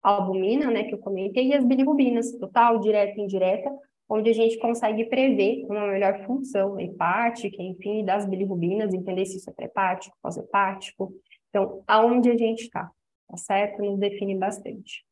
A 0.02 0.12
albumina, 0.12 0.70
né, 0.70 0.84
que 0.84 0.94
eu 0.94 0.98
comentei, 0.98 1.48
e 1.48 1.54
as 1.54 1.62
bilirrubinas, 1.62 2.32
total, 2.38 2.78
direta 2.78 3.20
e 3.20 3.24
indireta, 3.24 3.70
onde 4.08 4.30
a 4.30 4.34
gente 4.34 4.58
consegue 4.60 5.04
prever 5.04 5.66
uma 5.66 5.88
melhor 5.88 6.24
função 6.24 6.80
hepática, 6.80 7.62
enfim, 7.62 8.02
das 8.02 8.24
bilirrubinas, 8.24 8.94
entender 8.94 9.26
se 9.26 9.36
isso 9.36 9.50
é 9.50 9.52
pré-hepático, 9.52 10.16
pós-hepático. 10.22 11.12
Então, 11.50 11.84
aonde 11.86 12.30
a 12.30 12.36
gente 12.36 12.62
está? 12.62 12.90
Tá 13.32 13.38
certo? 13.38 13.82
Nos 13.82 13.98
define 13.98 14.36
bastante. 14.38 15.04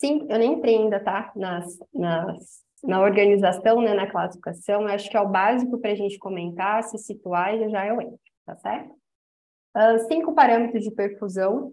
Sim, 0.00 0.26
eu 0.28 0.38
nem 0.38 0.54
entrei 0.54 0.76
ainda, 0.76 1.02
tá? 1.02 1.32
Nas, 1.36 1.78
nas, 1.94 2.64
na 2.82 3.00
organização, 3.00 3.80
né, 3.80 3.94
na 3.94 4.10
classificação, 4.10 4.82
eu 4.82 4.88
acho 4.88 5.08
que 5.08 5.16
é 5.16 5.20
o 5.20 5.28
básico 5.28 5.78
para 5.78 5.92
a 5.92 5.94
gente 5.94 6.18
comentar, 6.18 6.82
se 6.82 6.98
situar 6.98 7.54
e 7.54 7.70
já 7.70 7.86
eu 7.86 8.00
entro, 8.00 8.18
tá 8.44 8.56
certo? 8.56 8.90
Uh, 9.76 9.98
cinco 10.08 10.34
parâmetros 10.34 10.82
de 10.82 10.90
perfusão 10.90 11.72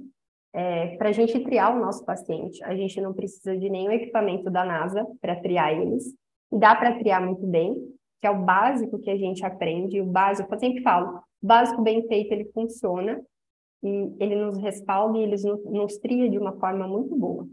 é, 0.53 0.95
para 0.97 1.09
a 1.09 1.11
gente 1.11 1.39
triar 1.39 1.75
o 1.75 1.79
nosso 1.79 2.05
paciente. 2.05 2.63
A 2.63 2.75
gente 2.75 3.01
não 3.01 3.13
precisa 3.13 3.57
de 3.57 3.69
nenhum 3.69 3.91
equipamento 3.91 4.49
da 4.51 4.63
NASA 4.63 5.05
para 5.19 5.41
triar 5.41 5.73
eles. 5.73 6.05
E 6.51 6.59
dá 6.59 6.75
para 6.75 6.99
triar 6.99 7.25
muito 7.25 7.47
bem, 7.47 7.73
que 8.21 8.27
é 8.27 8.29
o 8.29 8.43
básico 8.43 8.99
que 8.99 9.09
a 9.09 9.17
gente 9.17 9.43
aprende. 9.43 9.99
O 9.99 10.05
básico, 10.05 10.53
eu 10.53 10.59
sempre 10.59 10.83
falo, 10.83 11.17
o 11.41 11.47
básico 11.47 11.81
bem 11.81 12.07
feito, 12.07 12.31
ele 12.31 12.51
funciona 12.53 13.19
e 13.83 14.15
ele 14.19 14.35
nos 14.35 14.57
respalda 14.57 15.17
e 15.17 15.23
ele 15.23 15.35
nos, 15.65 15.97
tria 15.97 16.29
de 16.29 16.37
uma 16.37 16.53
forma 16.53 16.87
muito 16.87 17.15
boa. 17.15 17.47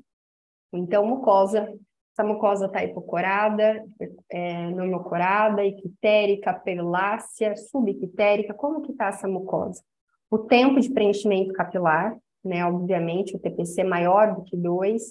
Então, 0.73 1.05
mucosa, 1.05 1.69
essa 2.13 2.27
mucosa 2.27 2.67
está 2.67 2.85
hipocorada, 2.85 3.85
é, 4.31 4.71
normocorada, 4.71 5.65
equitérica, 5.65 6.55
perlácea, 6.55 7.57
subquitérica, 7.57 8.55
como 8.55 8.83
que 8.83 8.93
está 8.93 9.09
essa 9.09 9.27
mucosa? 9.27 9.83
O 10.31 10.39
tempo 10.39 10.79
de 10.79 10.91
preenchimento 10.93 11.53
capilar, 11.53 12.17
né, 12.45 12.65
obviamente, 12.65 13.35
o 13.35 13.39
TPC 13.39 13.83
maior 13.83 14.35
do 14.35 14.45
que 14.45 14.57
2, 14.57 15.03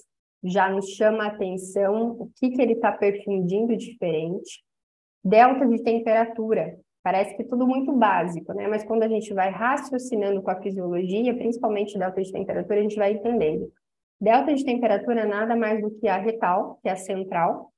já 0.42 0.70
nos 0.70 0.88
chama 0.90 1.24
a 1.24 1.28
atenção 1.28 2.12
o 2.18 2.30
que, 2.36 2.50
que 2.50 2.62
ele 2.62 2.72
está 2.72 2.90
perfundindo 2.92 3.76
diferente. 3.76 4.64
Delta 5.22 5.66
de 5.66 5.82
temperatura, 5.82 6.78
parece 7.02 7.36
que 7.36 7.44
tudo 7.44 7.66
muito 7.66 7.92
básico, 7.92 8.52
né? 8.52 8.68
Mas 8.68 8.84
quando 8.84 9.02
a 9.02 9.08
gente 9.08 9.32
vai 9.32 9.50
raciocinando 9.50 10.42
com 10.42 10.50
a 10.50 10.60
fisiologia, 10.60 11.34
principalmente 11.34 11.98
delta 11.98 12.22
de 12.22 12.32
temperatura, 12.32 12.80
a 12.80 12.82
gente 12.82 12.96
vai 12.96 13.12
entendendo. 13.12 13.72
Delta 14.20 14.54
de 14.54 14.64
temperatura 14.64 15.24
nada 15.24 15.56
mais 15.56 15.80
do 15.80 15.90
que 15.90 16.06
a 16.06 16.18
retal, 16.18 16.78
que 16.82 16.88
é 16.88 16.92
a 16.92 16.96
central, 16.96 17.72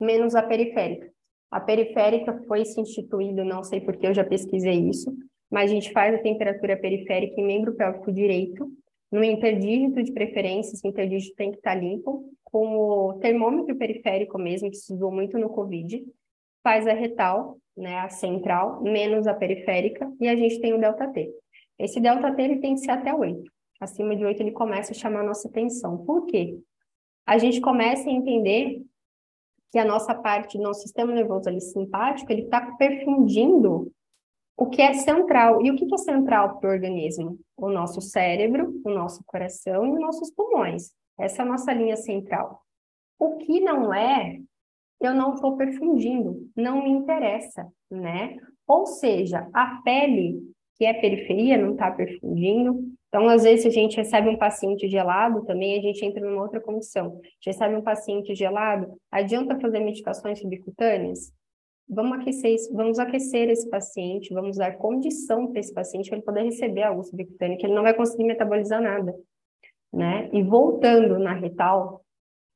menos 0.00 0.34
a 0.34 0.42
periférica. 0.42 1.10
A 1.50 1.60
periférica 1.60 2.42
foi 2.46 2.64
se 2.64 2.80
instituído, 2.80 3.44
não 3.44 3.62
sei 3.62 3.80
porque 3.80 4.06
eu 4.06 4.14
já 4.14 4.24
pesquisei 4.24 4.88
isso, 4.88 5.12
mas 5.50 5.70
a 5.70 5.74
gente 5.74 5.92
faz 5.92 6.14
a 6.14 6.22
temperatura 6.22 6.76
periférica 6.76 7.40
em 7.40 7.46
membro 7.46 7.74
pélvico 7.74 8.12
direito, 8.12 8.70
no 9.10 9.24
interdígito 9.24 10.02
de 10.02 10.12
preferência, 10.12 10.74
esse 10.74 10.86
interdígito 10.86 11.34
tem 11.34 11.50
que 11.50 11.58
estar 11.58 11.74
limpo, 11.74 12.24
com 12.44 12.76
o 12.76 13.14
termômetro 13.14 13.76
periférico 13.76 14.38
mesmo, 14.38 14.70
que 14.70 14.76
se 14.76 14.92
usou 14.92 15.10
muito 15.10 15.36
no 15.36 15.50
COVID, 15.50 16.04
faz 16.62 16.86
a 16.86 16.92
retal, 16.92 17.58
né, 17.76 17.98
a 17.98 18.08
central, 18.08 18.82
menos 18.82 19.26
a 19.26 19.34
periférica, 19.34 20.10
e 20.20 20.28
a 20.28 20.36
gente 20.36 20.60
tem 20.60 20.74
o 20.74 20.80
delta 20.80 21.08
T. 21.08 21.32
Esse 21.78 22.00
delta 22.00 22.32
T 22.34 22.42
ele 22.42 22.58
tem 22.58 22.74
que 22.74 22.80
ser 22.80 22.90
até 22.90 23.14
8 23.14 23.50
acima 23.80 24.14
de 24.14 24.24
8 24.24 24.42
ele 24.42 24.52
começa 24.52 24.92
a 24.92 24.94
chamar 24.94 25.20
a 25.20 25.26
nossa 25.26 25.48
atenção. 25.48 26.04
Por 26.04 26.26
quê? 26.26 26.60
A 27.26 27.38
gente 27.38 27.60
começa 27.60 28.08
a 28.08 28.12
entender 28.12 28.84
que 29.72 29.78
a 29.78 29.84
nossa 29.84 30.14
parte 30.14 30.58
do 30.58 30.64
nosso 30.64 30.82
sistema 30.82 31.14
nervoso 31.14 31.48
ali 31.48 31.60
simpático, 31.60 32.30
ele 32.30 32.42
está 32.42 32.60
perfundindo 32.76 33.90
o 34.56 34.66
que 34.68 34.82
é 34.82 34.92
central. 34.92 35.64
E 35.64 35.70
o 35.70 35.76
que 35.76 35.92
é 35.92 35.96
central 35.96 36.58
para 36.58 36.68
o 36.68 36.72
organismo? 36.72 37.38
O 37.56 37.70
nosso 37.70 38.00
cérebro, 38.00 38.80
o 38.84 38.90
nosso 38.90 39.22
coração 39.24 39.86
e 39.86 39.92
os 39.92 40.00
nossos 40.00 40.30
pulmões. 40.32 40.92
Essa 41.18 41.42
é 41.42 41.44
a 41.44 41.48
nossa 41.48 41.72
linha 41.72 41.96
central. 41.96 42.60
O 43.18 43.36
que 43.36 43.60
não 43.60 43.94
é, 43.94 44.40
eu 45.00 45.14
não 45.14 45.34
estou 45.34 45.56
perfundindo, 45.56 46.48
não 46.54 46.82
me 46.82 46.90
interessa, 46.90 47.66
né? 47.90 48.36
Ou 48.66 48.86
seja, 48.86 49.48
a 49.52 49.80
pele, 49.82 50.40
que 50.76 50.84
é 50.84 50.94
periferia, 50.94 51.56
não 51.56 51.72
está 51.72 51.90
perfundindo, 51.90 52.92
então, 53.10 53.28
às 53.28 53.42
vezes, 53.42 53.66
a 53.66 53.70
gente 53.70 53.96
recebe 53.96 54.28
um 54.28 54.36
paciente 54.36 54.88
gelado, 54.88 55.44
também 55.44 55.76
a 55.76 55.82
gente 55.82 56.04
entra 56.04 56.24
numa 56.24 56.42
outra 56.42 56.60
condição. 56.60 57.06
A 57.06 57.26
gente 57.26 57.46
recebe 57.46 57.74
um 57.74 57.82
paciente 57.82 58.36
gelado, 58.36 58.96
adianta 59.10 59.58
fazer 59.58 59.80
medicações 59.80 60.38
subcutâneas? 60.38 61.32
Vamos 61.88 62.20
aquecer, 62.20 62.56
vamos 62.72 63.00
aquecer 63.00 63.50
esse 63.50 63.68
paciente, 63.68 64.32
vamos 64.32 64.56
dar 64.56 64.76
condição 64.76 65.48
para 65.48 65.58
esse 65.58 65.74
paciente 65.74 66.08
para 66.08 66.18
ele 66.18 66.24
poder 66.24 66.42
receber 66.44 66.84
algo 66.84 67.02
subcutâneo, 67.02 67.58
que 67.58 67.66
ele 67.66 67.74
não 67.74 67.82
vai 67.82 67.94
conseguir 67.94 68.22
metabolizar 68.22 68.80
nada, 68.80 69.12
né? 69.92 70.30
E 70.32 70.40
voltando 70.44 71.18
na 71.18 71.32
retal, 71.32 72.04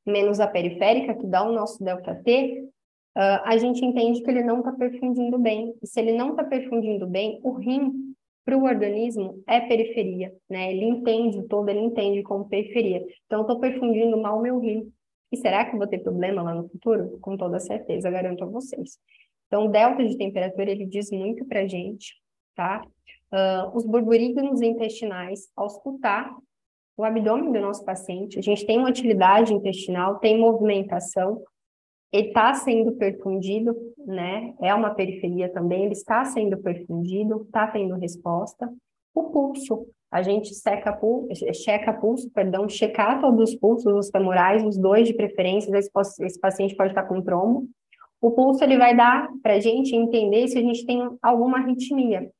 menos 0.05 0.39
a 0.39 0.47
periférica, 0.47 1.15
que 1.15 1.25
dá 1.25 1.43
o 1.43 1.51
nosso 1.51 1.83
delta 1.83 2.15
T, 2.15 2.63
uh, 3.17 3.41
a 3.43 3.57
gente 3.57 3.83
entende 3.83 4.21
que 4.21 4.29
ele 4.29 4.43
não 4.43 4.59
está 4.59 4.71
perfundindo 4.71 5.37
bem. 5.39 5.75
E 5.81 5.87
se 5.87 5.99
ele 5.99 6.13
não 6.13 6.31
está 6.31 6.43
perfundindo 6.43 7.07
bem, 7.07 7.39
o 7.43 7.53
rim 7.53 8.15
para 8.45 8.57
o 8.57 8.63
organismo 8.63 9.41
é 9.47 9.59
periferia, 9.61 10.31
né? 10.47 10.71
Ele 10.71 10.85
entende 10.85 11.41
todo, 11.47 11.67
ele 11.67 11.79
entende 11.79 12.21
como 12.21 12.47
periferia. 12.47 13.03
Então, 13.25 13.41
estou 13.41 13.59
perfundindo 13.59 14.21
mal 14.21 14.37
o 14.37 14.41
meu 14.41 14.59
rim. 14.59 14.91
E 15.31 15.37
será 15.37 15.65
que 15.65 15.75
vou 15.75 15.87
ter 15.87 15.99
problema 15.99 16.43
lá 16.43 16.53
no 16.53 16.69
futuro? 16.69 17.17
Com 17.19 17.35
toda 17.35 17.59
certeza, 17.59 18.11
garanto 18.11 18.43
a 18.43 18.47
vocês. 18.47 18.99
Então, 19.47 19.65
o 19.65 19.69
delta 19.69 20.05
de 20.05 20.15
temperatura, 20.15 20.69
ele 20.69 20.85
diz 20.85 21.09
muito 21.11 21.43
para 21.45 21.67
gente, 21.67 22.13
tá? 22.55 22.85
Uh, 23.33 23.75
os 23.75 23.83
burburígenos 23.83 24.61
intestinais, 24.61 25.49
ao 25.55 25.65
escutar 25.65 26.31
o 26.97 27.03
abdômen 27.03 27.51
do 27.51 27.59
nosso 27.59 27.83
paciente, 27.83 28.39
a 28.39 28.41
gente 28.41 28.65
tem 28.65 28.77
uma 28.77 28.89
utilidade 28.89 29.53
intestinal, 29.53 30.19
tem 30.19 30.39
movimentação, 30.39 31.43
ele 32.11 32.27
está 32.27 32.53
sendo 32.53 32.93
perfundido, 32.93 33.75
né? 33.97 34.53
É 34.61 34.73
uma 34.73 34.93
periferia 34.93 35.51
também, 35.51 35.83
ele 35.83 35.93
está 35.93 36.23
sendo 36.23 36.57
perfundido, 36.57 37.41
está 37.41 37.67
tendo 37.67 37.95
resposta. 37.95 38.71
O 39.13 39.23
pulso, 39.31 39.85
a 40.09 40.21
gente 40.21 40.53
seca 40.55 40.93
pulso, 40.93 41.45
checa 41.53 41.91
pulso, 41.91 42.29
perdão, 42.31 42.69
checar 42.69 43.19
todos 43.19 43.49
os 43.49 43.55
pulsos, 43.55 43.93
os 43.93 44.09
femorais, 44.09 44.63
os 44.63 44.77
dois 44.77 45.07
de 45.07 45.13
preferência, 45.13 45.69
esse, 45.77 46.39
paciente 46.39 46.75
pode 46.75 46.91
estar 46.91 47.03
com 47.03 47.21
trombo. 47.21 47.67
O 48.21 48.31
pulso 48.31 48.63
ele 48.63 48.77
vai 48.77 48.95
dar 48.95 49.29
para 49.43 49.55
a 49.55 49.59
gente 49.59 49.93
entender 49.93 50.47
se 50.47 50.57
a 50.57 50.61
gente 50.61 50.85
tem 50.85 51.01
alguma 51.21 51.57
arritmia. 51.57 52.31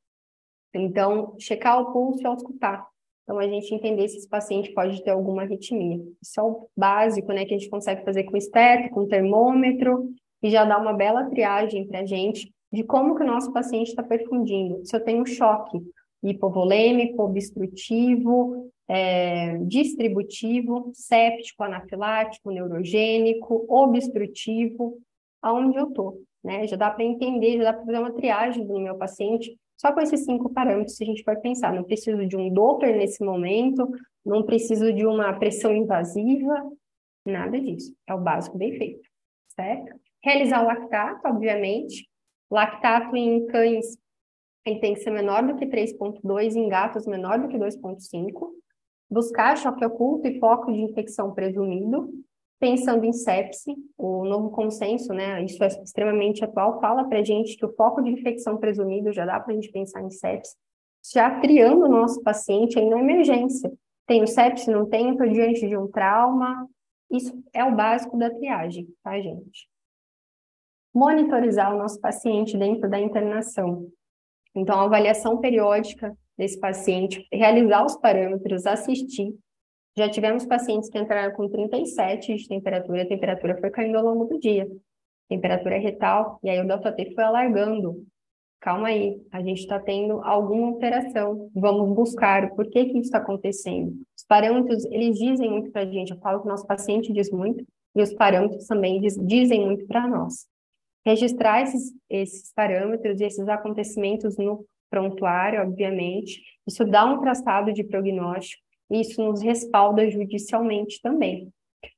Então, 0.74 1.34
checar 1.38 1.80
o 1.80 1.92
pulso 1.92 2.22
e 2.22 2.26
auscultar. 2.26 2.86
Então, 3.26 3.40
a 3.40 3.48
gente 3.48 3.74
entender 3.74 4.06
se 4.06 4.18
esse 4.18 4.28
paciente 4.28 4.72
pode 4.72 5.02
ter 5.02 5.10
alguma 5.10 5.42
arritmia. 5.42 6.00
Isso 6.22 6.38
é 6.38 6.42
o 6.44 6.68
básico, 6.76 7.32
né, 7.32 7.44
que 7.44 7.54
a 7.54 7.58
gente 7.58 7.68
consegue 7.68 8.04
fazer 8.04 8.22
com 8.22 8.36
esteto, 8.36 8.90
com 8.90 9.08
termômetro, 9.08 10.10
e 10.40 10.48
já 10.48 10.64
dá 10.64 10.78
uma 10.78 10.92
bela 10.92 11.28
triagem 11.28 11.88
para 11.88 12.00
a 12.00 12.06
gente 12.06 12.54
de 12.72 12.84
como 12.84 13.16
que 13.16 13.24
o 13.24 13.26
nosso 13.26 13.52
paciente 13.52 13.88
está 13.88 14.02
perfundindo. 14.02 14.80
Se 14.84 14.94
eu 14.94 15.02
tenho 15.02 15.26
choque 15.26 15.82
hipovolêmico, 16.22 17.22
obstrutivo, 17.22 18.70
é, 18.88 19.58
distributivo, 19.58 20.90
séptico, 20.94 21.64
anafilático, 21.64 22.52
neurogênico, 22.52 23.64
obstrutivo, 23.68 24.98
aonde 25.42 25.76
eu 25.76 25.88
estou, 25.88 26.20
né? 26.44 26.66
Já 26.66 26.76
dá 26.76 26.90
para 26.90 27.04
entender, 27.04 27.58
já 27.58 27.64
dá 27.64 27.72
para 27.72 27.86
fazer 27.86 27.98
uma 27.98 28.12
triagem 28.12 28.66
do 28.66 28.78
meu 28.78 28.96
paciente 28.96 29.56
só 29.76 29.92
com 29.92 30.00
esses 30.00 30.24
cinco 30.24 30.52
parâmetros, 30.52 31.00
a 31.00 31.04
gente 31.04 31.22
pode 31.22 31.40
pensar, 31.42 31.72
não 31.72 31.84
preciso 31.84 32.26
de 32.26 32.36
um 32.36 32.52
Doppler 32.52 32.96
nesse 32.96 33.24
momento, 33.24 33.88
não 34.24 34.42
preciso 34.42 34.92
de 34.92 35.06
uma 35.06 35.32
pressão 35.34 35.74
invasiva, 35.74 36.54
nada 37.24 37.60
disso. 37.60 37.94
É 38.06 38.14
o 38.14 38.20
básico 38.20 38.56
bem 38.56 38.76
feito, 38.76 39.08
certo? 39.48 39.94
Realizar 40.22 40.62
o 40.62 40.66
lactato, 40.66 41.28
obviamente. 41.28 42.08
Lactato 42.50 43.16
em 43.16 43.46
cães 43.46 43.98
ele 44.66 44.80
tem 44.80 44.94
que 44.94 45.00
ser 45.00 45.10
menor 45.10 45.46
do 45.46 45.54
que 45.54 45.64
3,2, 45.64 46.56
em 46.56 46.68
gatos 46.68 47.06
menor 47.06 47.38
do 47.38 47.46
que 47.46 47.56
2,5. 47.56 48.50
Buscar 49.08 49.56
choque 49.56 49.84
oculto 49.84 50.26
e 50.26 50.40
foco 50.40 50.72
de 50.72 50.80
infecção 50.80 51.32
presumido 51.32 52.10
pensando 52.58 53.04
em 53.04 53.12
sepse, 53.12 53.74
o 53.98 54.24
novo 54.24 54.50
consenso, 54.50 55.12
né, 55.12 55.44
isso 55.44 55.62
é 55.62 55.66
extremamente 55.66 56.44
atual, 56.44 56.80
fala 56.80 57.04
para 57.04 57.18
a 57.18 57.22
gente 57.22 57.56
que 57.56 57.66
o 57.66 57.74
foco 57.74 58.02
de 58.02 58.10
infecção 58.10 58.56
presumido 58.56 59.12
já 59.12 59.26
dá 59.26 59.38
para 59.38 59.52
a 59.52 59.54
gente 59.54 59.70
pensar 59.70 60.02
em 60.02 60.10
sepse, 60.10 60.56
já 61.12 61.38
triando 61.40 61.84
o 61.84 61.88
nosso 61.88 62.22
paciente 62.22 62.78
aí 62.78 62.88
na 62.88 62.98
emergência. 62.98 63.72
Tenho 64.06 64.26
sepse, 64.26 64.70
não 64.70 64.88
tenho, 64.88 65.12
estou 65.12 65.28
diante 65.28 65.68
de 65.68 65.76
um 65.76 65.88
trauma. 65.88 66.66
Isso 67.10 67.32
é 67.52 67.64
o 67.64 67.74
básico 67.74 68.16
da 68.16 68.30
triagem, 68.30 68.88
tá, 69.02 69.20
gente? 69.20 69.68
Monitorizar 70.94 71.74
o 71.74 71.78
nosso 71.78 72.00
paciente 72.00 72.56
dentro 72.56 72.88
da 72.88 72.98
internação. 72.98 73.88
Então, 74.54 74.80
avaliação 74.80 75.38
periódica 75.38 76.16
desse 76.38 76.58
paciente, 76.58 77.26
realizar 77.32 77.84
os 77.84 77.96
parâmetros, 77.96 78.64
assistir, 78.66 79.34
já 79.96 80.10
tivemos 80.10 80.44
pacientes 80.44 80.90
que 80.90 80.98
entraram 80.98 81.34
com 81.34 81.48
37 81.48 82.36
de 82.36 82.48
temperatura, 82.48 83.02
a 83.02 83.08
temperatura 83.08 83.56
foi 83.58 83.70
caindo 83.70 83.96
ao 83.96 84.04
longo 84.04 84.26
do 84.26 84.38
dia. 84.38 84.68
Temperatura 85.28 85.78
retal, 85.78 86.38
e 86.42 86.50
aí 86.50 86.60
o 86.60 86.66
delta 86.66 86.92
T 86.92 87.12
foi 87.14 87.24
alargando. 87.24 88.06
Calma 88.60 88.88
aí, 88.88 89.20
a 89.32 89.40
gente 89.40 89.60
está 89.60 89.80
tendo 89.80 90.20
alguma 90.22 90.68
alteração. 90.68 91.50
Vamos 91.54 91.94
buscar 91.94 92.50
por 92.50 92.68
que, 92.68 92.84
que 92.84 92.92
isso 92.92 93.06
está 93.06 93.18
acontecendo. 93.18 93.92
Os 94.16 94.24
parâmetros, 94.24 94.84
eles 94.86 95.18
dizem 95.18 95.50
muito 95.50 95.70
para 95.70 95.82
a 95.82 95.86
gente. 95.86 96.12
Eu 96.12 96.18
falo 96.18 96.40
que 96.40 96.46
o 96.46 96.50
nosso 96.50 96.66
paciente 96.66 97.12
diz 97.12 97.30
muito, 97.30 97.64
e 97.94 98.02
os 98.02 98.12
parâmetros 98.12 98.66
também 98.66 99.00
diz, 99.00 99.16
dizem 99.16 99.64
muito 99.64 99.86
para 99.86 100.06
nós. 100.06 100.46
Registrar 101.06 101.62
esses, 101.62 101.94
esses 102.10 102.52
parâmetros 102.52 103.20
e 103.20 103.24
esses 103.24 103.48
acontecimentos 103.48 104.36
no 104.36 104.64
prontuário, 104.90 105.62
obviamente, 105.62 106.42
isso 106.66 106.84
dá 106.84 107.04
um 107.06 107.20
traçado 107.20 107.72
de 107.72 107.82
prognóstico 107.82 108.65
isso 108.90 109.22
nos 109.22 109.42
respalda 109.42 110.08
judicialmente 110.10 111.00
também. 111.02 111.52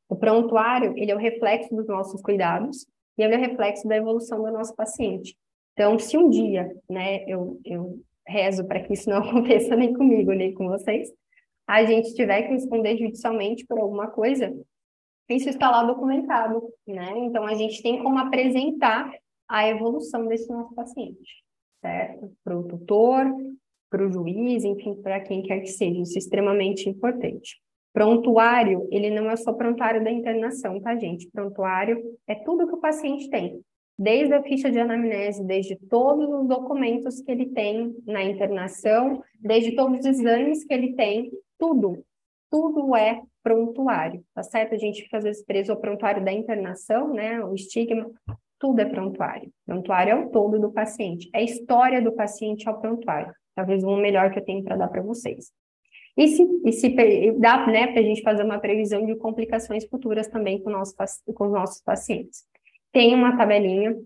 O 0.08 0.16
prontuário, 0.16 0.94
ele 0.96 1.10
é 1.10 1.14
o 1.14 1.18
reflexo 1.18 1.74
dos 1.74 1.86
nossos 1.86 2.20
cuidados 2.22 2.86
e 3.16 3.22
ele 3.22 3.34
é 3.34 3.38
o 3.38 3.40
reflexo 3.40 3.86
da 3.86 3.96
evolução 3.96 4.42
do 4.42 4.50
nosso 4.50 4.74
paciente. 4.74 5.36
Então, 5.72 5.98
se 5.98 6.16
um 6.16 6.28
dia, 6.28 6.74
né, 6.88 7.24
eu, 7.24 7.60
eu 7.64 8.00
rezo 8.26 8.66
para 8.66 8.82
que 8.82 8.94
isso 8.94 9.08
não 9.08 9.18
aconteça 9.22 9.76
nem 9.76 9.92
comigo, 9.92 10.32
nem 10.32 10.52
com 10.54 10.66
vocês, 10.68 11.08
a 11.66 11.84
gente 11.84 12.14
tiver 12.14 12.42
que 12.42 12.54
responder 12.54 12.96
judicialmente 12.96 13.66
por 13.66 13.78
alguma 13.78 14.08
coisa, 14.08 14.56
isso 15.28 15.50
está 15.50 15.70
lá 15.70 15.84
documentado, 15.84 16.62
né? 16.86 17.12
Então, 17.18 17.44
a 17.44 17.52
gente 17.52 17.82
tem 17.82 18.02
como 18.02 18.18
apresentar 18.18 19.12
a 19.46 19.68
evolução 19.68 20.26
desse 20.26 20.48
nosso 20.48 20.74
paciente, 20.74 21.44
certo? 21.82 22.32
Para 22.42 22.58
o 22.58 22.64
tutor, 22.66 23.26
para 23.90 24.06
o 24.06 24.12
juiz, 24.12 24.64
enfim, 24.64 24.94
para 24.94 25.20
quem 25.20 25.42
quer 25.42 25.60
que 25.60 25.68
seja. 25.68 26.00
Isso 26.00 26.16
é 26.16 26.18
extremamente 26.18 26.88
importante. 26.88 27.56
Prontuário, 27.92 28.86
ele 28.90 29.10
não 29.10 29.30
é 29.30 29.36
só 29.36 29.52
prontuário 29.52 30.04
da 30.04 30.10
internação, 30.10 30.80
tá, 30.80 30.96
gente? 30.96 31.28
Prontuário 31.30 32.02
é 32.26 32.34
tudo 32.34 32.66
que 32.66 32.74
o 32.74 32.80
paciente 32.80 33.28
tem, 33.28 33.60
desde 33.98 34.34
a 34.34 34.42
ficha 34.42 34.70
de 34.70 34.78
anamnese, 34.78 35.44
desde 35.44 35.74
todos 35.74 36.28
os 36.28 36.46
documentos 36.46 37.20
que 37.20 37.32
ele 37.32 37.46
tem 37.46 37.96
na 38.06 38.22
internação, 38.22 39.22
desde 39.40 39.74
todos 39.74 39.98
os 39.98 40.06
exames 40.06 40.64
que 40.64 40.72
ele 40.72 40.94
tem, 40.94 41.30
tudo, 41.58 42.04
tudo 42.50 42.94
é 42.94 43.20
prontuário, 43.42 44.22
tá 44.34 44.42
certo? 44.42 44.74
A 44.74 44.78
gente 44.78 45.02
fica 45.02 45.18
às 45.18 45.24
vezes 45.24 45.44
preso 45.44 45.72
ao 45.72 45.80
prontuário 45.80 46.24
da 46.24 46.32
internação, 46.32 47.12
né? 47.12 47.42
O 47.44 47.54
estigma, 47.54 48.08
tudo 48.58 48.80
é 48.80 48.84
prontuário. 48.84 49.50
Prontuário 49.66 50.12
é 50.12 50.16
o 50.16 50.30
todo 50.30 50.58
do 50.58 50.70
paciente, 50.70 51.28
é 51.34 51.38
a 51.38 51.42
história 51.42 52.00
do 52.00 52.12
paciente 52.12 52.68
ao 52.68 52.80
prontuário. 52.80 53.32
Talvez 53.58 53.82
um 53.82 53.96
melhor 53.96 54.30
que 54.30 54.38
eu 54.38 54.44
tenho 54.44 54.62
para 54.62 54.76
dar 54.76 54.86
para 54.86 55.02
vocês. 55.02 55.50
E 56.16 56.28
se, 56.28 56.46
e 56.64 56.72
se 56.72 57.32
dá 57.40 57.66
né, 57.66 57.88
para 57.88 57.98
a 57.98 58.04
gente 58.04 58.22
fazer 58.22 58.44
uma 58.44 58.60
previsão 58.60 59.04
de 59.04 59.16
complicações 59.16 59.84
futuras 59.84 60.28
também 60.28 60.62
com, 60.62 60.70
nosso, 60.70 60.94
com 61.34 61.46
os 61.46 61.50
nossos 61.50 61.82
pacientes. 61.82 62.44
Tem 62.92 63.12
uma 63.12 63.36
tabelinha 63.36 63.96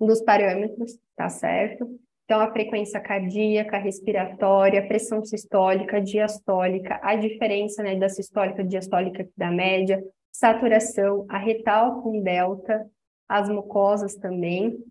dos 0.00 0.22
parâmetros, 0.22 0.98
tá 1.14 1.28
certo? 1.28 1.86
Então, 2.24 2.40
a 2.40 2.50
frequência 2.50 2.98
cardíaca, 2.98 3.76
respiratória, 3.76 4.88
pressão 4.88 5.22
sistólica, 5.22 6.00
diastólica, 6.00 6.98
a 7.02 7.14
diferença 7.14 7.82
né, 7.82 7.94
da 7.94 8.08
sistólica, 8.08 8.64
diastólica 8.64 9.28
da 9.36 9.50
média, 9.50 10.02
saturação, 10.32 11.26
a 11.28 11.36
retal 11.36 12.00
com 12.00 12.22
delta, 12.22 12.90
as 13.28 13.50
mucosas 13.50 14.16
também, 14.16 14.82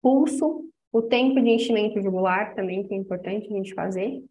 pulso, 0.00 0.64
o 0.96 1.02
tempo 1.02 1.40
de 1.40 1.50
enchimento 1.50 2.00
jugular 2.00 2.54
também, 2.54 2.86
que 2.86 2.94
é 2.94 2.96
importante 2.96 3.46
a 3.46 3.56
gente 3.56 3.74
fazer, 3.74 4.24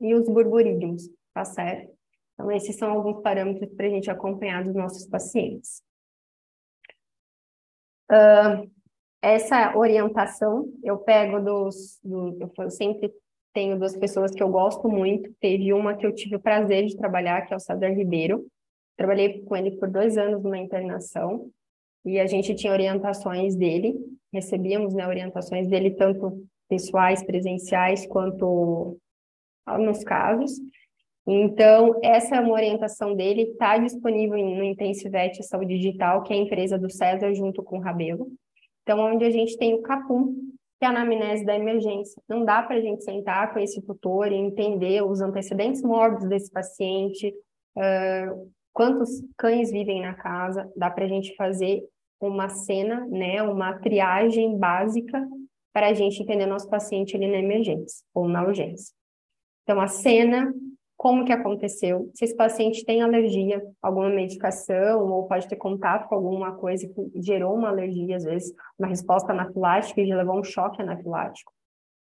e 0.00 0.14
os 0.14 0.28
burburídeos, 0.28 1.08
tá 1.32 1.44
certo? 1.44 1.92
Então, 2.34 2.50
esses 2.50 2.74
são 2.76 2.90
alguns 2.90 3.22
parâmetros 3.22 3.72
para 3.74 3.86
a 3.86 3.90
gente 3.90 4.10
acompanhar 4.10 4.64
dos 4.64 4.74
nossos 4.74 5.06
pacientes. 5.06 5.82
Uh, 8.10 8.68
essa 9.22 9.76
orientação 9.76 10.72
eu 10.82 10.98
pego 10.98 11.38
dos, 11.38 12.00
do, 12.02 12.50
eu 12.58 12.70
sempre 12.70 13.12
tenho 13.52 13.78
duas 13.78 13.96
pessoas 13.96 14.32
que 14.32 14.42
eu 14.42 14.48
gosto 14.48 14.88
muito. 14.88 15.32
Teve 15.38 15.72
uma 15.72 15.94
que 15.94 16.06
eu 16.06 16.14
tive 16.14 16.36
o 16.36 16.40
prazer 16.40 16.86
de 16.86 16.96
trabalhar, 16.96 17.46
que 17.46 17.52
é 17.52 17.56
o 17.56 17.60
César 17.60 17.90
Ribeiro. 17.90 18.46
Trabalhei 18.96 19.42
com 19.42 19.54
ele 19.54 19.72
por 19.72 19.88
dois 19.88 20.18
anos 20.18 20.42
numa 20.42 20.58
internação 20.58 21.50
e 22.04 22.18
a 22.18 22.26
gente 22.26 22.54
tinha 22.54 22.72
orientações 22.72 23.54
dele, 23.54 23.96
recebíamos 24.32 24.94
né, 24.94 25.06
orientações 25.06 25.68
dele 25.68 25.90
tanto 25.92 26.44
pessoais, 26.68 27.22
presenciais, 27.24 28.06
quanto 28.06 28.96
nos 29.78 30.02
casos. 30.04 30.52
Então, 31.26 31.98
essa 32.02 32.36
é 32.36 32.40
uma 32.40 32.54
orientação 32.54 33.14
dele, 33.14 33.42
está 33.42 33.78
disponível 33.78 34.38
no 34.38 34.64
Intensivet 34.64 35.42
Saúde 35.42 35.76
Digital, 35.76 36.22
que 36.22 36.32
é 36.32 36.36
a 36.36 36.40
empresa 36.40 36.78
do 36.78 36.90
César, 36.90 37.32
junto 37.34 37.62
com 37.62 37.78
o 37.78 37.80
Rabelo. 37.80 38.26
Então, 38.82 38.98
onde 38.98 39.24
a 39.24 39.30
gente 39.30 39.56
tem 39.56 39.74
o 39.74 39.82
CAPUM, 39.82 40.34
que 40.78 40.84
é 40.84 40.86
a 40.86 40.90
anamnese 40.90 41.44
da 41.44 41.54
emergência. 41.54 42.20
Não 42.26 42.44
dá 42.44 42.62
para 42.62 42.76
a 42.76 42.80
gente 42.80 43.04
sentar 43.04 43.52
com 43.52 43.58
esse 43.58 43.82
tutor 43.82 44.32
e 44.32 44.36
entender 44.36 45.02
os 45.02 45.20
antecedentes 45.20 45.82
mórbidos 45.82 46.26
desse 46.26 46.50
paciente, 46.50 47.34
uh, 47.76 48.50
quantos 48.72 49.10
cães 49.36 49.70
vivem 49.70 50.00
na 50.00 50.14
casa, 50.14 50.72
dá 50.74 50.90
para 50.90 51.04
a 51.04 51.08
gente 51.08 51.36
fazer 51.36 51.82
uma 52.20 52.48
cena, 52.48 53.06
né, 53.06 53.42
uma 53.42 53.78
triagem 53.78 54.58
básica 54.58 55.26
para 55.72 55.88
a 55.88 55.94
gente 55.94 56.22
entender 56.22 56.46
nosso 56.46 56.68
paciente 56.68 57.16
ali 57.16 57.26
na 57.26 57.38
emergência 57.38 58.04
ou 58.14 58.28
na 58.28 58.42
urgência. 58.42 58.94
Então, 59.62 59.80
a 59.80 59.86
cena, 59.86 60.52
como 60.96 61.24
que 61.24 61.32
aconteceu, 61.32 62.10
se 62.14 62.24
esse 62.24 62.36
paciente 62.36 62.84
tem 62.84 63.02
alergia 63.02 63.62
alguma 63.80 64.10
medicação 64.10 65.08
ou 65.08 65.26
pode 65.26 65.48
ter 65.48 65.56
contato 65.56 66.08
com 66.08 66.14
alguma 66.16 66.56
coisa 66.56 66.86
que 66.86 67.22
gerou 67.22 67.54
uma 67.54 67.68
alergia, 67.68 68.16
às 68.16 68.24
vezes 68.24 68.52
uma 68.78 68.88
resposta 68.88 69.32
anafilática 69.32 70.00
e 70.00 70.06
já 70.06 70.16
levou 70.16 70.38
um 70.38 70.44
choque 70.44 70.82
anafilático. 70.82 71.52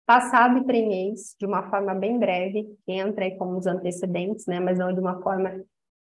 Passado 0.06 0.64
prenhez, 0.64 1.34
de 1.40 1.46
uma 1.46 1.68
forma 1.68 1.92
bem 1.94 2.16
breve, 2.16 2.64
entra 2.86 3.24
aí 3.24 3.36
como 3.36 3.56
os 3.56 3.66
antecedentes, 3.66 4.46
né, 4.46 4.60
mas 4.60 4.78
não 4.78 4.92
de 4.92 5.00
uma 5.00 5.20
forma 5.20 5.64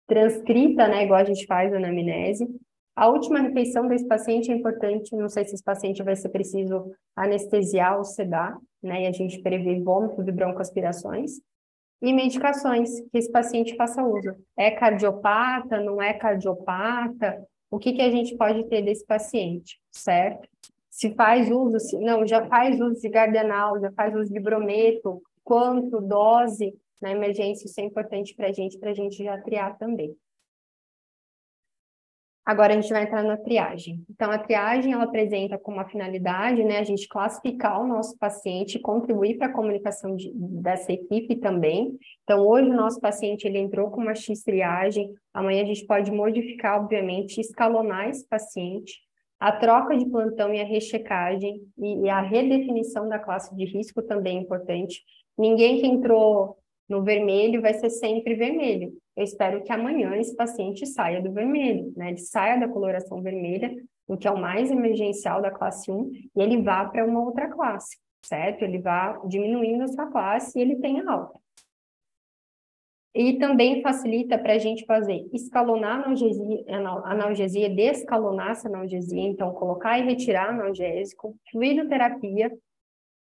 transcrita, 0.06 0.86
né, 0.88 1.04
igual 1.04 1.20
a 1.20 1.24
gente 1.24 1.46
faz 1.46 1.70
na 1.70 1.78
anamnese. 1.78 2.46
A 2.98 3.06
última 3.06 3.38
refeição 3.38 3.86
desse 3.86 4.08
paciente 4.08 4.50
é 4.50 4.56
importante, 4.56 5.14
não 5.14 5.28
sei 5.28 5.44
se 5.44 5.54
esse 5.54 5.62
paciente 5.62 6.02
vai 6.02 6.16
ser 6.16 6.30
preciso 6.30 6.90
anestesiar 7.14 7.96
ou 7.96 8.02
sedar, 8.02 8.58
né, 8.82 9.04
e 9.04 9.06
a 9.06 9.12
gente 9.12 9.40
prevê 9.40 9.80
vômitos 9.80 10.26
e 10.26 10.32
broncoaspirações. 10.32 11.34
E 12.02 12.12
medicações 12.12 12.90
que 13.12 13.18
esse 13.18 13.30
paciente 13.30 13.76
faça 13.76 14.02
uso. 14.02 14.34
É 14.56 14.72
cardiopata, 14.72 15.80
não 15.80 16.02
é 16.02 16.12
cardiopata? 16.12 17.40
O 17.70 17.78
que, 17.78 17.92
que 17.92 18.02
a 18.02 18.10
gente 18.10 18.36
pode 18.36 18.64
ter 18.64 18.82
desse 18.82 19.06
paciente, 19.06 19.78
certo? 19.92 20.48
Se 20.90 21.14
faz 21.14 21.48
uso, 21.52 21.78
se 21.78 21.96
não, 22.00 22.26
já 22.26 22.48
faz 22.48 22.80
uso 22.80 23.00
de 23.00 23.08
gardenal, 23.08 23.80
já 23.80 23.92
faz 23.92 24.12
uso 24.12 24.32
de 24.32 24.40
brometo, 24.40 25.22
quanto, 25.44 26.00
dose, 26.00 26.74
na 27.00 27.12
emergência, 27.12 27.66
isso 27.66 27.80
é 27.80 27.84
importante 27.84 28.34
para 28.34 28.48
a 28.48 28.52
gente, 28.52 28.76
para 28.76 28.90
a 28.90 28.94
gente 28.94 29.22
já 29.22 29.40
triar 29.40 29.78
também. 29.78 30.16
Agora 32.48 32.72
a 32.72 32.80
gente 32.80 32.90
vai 32.90 33.02
entrar 33.02 33.22
na 33.22 33.36
triagem. 33.36 34.02
Então, 34.08 34.30
a 34.30 34.38
triagem 34.38 34.94
ela 34.94 35.04
apresenta 35.04 35.58
como 35.58 35.76
uma 35.76 35.86
finalidade, 35.86 36.64
né, 36.64 36.78
a 36.78 36.82
gente 36.82 37.06
classificar 37.06 37.78
o 37.78 37.86
nosso 37.86 38.16
paciente, 38.16 38.78
contribuir 38.78 39.36
para 39.36 39.48
a 39.48 39.52
comunicação 39.52 40.16
de, 40.16 40.32
dessa 40.34 40.90
equipe 40.90 41.36
também. 41.36 41.98
Então, 42.24 42.40
hoje 42.40 42.70
o 42.70 42.74
nosso 42.74 42.98
paciente 43.02 43.46
ele 43.46 43.58
entrou 43.58 43.90
com 43.90 44.00
uma 44.00 44.14
X 44.14 44.42
triagem, 44.42 45.12
amanhã 45.34 45.62
a 45.62 45.66
gente 45.66 45.84
pode 45.84 46.10
modificar, 46.10 46.80
obviamente, 46.80 47.38
escalonar 47.38 48.08
esse 48.08 48.26
paciente. 48.26 48.98
A 49.38 49.52
troca 49.52 49.94
de 49.94 50.08
plantão 50.08 50.54
e 50.54 50.58
a 50.58 50.64
rechecagem 50.64 51.60
e, 51.76 52.06
e 52.06 52.08
a 52.08 52.22
redefinição 52.22 53.10
da 53.10 53.18
classe 53.18 53.54
de 53.54 53.66
risco 53.66 54.00
também 54.00 54.38
é 54.38 54.40
importante. 54.40 55.02
Ninguém 55.36 55.82
que 55.82 55.86
entrou 55.86 56.56
no 56.88 57.02
vermelho 57.04 57.60
vai 57.60 57.74
ser 57.74 57.90
sempre 57.90 58.34
vermelho. 58.34 58.90
Eu 59.18 59.24
espero 59.24 59.64
que 59.64 59.72
amanhã 59.72 60.14
esse 60.14 60.36
paciente 60.36 60.86
saia 60.86 61.20
do 61.20 61.32
vermelho, 61.32 61.92
né? 61.96 62.10
Ele 62.10 62.18
saia 62.18 62.56
da 62.56 62.68
coloração 62.68 63.20
vermelha, 63.20 63.74
o 64.06 64.16
que 64.16 64.28
é 64.28 64.30
o 64.30 64.40
mais 64.40 64.70
emergencial 64.70 65.42
da 65.42 65.50
classe 65.50 65.90
1, 65.90 66.12
e 66.36 66.40
ele 66.40 66.62
vá 66.62 66.84
para 66.84 67.04
uma 67.04 67.24
outra 67.24 67.48
classe, 67.48 67.98
certo? 68.24 68.62
Ele 68.62 68.78
vá 68.78 69.20
diminuindo 69.26 69.82
a 69.82 69.88
sua 69.88 70.06
classe 70.06 70.56
e 70.56 70.62
ele 70.62 70.76
tenha 70.76 71.10
alta. 71.10 71.36
E 73.12 73.40
também 73.40 73.82
facilita 73.82 74.38
para 74.38 74.52
a 74.52 74.58
gente 74.58 74.86
fazer 74.86 75.28
escalonar 75.32 76.04
analgesia, 76.04 76.64
analgesia, 77.04 77.68
descalonar 77.68 78.52
essa 78.52 78.68
analgesia, 78.68 79.20
então 79.20 79.52
colocar 79.52 79.98
e 79.98 80.04
retirar 80.04 80.50
analgésico, 80.50 81.36
fluidoterapia, 81.50 82.56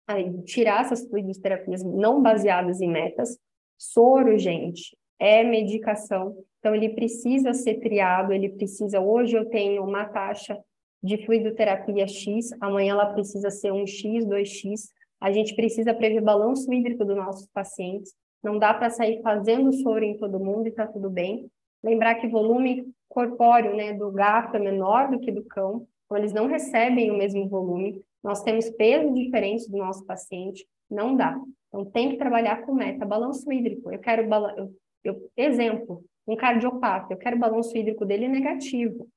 aí, 0.07 0.42
tirar 0.42 0.83
essas 0.83 1.09
fluidoterapias 1.09 1.83
não 1.83 2.20
baseadas 2.20 2.83
em 2.83 2.90
metas, 2.90 3.38
Soro, 3.79 4.37
gente, 4.37 4.94
é 5.19 5.43
medicação, 5.43 6.37
então 6.59 6.75
ele 6.75 6.91
precisa 6.91 7.53
ser 7.53 7.81
triado, 7.81 8.33
ele 8.33 8.49
precisa. 8.49 9.01
Hoje 9.01 9.37
eu 9.37 9.47
tenho 9.47 9.83
uma 9.85 10.05
taxa 10.05 10.59
de 11.03 11.25
fluidoterapia 11.25 12.07
X, 12.07 12.51
amanhã 12.61 12.93
ela 12.93 13.13
precisa 13.13 13.51
ser 13.51 13.73
um 13.73 13.87
X, 13.87 14.25
2X. 14.25 14.91
A 15.21 15.33
gente 15.33 15.55
precisa 15.55 15.95
prever 15.95 16.21
balanço 16.21 16.73
hídrico 16.73 17.05
dos 17.05 17.17
nossos 17.17 17.49
pacientes. 17.49 18.13
Não 18.43 18.59
dá 18.59 18.73
para 18.73 18.91
sair 18.91 19.21
fazendo 19.23 19.73
soro 19.73 20.05
em 20.05 20.17
todo 20.17 20.39
mundo 20.39 20.67
e 20.67 20.71
está 20.71 20.87
tudo 20.87 21.11
bem. 21.11 21.51
Lembrar 21.83 22.17
que 22.17 22.29
volume 22.29 22.87
corpóreo 23.09 23.75
né, 23.75 23.93
do 23.93 24.11
gato 24.11 24.57
é 24.57 24.61
menor 24.61 25.11
do 25.11 25.19
que 25.19 25.33
do 25.33 25.45
cão, 25.45 25.87
então 26.05 26.19
eles 26.19 26.33
não 26.33 26.47
recebem 26.47 27.11
o 27.11 27.17
mesmo 27.17 27.49
volume. 27.49 28.03
Nós 28.23 28.43
temos 28.43 28.69
peso 28.71 29.13
diferente 29.15 29.71
do 29.71 29.79
nosso 29.79 30.05
paciente, 30.05 30.67
não 30.91 31.17
dá. 31.17 31.41
Então, 31.69 31.85
tem 31.85 32.11
que 32.11 32.17
trabalhar 32.17 32.65
com 32.65 32.75
meta. 32.75 33.05
Balanço 33.05 33.51
hídrico. 33.53 33.93
Eu 33.93 33.99
quero. 33.99 34.23
Eu, 34.57 34.73
eu, 35.05 35.31
exemplo, 35.37 36.05
um 36.27 36.37
cardiopata. 36.37 37.13
Eu 37.13 37.19
quero 37.19 37.37
o 37.37 37.39
balanço 37.39 37.77
hídrico 37.77 38.05
dele 38.05 38.29
negativo. 38.29 39.09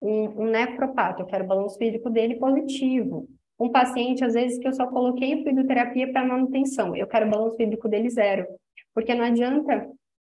Um, 0.00 0.42
um 0.42 0.46
nefropata. 0.46 1.22
Eu 1.22 1.26
quero 1.26 1.44
o 1.44 1.46
balanço 1.46 1.82
hídrico 1.82 2.10
dele 2.10 2.36
positivo. 2.36 3.28
Um 3.58 3.70
paciente, 3.70 4.24
às 4.24 4.34
vezes, 4.34 4.58
que 4.58 4.68
eu 4.68 4.72
só 4.72 4.86
coloquei 4.86 5.42
fluidoterapia 5.42 6.12
para 6.12 6.26
manutenção. 6.26 6.94
Eu 6.94 7.06
quero 7.06 7.26
o 7.26 7.30
balanço 7.30 7.60
hídrico 7.60 7.88
dele 7.88 8.10
zero. 8.10 8.46
Porque 8.92 9.14
não 9.14 9.24
adianta 9.24 9.90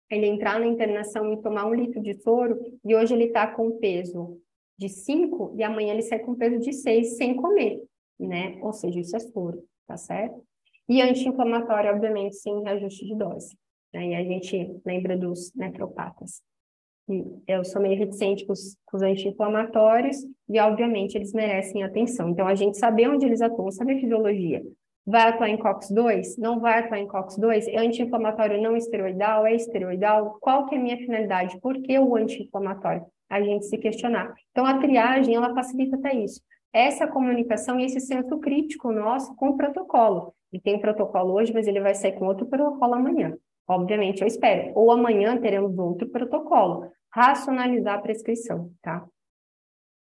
ele 0.10 0.26
entrar 0.26 0.60
na 0.60 0.66
internação 0.66 1.32
e 1.34 1.42
tomar 1.42 1.66
um 1.66 1.74
litro 1.74 2.02
de 2.02 2.14
soro 2.22 2.60
e 2.84 2.96
hoje 2.96 3.14
ele 3.14 3.26
está 3.26 3.48
com 3.48 3.78
peso 3.78 4.40
de 4.78 4.90
5 4.90 5.56
e 5.58 5.64
amanhã 5.64 5.94
ele 5.94 6.02
sai 6.02 6.20
com 6.20 6.36
peso 6.36 6.60
de 6.60 6.74
6 6.74 7.18
sem 7.18 7.36
comer, 7.36 7.84
né? 8.20 8.58
Ou 8.62 8.74
seja, 8.74 9.00
isso 9.00 9.16
é 9.16 9.20
soro, 9.20 9.64
tá 9.86 9.98
certo? 9.98 10.44
E 10.88 11.02
anti-inflamatório, 11.02 11.92
obviamente, 11.92 12.38
sem 12.38 12.64
reajuste 12.64 13.06
de 13.06 13.16
dose. 13.16 13.56
E 13.93 14.15
a 14.15 14.23
gente 14.23 14.80
lembra 14.86 15.17
dos 15.17 15.54
nefropatas. 15.56 16.41
E 17.10 17.23
eu 17.47 17.63
sou 17.63 17.82
meio 17.82 17.97
reticente 17.97 18.45
com 18.45 18.54
os, 18.54 18.78
com 18.86 18.97
os 18.97 19.04
anti-inflamatórios 19.04 20.17
e, 20.47 20.60
obviamente, 20.60 21.15
eles 21.15 21.34
merecem 21.34 21.84
atenção. 21.84 22.30
Então, 22.30 22.47
a 22.47 22.54
gente 22.54 22.78
saber 22.78 23.10
onde 23.10 23.25
eles 23.25 23.41
atuam, 23.41 23.71
saber 23.71 23.93
a 23.93 23.99
fisiologia 23.99 24.63
Vai 25.12 25.23
atuar 25.23 25.49
em 25.49 25.58
COX-2? 25.58 26.38
Não 26.38 26.60
vai 26.60 26.82
atuar 26.82 26.99
em 26.99 27.08
COX-2? 27.08 27.67
É 27.67 27.80
anti-inflamatório 27.80 28.62
não 28.62 28.78
esteroidal? 28.78 29.43
É 29.43 29.56
esteroidal? 29.56 30.38
Qual 30.39 30.67
que 30.67 30.75
é 30.75 30.78
a 30.78 30.82
minha 30.82 30.97
finalidade? 30.97 31.60
Por 31.60 31.82
que 31.82 31.97
o 31.97 32.15
anti-inflamatório? 32.15 33.04
A 33.28 33.41
gente 33.41 33.65
se 33.65 33.75
questionar. 33.80 34.32
Então, 34.52 34.67
a 34.67 34.78
triagem, 34.78 35.34
ela 35.34 35.52
facilita 35.56 35.95
até 35.95 36.13
isso. 36.13 36.39
Essa 36.71 37.08
comunicação 37.08 37.80
e 37.80 37.86
esse 37.86 37.99
senso 37.99 38.38
crítico 38.38 38.91
nosso 38.91 39.36
com 39.36 39.49
o 39.49 39.58
protocolo. 39.58 40.32
E 40.54 40.60
tem 40.60 40.80
protocolo 40.80 41.34
hoje, 41.34 41.52
mas 41.52 41.67
ele 41.67 41.82
vai 41.82 41.95
sair 41.95 42.13
com 42.13 42.28
outro 42.28 42.45
protocolo 42.45 42.93
amanhã. 42.93 43.36
Obviamente, 43.70 44.22
eu 44.22 44.28
espero. 44.28 44.72
Ou 44.74 44.92
amanhã 44.92 45.40
teremos 45.40 45.78
outro 45.78 46.10
protocolo. 46.10 46.92
Racionalizar 47.14 48.00
a 48.00 48.02
prescrição, 48.02 48.72
tá? 48.82 49.08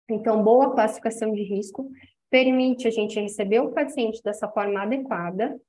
Então, 0.09 0.45
boa 0.45 0.73
classificação 0.73 1.33
de 1.33 1.43
risco 1.43 1.91
permite 2.31 2.87
a 2.87 2.91
gente 2.91 3.19
receber 3.19 3.59
o 3.59 3.73
paciente 3.73 4.23
dessa 4.23 4.49
forma 4.49 4.83
adequada, 4.83 5.61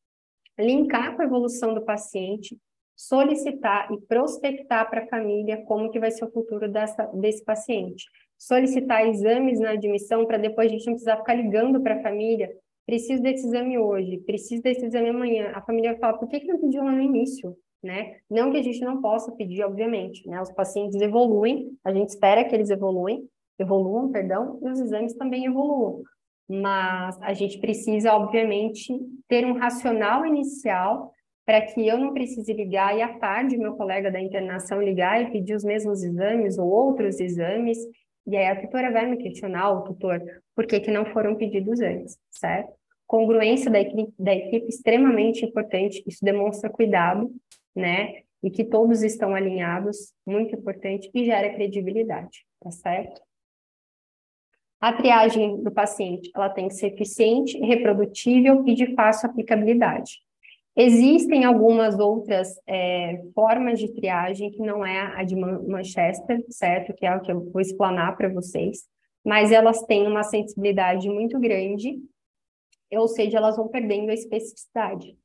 linkar 0.58 1.16
com 1.16 1.24
a 1.24 1.26
evolução 1.26 1.74
do 1.74 1.82
paciente, 1.82 2.58
solicitar 2.96 3.92
e 3.92 4.00
prospectar 4.02 4.88
para 4.88 5.04
a 5.04 5.08
família 5.08 5.64
como 5.66 5.90
que 5.90 6.00
vai 6.00 6.12
ser 6.12 6.26
o 6.26 6.32
futuro 6.32 6.70
dessa, 6.70 7.06
desse 7.08 7.44
paciente. 7.44 8.06
Solicitar 8.38 9.08
exames 9.08 9.60
na 9.60 9.72
admissão 9.72 10.28
para 10.28 10.38
depois 10.38 10.68
a 10.68 10.72
gente 10.72 10.86
não 10.86 10.94
precisar 10.94 11.18
ficar 11.18 11.34
ligando 11.34 11.82
para 11.82 11.96
a 11.96 12.04
família, 12.04 12.56
preciso 12.86 13.24
desse 13.24 13.48
exame 13.48 13.80
hoje, 13.80 14.20
preciso 14.20 14.62
desse 14.62 14.86
exame 14.86 15.10
amanhã. 15.10 15.54
A 15.56 15.62
família 15.62 15.92
vai 15.92 16.00
falar, 16.00 16.18
por 16.18 16.28
que, 16.28 16.40
que 16.40 16.48
não 16.48 16.60
pediu 16.60 16.84
lá 16.84 16.92
no 16.92 17.02
início? 17.02 17.58
Né? 17.82 18.18
Não 18.30 18.52
que 18.52 18.58
a 18.58 18.62
gente 18.62 18.82
não 18.82 19.02
possa 19.02 19.32
pedir, 19.32 19.64
obviamente, 19.64 20.28
né? 20.28 20.42
Os 20.42 20.52
pacientes 20.52 21.00
evoluem, 21.00 21.72
a 21.84 21.94
gente 21.94 22.10
espera 22.10 22.44
que 22.44 22.54
eles 22.54 22.70
evoluem, 22.70 23.24
evoluam, 23.58 24.12
perdão, 24.12 24.60
e 24.62 24.70
os 24.70 24.80
exames 24.82 25.14
também 25.14 25.46
evoluam 25.46 26.04
mas 26.50 27.22
a 27.22 27.32
gente 27.32 27.60
precisa, 27.60 28.12
obviamente, 28.14 28.92
ter 29.28 29.46
um 29.46 29.54
racional 29.54 30.26
inicial 30.26 31.14
para 31.46 31.62
que 31.62 31.88
eu 31.88 31.98
não 31.98 32.12
precise 32.12 32.52
ligar 32.54 32.98
e 32.98 33.04
à 33.04 33.20
tarde 33.20 33.58
meu 33.58 33.76
colega 33.76 34.12
da 34.12 34.20
internação 34.20 34.82
ligar 34.82 35.22
e 35.22 35.32
pedir 35.32 35.54
os 35.54 35.64
mesmos 35.64 36.04
exames 36.04 36.58
ou 36.58 36.68
outros 36.68 37.20
exames, 37.20 37.78
e 38.26 38.36
aí 38.36 38.48
a 38.48 38.60
tutora 38.60 38.92
vai 38.92 39.06
me 39.06 39.18
questionar, 39.18 39.72
o 39.72 39.84
tutor, 39.84 40.22
por 40.56 40.66
que, 40.66 40.80
que 40.80 40.92
não 40.92 41.06
foram 41.06 41.36
pedidos 41.36 41.80
antes, 41.80 42.18
certo? 42.32 42.72
Congruência 43.08 43.72
da 43.72 43.80
equipe, 43.80 44.14
da 44.18 44.34
equipe 44.34 44.68
extremamente 44.68 45.46
importante, 45.46 46.04
isso 46.06 46.24
demonstra 46.24 46.70
cuidado, 46.70 47.32
né? 47.76 48.22
E 48.42 48.50
que 48.50 48.64
todos 48.64 49.04
estão 49.04 49.36
alinhados, 49.36 50.14
muito 50.26 50.56
importante, 50.56 51.10
e 51.14 51.26
gera 51.26 51.54
credibilidade, 51.54 52.46
tá 52.60 52.72
certo? 52.72 53.22
A 54.80 54.94
triagem 54.94 55.62
do 55.62 55.72
paciente 55.72 56.32
ela 56.34 56.50
tem 56.50 56.70
que 56.70 56.76
ser 56.76 56.94
eficiente, 56.94 57.58
reprodutível 57.60 58.64
e 58.66 58.74
de 58.74 58.96
fácil 58.96 59.30
aplicabilidade. 59.30 60.20
Existem 60.76 61.44
algumas 61.44 62.00
outras 62.00 62.58
é, 62.66 63.22
formas 63.36 63.78
de 63.78 63.94
triagem 63.94 64.50
que 64.50 64.60
não 64.60 64.86
é 64.86 65.02
a 65.18 65.24
de 65.26 65.36
Manchester, 65.36 66.42
certo? 66.50 66.94
Que 66.94 67.06
é 67.06 67.14
o 67.14 67.22
que 67.22 67.30
eu 67.30 67.52
vou 67.52 67.60
explanar 67.60 68.16
para 68.16 68.30
vocês, 68.30 68.84
mas 69.26 69.52
elas 69.52 69.82
têm 69.82 70.08
uma 70.08 70.24
sensibilidade 70.24 71.10
muito 71.10 71.38
grande, 71.38 72.00
ou 72.94 73.10
seja, 73.10 73.38
elas 73.38 73.58
vão 73.58 73.68
perdendo 73.68 74.10
a 74.10 74.14
especificidade. 74.14 75.18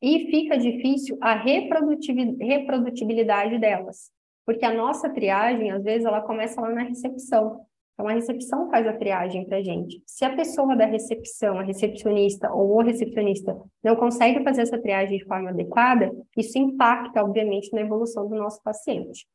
E 0.00 0.30
fica 0.30 0.56
difícil 0.56 1.18
a 1.20 1.34
reprodutibilidade 1.34 3.58
delas, 3.58 4.12
porque 4.46 4.64
a 4.64 4.72
nossa 4.72 5.10
triagem, 5.10 5.72
às 5.72 5.82
vezes, 5.82 6.04
ela 6.04 6.20
começa 6.20 6.60
lá 6.60 6.70
na 6.70 6.82
recepção. 6.82 7.66
Então, 7.94 8.06
a 8.06 8.12
recepção 8.12 8.70
faz 8.70 8.86
a 8.86 8.92
triagem 8.92 9.44
para 9.44 9.56
a 9.56 9.62
gente. 9.62 10.00
Se 10.06 10.24
a 10.24 10.36
pessoa 10.36 10.76
da 10.76 10.86
recepção, 10.86 11.58
a 11.58 11.64
recepcionista 11.64 12.48
ou 12.52 12.76
o 12.76 12.80
recepcionista, 12.80 13.60
não 13.82 13.96
consegue 13.96 14.44
fazer 14.44 14.62
essa 14.62 14.80
triagem 14.80 15.18
de 15.18 15.24
forma 15.24 15.50
adequada, 15.50 16.08
isso 16.36 16.56
impacta, 16.56 17.24
obviamente, 17.24 17.72
na 17.72 17.80
evolução 17.80 18.28
do 18.28 18.36
nosso 18.36 18.62
paciente. 18.62 19.26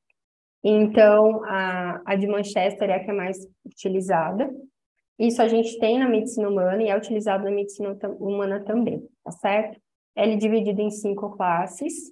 Então, 0.64 1.44
a, 1.44 2.02
a 2.06 2.16
de 2.16 2.26
Manchester 2.26 2.90
é 2.90 2.94
a 2.94 3.04
que 3.04 3.12
é 3.12 3.14
mais 3.14 3.38
utilizada. 3.66 4.50
Isso 5.20 5.42
a 5.42 5.48
gente 5.50 5.78
tem 5.78 6.00
na 6.00 6.08
medicina 6.08 6.48
humana 6.48 6.82
e 6.82 6.88
é 6.88 6.98
utilizado 6.98 7.44
na 7.44 7.52
medicina 7.52 7.98
humana 8.18 8.64
também, 8.64 9.06
tá 9.26 9.32
certo? 9.32 9.83
Ela 10.16 10.34
é 10.34 10.36
dividida 10.36 10.82
em 10.82 10.92
cinco 10.92 11.32
classes. 11.36 12.12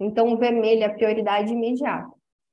Então, 0.00 0.32
o 0.32 0.38
vermelho 0.38 0.82
é 0.82 0.86
a 0.86 0.94
prioridade 0.94 1.52
imediata. 1.52 2.12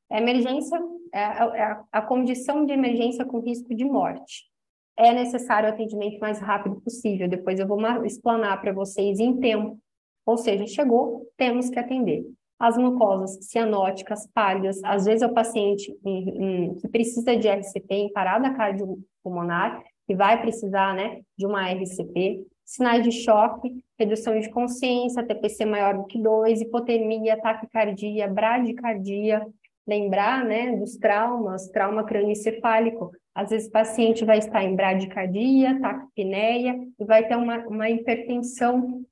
A 0.10 0.20
emergência 0.20 0.78
é, 1.14 1.20
é 1.20 1.64
a, 1.64 1.84
a 1.92 2.02
condição 2.02 2.66
de 2.66 2.74
emergência 2.74 3.26
com 3.26 3.40
risco 3.40 3.74
de 3.74 3.86
morte. 3.86 4.50
É 4.98 5.14
necessário 5.14 5.70
o 5.70 5.74
atendimento 5.74 6.20
mais 6.20 6.40
rápido 6.40 6.80
possível. 6.82 7.28
Depois 7.28 7.60
eu 7.60 7.68
vou 7.68 7.80
explanar 8.06 8.60
para 8.62 8.74
vocês 8.74 9.20
em 9.20 9.40
tempo. 9.40 9.80
Ou 10.26 10.38
seja, 10.38 10.68
chegou, 10.68 11.28
temos 11.38 11.70
que 11.70 11.80
atender. 11.80 12.24
As 12.60 12.78
mucosas 12.78 13.40
cianóticas, 13.42 14.28
pálidas, 14.34 14.80
às 14.84 15.06
vezes 15.06 15.24
é 15.24 15.28
o 15.28 15.34
paciente 15.34 15.98
em, 16.06 16.30
em, 16.30 16.76
que 16.76 16.88
precisa 16.88 17.36
de 17.36 17.48
RCP, 17.48 17.94
em 17.96 18.14
parada 18.14 18.54
cardiopulmonar, 18.54 19.84
que 20.06 20.16
vai 20.16 20.40
precisar 20.40 20.94
né, 20.94 21.22
de 21.36 21.48
uma 21.48 21.72
RCP, 21.72 22.46
sinais 22.72 23.04
de 23.04 23.12
choque, 23.12 23.84
redução 24.00 24.40
de 24.40 24.50
consciência, 24.50 25.26
TPC 25.26 25.66
maior 25.66 25.98
do 25.98 26.06
que 26.06 26.18
2, 26.18 26.62
hipotermia, 26.62 27.38
taquicardia, 27.38 28.30
bradicardia, 28.30 29.46
lembrar, 29.86 30.46
né, 30.46 30.78
dos 30.78 30.96
traumas, 30.96 31.68
trauma 31.68 32.06
crânioencefálico. 32.06 33.12
Às 33.36 33.50
vezes 33.50 33.68
o 33.68 33.72
paciente 33.72 34.24
vai 34.24 34.38
estar 34.38 34.64
em 34.64 34.74
bradicardia, 34.74 35.82
taquipneia 35.82 36.80
e 36.98 37.04
vai 37.04 37.28
ter 37.28 37.36
uma, 37.36 37.58
uma 37.68 37.90
hipertensão 37.90 39.04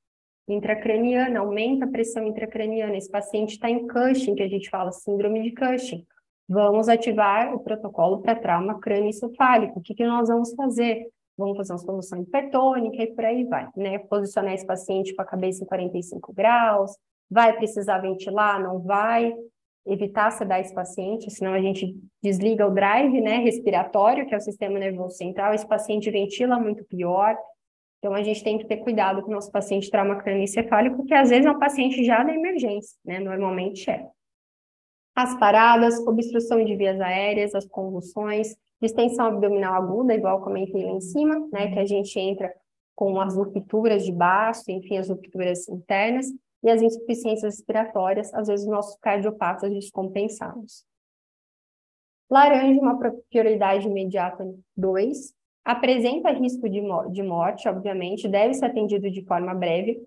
intracraniana, 0.47 1.41
aumenta 1.41 1.83
a 1.83 1.89
pressão 1.89 2.25
intracraniana. 2.27 2.95
Esse 2.95 3.11
paciente 3.11 3.51
está 3.51 3.69
em 3.69 3.85
Cushing, 3.85 4.35
que 4.35 4.43
a 4.43 4.47
gente 4.47 4.69
fala 4.69 4.93
síndrome 4.93 5.43
de 5.43 5.53
Cushing. 5.53 6.05
Vamos 6.47 6.87
ativar 6.87 7.53
o 7.53 7.59
protocolo 7.59 8.21
para 8.21 8.35
trauma 8.35 8.79
crânioencefálico. 8.79 9.79
O 9.79 9.81
que, 9.81 9.93
que 9.93 10.05
nós 10.05 10.29
vamos 10.29 10.53
fazer? 10.55 11.09
Vamos 11.39 11.55
fazer 11.55 11.71
uma 11.71 11.79
solução 11.79 12.21
hipertônica 12.21 13.01
e 13.01 13.15
por 13.15 13.23
aí 13.23 13.45
vai, 13.45 13.65
né? 13.77 13.97
Posicionar 13.97 14.53
esse 14.53 14.65
paciente 14.65 15.15
com 15.15 15.21
a 15.21 15.25
cabeça 15.25 15.63
em 15.63 15.67
45 15.67 16.33
graus, 16.33 16.91
vai 17.31 17.55
precisar 17.55 17.99
ventilar, 17.99 18.61
não 18.61 18.81
vai, 18.81 19.33
evitar 19.85 20.31
sedar 20.31 20.59
esse 20.59 20.73
paciente, 20.73 21.31
senão 21.31 21.53
a 21.53 21.61
gente 21.61 21.95
desliga 22.21 22.67
o 22.67 22.73
drive 22.73 23.21
né, 23.21 23.37
respiratório, 23.37 24.27
que 24.27 24.33
é 24.33 24.37
o 24.37 24.41
sistema 24.41 24.77
nervoso 24.77 25.15
central, 25.15 25.53
esse 25.53 25.65
paciente 25.65 26.11
ventila 26.11 26.59
muito 26.59 26.83
pior. 26.83 27.37
Então, 27.99 28.13
a 28.13 28.21
gente 28.21 28.43
tem 28.43 28.57
que 28.57 28.65
ter 28.65 28.77
cuidado 28.77 29.21
com 29.21 29.31
o 29.31 29.33
nosso 29.33 29.51
paciente 29.51 29.89
trauma 29.89 30.17
crânioencefálico, 30.17 30.97
porque 30.97 31.13
às 31.13 31.29
vezes 31.29 31.45
é 31.45 31.51
um 31.51 31.59
paciente 31.59 32.03
já 32.03 32.21
da 32.21 32.33
emergência, 32.33 32.97
né? 33.05 33.19
Normalmente 33.19 33.89
é. 33.89 34.05
As 35.21 35.37
paradas, 35.37 35.99
obstrução 36.07 36.63
de 36.63 36.77
vias 36.77 36.97
aéreas, 37.01 37.53
as 37.53 37.65
convulsões, 37.65 38.55
distensão 38.81 39.25
abdominal 39.25 39.73
aguda, 39.73 40.13
igual 40.13 40.41
comentei 40.41 40.85
lá 40.85 40.91
em 40.91 41.01
cima, 41.01 41.45
né? 41.51 41.73
Que 41.73 41.79
a 41.79 41.85
gente 41.85 42.17
entra 42.17 42.49
com 42.95 43.19
as 43.19 43.35
rupturas 43.35 44.05
de 44.05 44.13
baço, 44.13 44.71
enfim, 44.71 44.97
as 44.97 45.09
rupturas 45.09 45.67
internas, 45.67 46.27
e 46.63 46.69
as 46.69 46.81
insuficiências 46.81 47.55
respiratórias, 47.55 48.33
às 48.33 48.47
vezes 48.47 48.65
nossos 48.65 48.95
cardiopatas 49.01 49.69
descompensados. 49.69 50.85
Laranja, 52.31 52.79
uma 52.79 52.97
prioridade 53.29 53.89
imediata 53.89 54.49
2, 54.77 55.33
apresenta 55.65 56.31
risco 56.31 56.69
de, 56.69 56.81
de 57.11 57.23
morte, 57.23 57.67
obviamente, 57.67 58.25
deve 58.25 58.53
ser 58.53 58.67
atendido 58.67 59.11
de 59.11 59.25
forma 59.25 59.53
breve, 59.53 60.01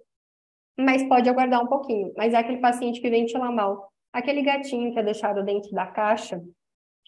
mas 0.75 1.07
pode 1.07 1.29
aguardar 1.29 1.63
um 1.63 1.69
pouquinho. 1.69 2.15
Mas 2.17 2.33
é 2.33 2.39
aquele 2.39 2.63
paciente 2.63 2.99
que 2.99 3.11
ventila 3.11 3.53
mal, 3.53 3.92
aquele 4.13 4.43
gatinho 4.43 4.93
que 4.93 4.99
é 4.99 5.03
deixado 5.03 5.45
dentro 5.45 5.71
da 5.73 5.87
caixa, 5.87 6.43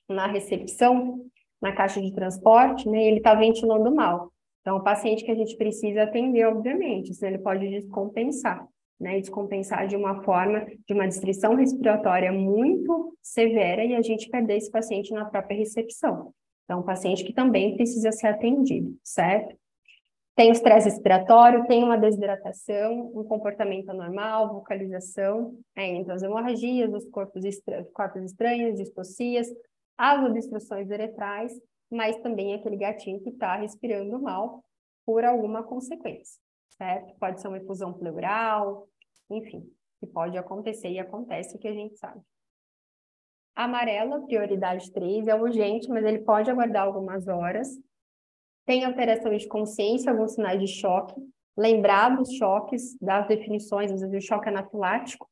na 0.09 0.27
recepção, 0.27 1.25
na 1.61 1.73
caixa 1.73 2.01
de 2.01 2.13
transporte, 2.13 2.89
né, 2.89 3.05
ele 3.05 3.19
está 3.19 3.35
ventilando 3.35 3.95
mal. 3.95 4.33
Então, 4.61 4.77
o 4.77 4.83
paciente 4.83 5.25
que 5.25 5.31
a 5.31 5.35
gente 5.35 5.57
precisa 5.57 6.05
atender, 6.05 6.47
obviamente, 6.47 7.13
senão 7.15 7.33
ele 7.33 7.43
pode 7.43 7.69
descompensar 7.69 8.67
né, 8.99 9.21
descompensar 9.21 9.87
de 9.87 9.97
uma 9.97 10.23
forma 10.23 10.67
de 10.87 10.95
uma 10.95 11.05
restrição 11.05 11.55
respiratória 11.55 12.33
muito 12.33 13.17
severa 13.23 13.85
e 13.85 13.95
a 13.95 14.03
gente 14.03 14.29
perder 14.29 14.57
esse 14.57 14.71
paciente 14.71 15.13
na 15.13 15.25
própria 15.25 15.59
recepção. 15.59 16.33
Então, 16.65 16.81
um 16.81 16.85
paciente 16.85 17.25
que 17.25 17.33
também 17.33 17.77
precisa 17.77 18.11
ser 18.13 18.29
atendido, 18.29 18.97
certo? 19.03 19.55
Tem 20.37 20.49
o 20.49 20.53
estresse 20.53 20.89
respiratório, 20.89 21.67
tem 21.67 21.85
uma 21.85 21.97
desidratação, 21.97 23.13
um 23.15 23.23
comportamento 23.25 23.91
anormal, 23.91 24.53
vocalização, 24.53 25.57
é, 25.77 25.87
entre 25.87 26.13
as 26.13 26.23
hemorragias, 26.23 26.93
os 26.93 27.09
corpos, 27.09 27.45
estra 27.45 27.85
corpos 27.95 28.23
estranhos, 28.25 28.77
distossias, 28.77 29.47
as 29.97 30.25
obstruções 30.29 30.91
uretrais, 30.91 31.53
mas 31.91 32.17
também 32.17 32.53
aquele 32.55 32.77
gatinho 32.77 33.21
que 33.21 33.31
está 33.31 33.55
respirando 33.55 34.21
mal 34.21 34.65
por 35.07 35.25
alguma 35.25 35.63
consequência 35.63 36.43
certo? 36.77 37.15
Pode 37.19 37.41
ser 37.41 37.49
uma 37.49 37.59
efusão 37.59 37.93
pleural, 37.93 38.89
enfim, 39.31 39.69
que 40.01 40.07
pode 40.07 40.37
acontecer 40.37 40.91
e 40.91 40.99
acontece 40.99 41.59
que 41.59 41.69
a 41.69 41.73
gente 41.73 41.97
sabe. 41.97 42.21
Amarela, 43.57 44.27
prioridade 44.27 44.93
3, 44.93 45.29
é 45.29 45.35
urgente, 45.35 45.89
mas 45.89 46.05
ele 46.05 46.21
pode 46.21 46.51
aguardar 46.51 46.85
algumas 46.85 47.29
horas. 47.29 47.69
Tem 48.67 48.85
alteração 48.85 49.37
de 49.37 49.47
consciência, 49.47 50.11
alguns 50.11 50.33
sinais 50.35 50.61
de 50.61 50.67
choque. 50.67 51.15
lembrar 51.57 52.17
dos 52.17 52.33
choques, 52.35 52.99
das 53.01 53.29
definições, 53.29 53.93
às 53.93 54.01
vezes 54.01 54.25
o 54.25 54.27
choque 54.27 54.49
anafilático, 54.49 55.29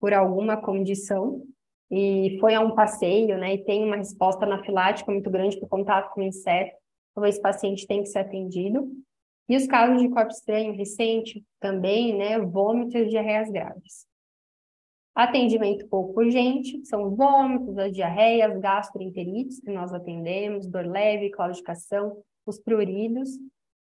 por 0.00 0.14
alguma 0.14 0.56
condição, 0.56 1.42
e 1.90 2.38
foi 2.40 2.54
a 2.54 2.60
um 2.60 2.74
passeio, 2.74 3.36
né, 3.36 3.54
e 3.54 3.64
tem 3.64 3.84
uma 3.84 3.96
resposta 3.96 4.44
anafilática 4.44 5.10
muito 5.10 5.28
grande 5.28 5.58
por 5.58 5.68
contato 5.68 6.12
com 6.14 6.20
o 6.20 6.24
inseto, 6.24 6.76
então 7.10 7.26
esse 7.26 7.40
paciente 7.42 7.86
tem 7.86 8.02
que 8.02 8.08
ser 8.08 8.20
atendido. 8.20 8.88
E 9.48 9.56
os 9.56 9.66
casos 9.66 10.00
de 10.00 10.08
corpo 10.08 10.30
estranho 10.30 10.72
recente 10.72 11.44
também, 11.58 12.16
né, 12.16 12.38
vômitos 12.38 12.94
e 12.94 13.06
diarreias 13.06 13.50
graves. 13.50 14.06
Atendimento 15.12 15.88
pouco 15.88 16.20
urgente, 16.20 16.86
são 16.86 17.02
os 17.02 17.16
vômitos, 17.16 17.76
as 17.76 17.92
diarreias, 17.92 18.56
gastroenterites 18.60 19.60
que 19.60 19.72
nós 19.72 19.92
atendemos, 19.92 20.68
dor 20.68 20.86
leve, 20.86 21.30
claudicação, 21.30 22.22
os 22.46 22.58
pruridos 22.58 23.30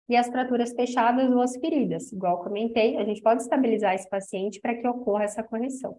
e 0.08 0.16
as 0.16 0.28
fraturas 0.28 0.72
fechadas 0.72 1.30
ou 1.30 1.40
as 1.40 1.56
feridas. 1.56 2.12
Igual 2.12 2.42
comentei, 2.42 2.96
a 2.96 3.04
gente 3.04 3.22
pode 3.22 3.42
estabilizar 3.42 3.94
esse 3.94 4.08
paciente 4.08 4.60
para 4.60 4.74
que 4.74 4.88
ocorra 4.88 5.24
essa 5.24 5.42
correção. 5.42 5.98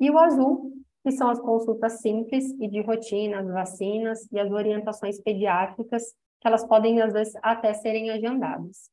E 0.00 0.10
o 0.10 0.18
azul, 0.18 0.72
que 1.02 1.12
são 1.12 1.28
as 1.28 1.38
consultas 1.38 2.00
simples 2.00 2.44
e 2.58 2.68
de 2.68 2.80
rotina, 2.80 3.40
as 3.40 3.46
vacinas 3.46 4.26
e 4.32 4.38
as 4.38 4.50
orientações 4.50 5.20
pediátricas, 5.20 6.14
que 6.40 6.48
elas 6.48 6.66
podem, 6.66 7.00
às 7.00 7.12
vezes, 7.12 7.34
até 7.42 7.72
serem 7.74 8.10
agendadas. 8.10 8.90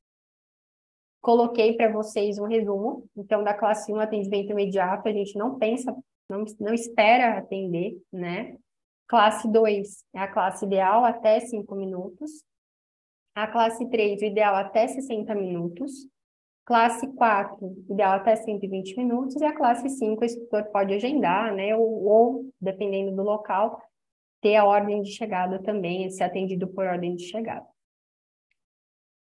Coloquei 1.22 1.76
para 1.76 1.92
vocês 1.92 2.38
um 2.38 2.46
resumo. 2.46 3.08
Então, 3.16 3.44
da 3.44 3.54
classe 3.54 3.94
1, 3.94 4.00
atendimento 4.00 4.52
imediato, 4.52 5.08
a 5.08 5.12
gente 5.12 5.38
não 5.38 5.58
pensa, 5.58 5.96
não, 6.30 6.44
não 6.60 6.74
espera 6.74 7.38
atender, 7.38 7.98
né? 8.12 8.58
Classe 9.14 9.48
2 9.48 10.06
é 10.16 10.20
a 10.22 10.28
classe 10.28 10.66
ideal, 10.66 11.06
até 11.06 11.40
5 11.40 11.76
minutos. 11.76 12.32
A 13.36 13.46
classe 13.46 13.88
3, 13.88 14.24
o 14.24 14.26
ideal 14.26 14.56
até 14.56 14.88
60 14.88 15.36
minutos. 15.36 15.92
Classe 16.66 17.06
4, 17.14 17.86
ideal 17.92 18.14
até 18.14 18.36
120 18.36 18.98
minutos. 18.98 19.36
E 19.36 19.46
a 19.46 19.56
classe 19.56 19.88
5, 19.88 20.20
o 20.20 20.26
instrutor 20.26 20.64
pode 20.72 20.96
agendar, 20.96 21.54
né? 21.54 21.76
Ou, 21.76 22.06
ou, 22.06 22.52
dependendo 22.60 23.16
do 23.16 23.22
local, 23.22 23.80
ter 24.42 24.56
a 24.56 24.66
ordem 24.66 25.04
de 25.04 25.12
chegada 25.12 25.62
também, 25.62 26.10
ser 26.10 26.24
atendido 26.24 26.68
por 26.68 26.88
ordem 26.88 27.16
de 27.16 27.26
chegada. 27.26 27.68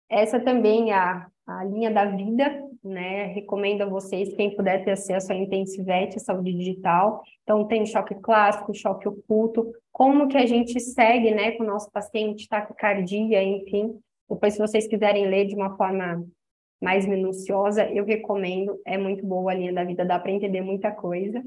Essa 0.07 0.39
também 0.39 0.91
é 0.91 0.95
a, 0.95 1.27
a 1.45 1.63
linha 1.65 1.91
da 1.91 2.05
vida, 2.05 2.62
né? 2.83 3.25
Recomendo 3.27 3.83
a 3.83 3.85
vocês, 3.85 4.33
quem 4.33 4.55
puder 4.55 4.83
ter 4.83 4.91
acesso 4.91 5.31
à 5.31 5.35
Intensivete, 5.35 6.19
saúde 6.19 6.53
digital. 6.53 7.23
Então, 7.43 7.65
tem 7.65 7.85
choque 7.85 8.15
clássico, 8.15 8.73
choque 8.73 9.07
oculto, 9.07 9.71
como 9.91 10.27
que 10.27 10.37
a 10.37 10.45
gente 10.45 10.79
segue, 10.79 11.31
né, 11.31 11.51
com 11.51 11.63
o 11.63 11.67
nosso 11.67 11.89
paciente, 11.91 12.49
taquicardia, 12.49 13.41
enfim. 13.43 13.97
Depois, 14.29 14.53
se 14.53 14.59
vocês 14.59 14.87
quiserem 14.87 15.27
ler 15.27 15.45
de 15.45 15.55
uma 15.55 15.77
forma 15.77 16.25
mais 16.81 17.05
minuciosa, 17.05 17.89
eu 17.89 18.03
recomendo, 18.03 18.79
é 18.85 18.97
muito 18.97 19.25
boa 19.25 19.51
a 19.51 19.55
linha 19.55 19.71
da 19.71 19.85
vida, 19.85 20.03
dá 20.03 20.19
para 20.19 20.31
entender 20.31 20.61
muita 20.61 20.91
coisa. 20.91 21.41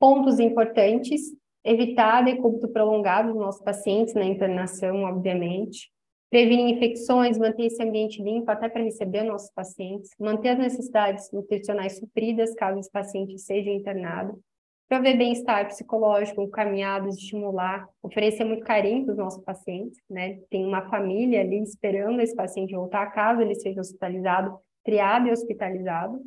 Pontos 0.00 0.40
importantes, 0.40 1.20
evitar 1.62 2.22
decúbito 2.22 2.68
prolongado 2.68 3.32
dos 3.32 3.40
nossos 3.40 3.62
pacientes 3.62 4.14
na 4.14 4.24
internação, 4.24 5.04
obviamente. 5.04 5.93
Prevenir 6.34 6.74
infecções, 6.74 7.38
manter 7.38 7.66
esse 7.66 7.80
ambiente 7.80 8.20
limpo 8.20 8.50
até 8.50 8.68
para 8.68 8.82
receber 8.82 9.22
nossos 9.22 9.52
pacientes, 9.52 10.10
manter 10.18 10.48
as 10.48 10.58
necessidades 10.58 11.30
nutricionais 11.30 11.96
supridas 11.96 12.52
caso 12.56 12.80
esse 12.80 12.90
paciente 12.90 13.38
seja 13.38 13.70
internado, 13.70 14.42
prover 14.88 15.16
bem-estar 15.16 15.68
psicológico, 15.68 16.50
caminhadas, 16.50 17.18
estimular, 17.18 17.88
oferecer 18.02 18.42
muito 18.42 18.64
carinho 18.64 19.04
para 19.04 19.12
os 19.12 19.18
nossos 19.18 19.44
pacientes, 19.44 19.96
né? 20.10 20.40
Tem 20.50 20.66
uma 20.66 20.90
família 20.90 21.40
ali 21.40 21.62
esperando 21.62 22.20
esse 22.20 22.34
paciente 22.34 22.74
voltar 22.74 23.02
a 23.02 23.10
casa, 23.12 23.40
ele 23.40 23.54
seja 23.54 23.80
hospitalizado, 23.80 24.58
triado 24.82 25.28
e 25.28 25.30
hospitalizado. 25.30 26.20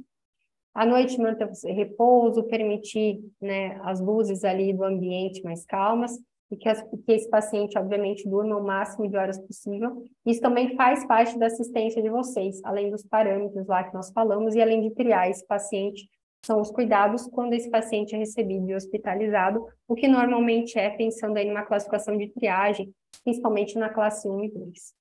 À 0.74 0.86
noite, 0.86 1.20
manter 1.20 1.49
repouso, 1.66 2.43
permitir 2.43 3.20
né, 3.41 3.78
as 3.84 3.99
luzes 3.99 4.45
ali 4.45 4.72
do 4.72 4.86
ambiente 4.86 5.43
mais 5.43 5.66
calmas 5.66 6.18
e 6.50 6.58
que, 6.58 6.70
as, 6.70 6.82
que 6.82 7.12
esse 7.12 7.30
paciente, 7.30 7.78
obviamente, 7.78 8.28
durma 8.28 8.58
o 8.58 8.64
máximo 8.64 9.10
de 9.10 9.18
horas 9.18 9.39
possível. 9.39 10.04
Isso 10.26 10.41
também 10.41 10.76
faz 10.76 11.06
parte 11.06 11.38
da 11.38 11.48
assistência 11.48 12.02
de 12.02 12.10
vocês, 12.10 12.62
além 12.64 12.89
dos 12.89 13.04
parâmetros 13.04 13.68
lá 13.68 13.84
que 13.84 13.93
nós 13.93 14.12
falamos 14.12 14.56
e 14.56 14.62
além 14.62 14.82
de 14.82 14.95
triar 14.95 15.30
esse 15.30 15.45
paciente 15.45 16.08
são 16.45 16.62
os 16.62 16.72
cuidados 16.72 17.28
quando 17.28 17.54
esse 17.54 17.70
paciente 17.70 18.16
é 18.16 18.18
recebido 18.18 18.70
e 18.70 18.76
hospitalizado, 18.76 19.66
o 19.88 19.95
que 19.95 20.08
normalmente 20.08 20.80
é 20.80 20.89
pensando 20.89 21.36
aí 21.36 21.45
numa 21.45 21.66
classificação 21.66 22.18
de 22.18 22.30
triagem, 22.30 22.93
principalmente 23.24 23.78
na 23.78 23.89
classe 23.89 24.30
1 24.30 24.43
e 24.45 24.52
2. 24.52 24.98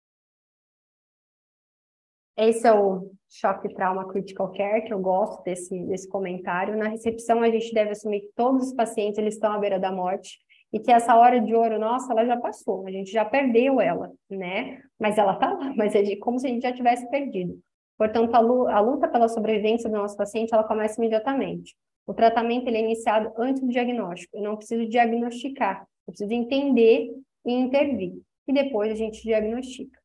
Esse 2.39 2.67
é 2.67 2.73
o 2.73 3.11
choque 3.31 3.73
trauma 3.73 4.07
critical 4.09 4.53
care, 4.53 4.85
que 4.85 4.93
eu 4.93 4.99
gosto 4.99 5.43
desse, 5.43 5.79
desse 5.85 6.09
comentário. 6.09 6.77
Na 6.77 6.89
recepção, 6.89 7.41
a 7.41 7.49
gente 7.49 7.73
deve 7.73 7.93
assumir 7.93 8.21
que 8.23 8.33
todos 8.35 8.69
os 8.69 8.75
pacientes 8.75 9.19
eles 9.19 9.35
estão 9.35 9.53
à 9.53 9.59
beira 9.59 9.79
da 9.79 9.91
morte 9.91 10.39
e 10.73 10.81
que 10.81 10.91
essa 10.91 11.17
hora 11.17 11.41
de 11.41 11.55
ouro, 11.55 11.79
nossa, 11.79 12.13
ela 12.13 12.25
já 12.27 12.37
passou, 12.37 12.87
a 12.87 12.91
gente 12.91 13.11
já 13.11 13.25
perdeu 13.25 13.81
ela, 13.81 14.13
né? 14.29 14.83
Mas 14.99 15.17
ela 15.17 15.35
tá 15.37 15.53
lá, 15.53 15.73
mas 15.77 15.95
é 15.95 16.17
como 16.17 16.39
se 16.39 16.47
a 16.47 16.51
gente 16.51 16.63
já 16.63 16.73
tivesse 16.73 17.09
perdido. 17.09 17.59
Portanto, 17.97 18.35
a 18.35 18.81
luta 18.81 19.09
pela 19.09 19.29
sobrevivência 19.29 19.89
do 19.89 19.97
nosso 19.97 20.17
paciente, 20.17 20.53
ela 20.53 20.65
começa 20.65 21.01
imediatamente. 21.01 21.75
O 22.07 22.13
tratamento 22.13 22.69
ele 22.69 22.77
é 22.77 22.81
iniciado 22.81 23.33
antes 23.37 23.63
do 23.63 23.69
diagnóstico. 23.69 24.37
Eu 24.37 24.43
não 24.43 24.57
preciso 24.57 24.87
diagnosticar, 24.87 25.87
eu 26.07 26.13
preciso 26.13 26.33
entender 26.33 27.11
e 27.45 27.53
intervir. 27.53 28.21
E 28.47 28.53
depois 28.53 28.93
a 28.93 28.95
gente 28.95 29.23
diagnostica. 29.23 29.99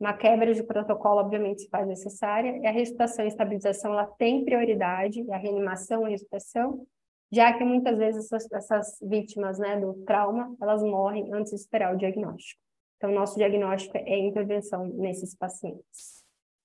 Uma 0.00 0.12
quebra 0.12 0.54
de 0.54 0.62
protocolo, 0.62 1.20
obviamente, 1.20 1.62
se 1.62 1.68
faz 1.68 1.86
necessária, 1.86 2.56
e 2.58 2.66
a 2.66 2.70
ressuscitação 2.70 3.24
e 3.24 3.28
estabilização 3.28 3.92
ela 3.92 4.06
tem 4.06 4.44
prioridade, 4.44 5.22
e 5.22 5.32
a 5.32 5.36
reanimação 5.36 6.02
e 6.02 6.06
a 6.06 6.08
ressuscitação, 6.10 6.86
já 7.30 7.52
que 7.56 7.64
muitas 7.64 7.98
vezes 7.98 8.24
essas, 8.24 8.50
essas 8.52 8.98
vítimas 9.02 9.58
né, 9.58 9.78
do 9.80 9.94
trauma, 10.04 10.54
elas 10.60 10.82
morrem 10.82 11.32
antes 11.32 11.52
de 11.52 11.58
esperar 11.58 11.94
o 11.94 11.98
diagnóstico. 11.98 12.60
Então, 12.96 13.12
nosso 13.12 13.36
diagnóstico 13.36 13.96
é 13.96 14.18
intervenção 14.18 14.86
nesses 14.86 15.34
pacientes 15.34 16.18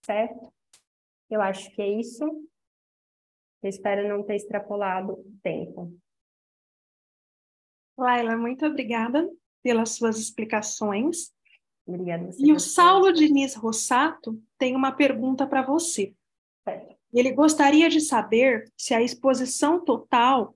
certo? 0.03 0.53
Eu 1.30 1.41
acho 1.41 1.72
que 1.72 1.82
é 1.82 1.99
isso. 1.99 2.24
Eu 3.61 3.70
espero 3.70 4.07
não 4.07 4.24
ter 4.24 4.36
extrapolado 4.36 5.14
o 5.14 5.39
tempo. 5.41 5.97
Laila, 7.97 8.36
muito 8.36 8.66
obrigada 8.66 9.28
pelas 9.64 9.91
suas 9.91 10.18
explicações. 10.18 11.34
Obrigada. 11.88 12.30
E 12.38 12.51
o 12.51 12.59
Saulo 12.59 13.11
Diniz 13.11 13.55
Rossato 13.55 14.41
tem 14.57 14.76
uma 14.76 14.91
pergunta 14.91 15.47
para 15.47 15.61
você. 15.61 16.14
Certo. 16.64 16.95
Ele 17.14 17.32
gostaria 17.32 17.89
de 17.89 18.01
saber 18.01 18.72
se 18.76 18.93
a 18.93 19.01
exposição 19.01 19.84
total 19.84 20.55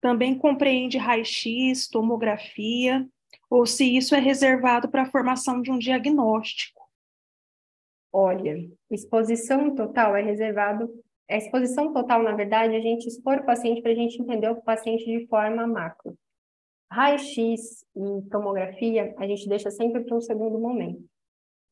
também 0.00 0.36
compreende 0.36 0.98
raio-x, 0.98 1.88
tomografia, 1.88 3.08
ou 3.48 3.64
se 3.64 3.96
isso 3.96 4.14
é 4.14 4.18
reservado 4.18 4.88
para 4.88 5.02
a 5.02 5.10
formação 5.10 5.62
de 5.62 5.70
um 5.70 5.78
diagnóstico. 5.78 6.82
Olha, 8.12 8.68
exposição 8.90 9.74
total 9.74 10.14
é 10.16 10.22
reservado. 10.22 10.92
A 11.30 11.36
exposição 11.36 11.92
total, 11.92 12.22
na 12.22 12.32
verdade, 12.32 12.74
a 12.76 12.80
gente 12.80 13.06
expor 13.06 13.38
o 13.38 13.46
paciente 13.46 13.80
para 13.80 13.92
a 13.92 13.94
gente 13.94 14.20
entender 14.20 14.48
o 14.50 14.62
paciente 14.62 15.04
de 15.04 15.26
forma 15.26 15.66
macro. 15.66 16.16
Raio-X 16.90 17.84
e 17.96 18.28
tomografia, 18.30 19.14
a 19.18 19.26
gente 19.26 19.48
deixa 19.48 19.70
sempre 19.70 20.04
para 20.04 20.16
um 20.16 20.20
segundo 20.20 20.58
momento. 20.58 21.02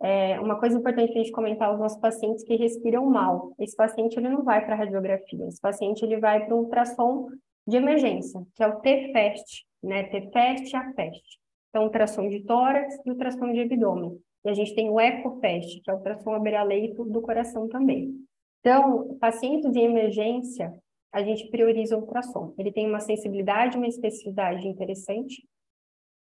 É 0.03 0.41
uma 0.41 0.59
coisa 0.59 0.77
importante 0.77 1.13
a 1.13 1.15
gente 1.15 1.31
comentar 1.31 1.69
aos 1.69 1.79
nossos 1.79 1.99
pacientes 2.01 2.43
que 2.43 2.57
respiram 2.57 3.07
mal. 3.07 3.55
Esse 3.59 3.77
paciente 3.77 4.17
ele 4.17 4.29
não 4.29 4.43
vai 4.43 4.65
para 4.65 4.75
radiografia, 4.75 5.47
esse 5.47 5.61
paciente 5.61 6.05
ele 6.05 6.19
vai 6.19 6.45
para 6.45 6.55
um 6.55 6.61
ultrassom 6.61 7.29
de 7.67 7.77
emergência, 7.77 8.43
que 8.57 8.65
é 8.65 8.67
o 8.67 8.81
T-FAST, 8.81 9.65
né? 9.83 10.03
T-FAST 10.05 10.73
e 10.73 10.77
AFAST. 10.77 11.39
Então, 11.69 11.85
ultrassom 11.85 12.29
de 12.29 12.45
tórax 12.45 12.99
e 13.07 13.11
ultrassom 13.11 13.53
de 13.53 13.61
abdômen. 13.61 14.19
E 14.45 14.51
a 14.51 14.55
gente 14.55 14.75
tem 14.75 14.91
o 14.91 15.01
EcoFast, 15.01 15.81
que 15.81 15.91
é 15.91 15.95
o 15.95 15.97
ultrassom 15.99 16.39
beira-leito 16.41 17.05
do 17.05 17.23
coração 17.23 17.69
também. 17.69 18.13
Então, 18.61 19.17
pacientes 19.19 19.75
em 19.75 19.85
emergência, 19.85 20.75
a 21.13 21.23
gente 21.23 21.49
prioriza 21.49 21.97
o 21.97 22.01
ultrassom. 22.01 22.53
Ele 22.59 22.73
tem 22.73 22.89
uma 22.89 23.01
sensibilidade, 23.01 23.77
uma 23.77 23.87
especificidade 23.87 24.67
interessante, 24.67 25.47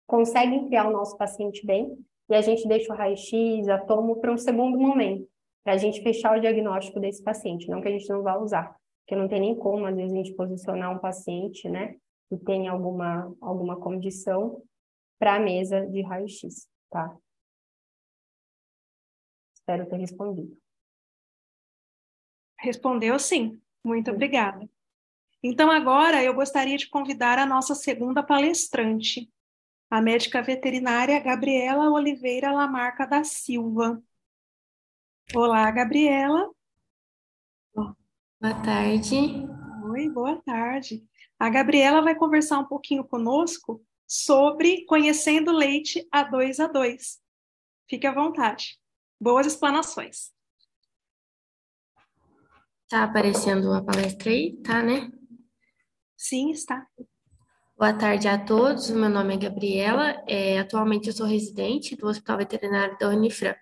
consegue 0.08 0.68
criar 0.68 0.88
o 0.88 0.94
nosso 0.94 1.18
paciente 1.18 1.66
bem, 1.66 1.98
e 2.30 2.36
a 2.36 2.42
gente 2.42 2.68
deixa 2.68 2.94
o 2.94 2.96
raio-x, 2.96 3.68
a 3.68 3.78
tomo 3.78 4.20
para 4.20 4.32
um 4.32 4.38
segundo 4.38 4.78
momento, 4.78 5.28
para 5.64 5.74
a 5.74 5.78
gente 5.78 6.02
fechar 6.02 6.38
o 6.38 6.42
diagnóstico 6.42 7.00
desse 7.00 7.24
paciente, 7.24 7.70
não 7.70 7.82
que 7.82 7.88
a 7.88 7.92
gente 7.92 8.08
não 8.10 8.22
vá 8.24 8.38
usar, 8.38 8.76
porque 9.02 9.16
não 9.16 9.28
tem 9.28 9.40
nem 9.40 9.56
como, 9.56 9.86
às 9.86 9.96
vezes, 9.96 10.14
a 10.14 10.16
gente 10.16 10.34
posicionar 10.34 10.96
um 10.96 11.00
paciente, 11.00 11.70
né, 11.70 11.96
que 12.30 12.38
tem 12.38 12.68
alguma, 12.68 13.36
alguma 13.42 13.80
condição 13.80 14.62
para 15.20 15.36
a 15.36 15.40
mesa 15.40 15.86
de 15.88 16.02
raio-x, 16.02 16.68
tá? 16.90 17.16
Espero 19.56 19.88
ter 19.88 19.98
respondido. 19.98 20.58
Respondeu 22.60 23.18
sim. 23.20 23.62
Muito 23.84 24.12
obrigada. 24.12 24.70
Então, 25.42 25.70
agora 25.70 26.24
eu 26.24 26.34
gostaria 26.34 26.78
de 26.78 26.90
convidar 26.90 27.38
a 27.38 27.46
nossa 27.46 27.76
segunda 27.76 28.24
palestrante, 28.24 29.30
a 29.94 30.02
médica 30.02 30.42
veterinária 30.42 31.20
Gabriela 31.20 31.92
Oliveira 31.92 32.52
Lamarca 32.52 33.06
da 33.06 33.24
Silva. 33.24 34.02
Olá, 35.36 35.70
Gabriela. 35.70 36.50
Boa 37.76 38.64
tarde. 38.66 39.16
Oi, 39.92 40.10
boa 40.10 40.42
tarde. 40.42 41.08
A 41.38 41.48
Gabriela 41.48 42.02
vai 42.02 42.16
conversar 42.16 42.58
um 42.58 42.66
pouquinho 42.66 43.04
conosco 43.04 43.86
sobre 44.08 44.84
conhecendo 44.86 45.52
leite 45.52 46.04
A2 46.12 46.56
A2. 46.58 47.20
Fique 47.88 48.08
à 48.08 48.12
vontade. 48.12 48.80
Boas 49.22 49.46
explanações. 49.46 50.34
Tá 52.90 53.04
aparecendo 53.04 53.72
a 53.72 53.84
palestra 53.84 54.32
aí? 54.32 54.60
Tá, 54.64 54.82
né? 54.82 55.12
Sim, 56.18 56.50
está. 56.50 56.84
Boa 57.84 57.92
tarde 57.92 58.30
a 58.30 58.38
todos. 58.38 58.90
Meu 58.92 59.10
nome 59.10 59.34
é 59.34 59.38
Gabriela. 59.38 60.24
É, 60.26 60.58
atualmente 60.58 61.10
eu 61.10 61.14
sou 61.14 61.26
residente 61.26 61.98
do 61.98 62.08
Hospital 62.08 62.38
Veterinário 62.38 62.98
da 62.98 63.10
Unifran. 63.10 63.56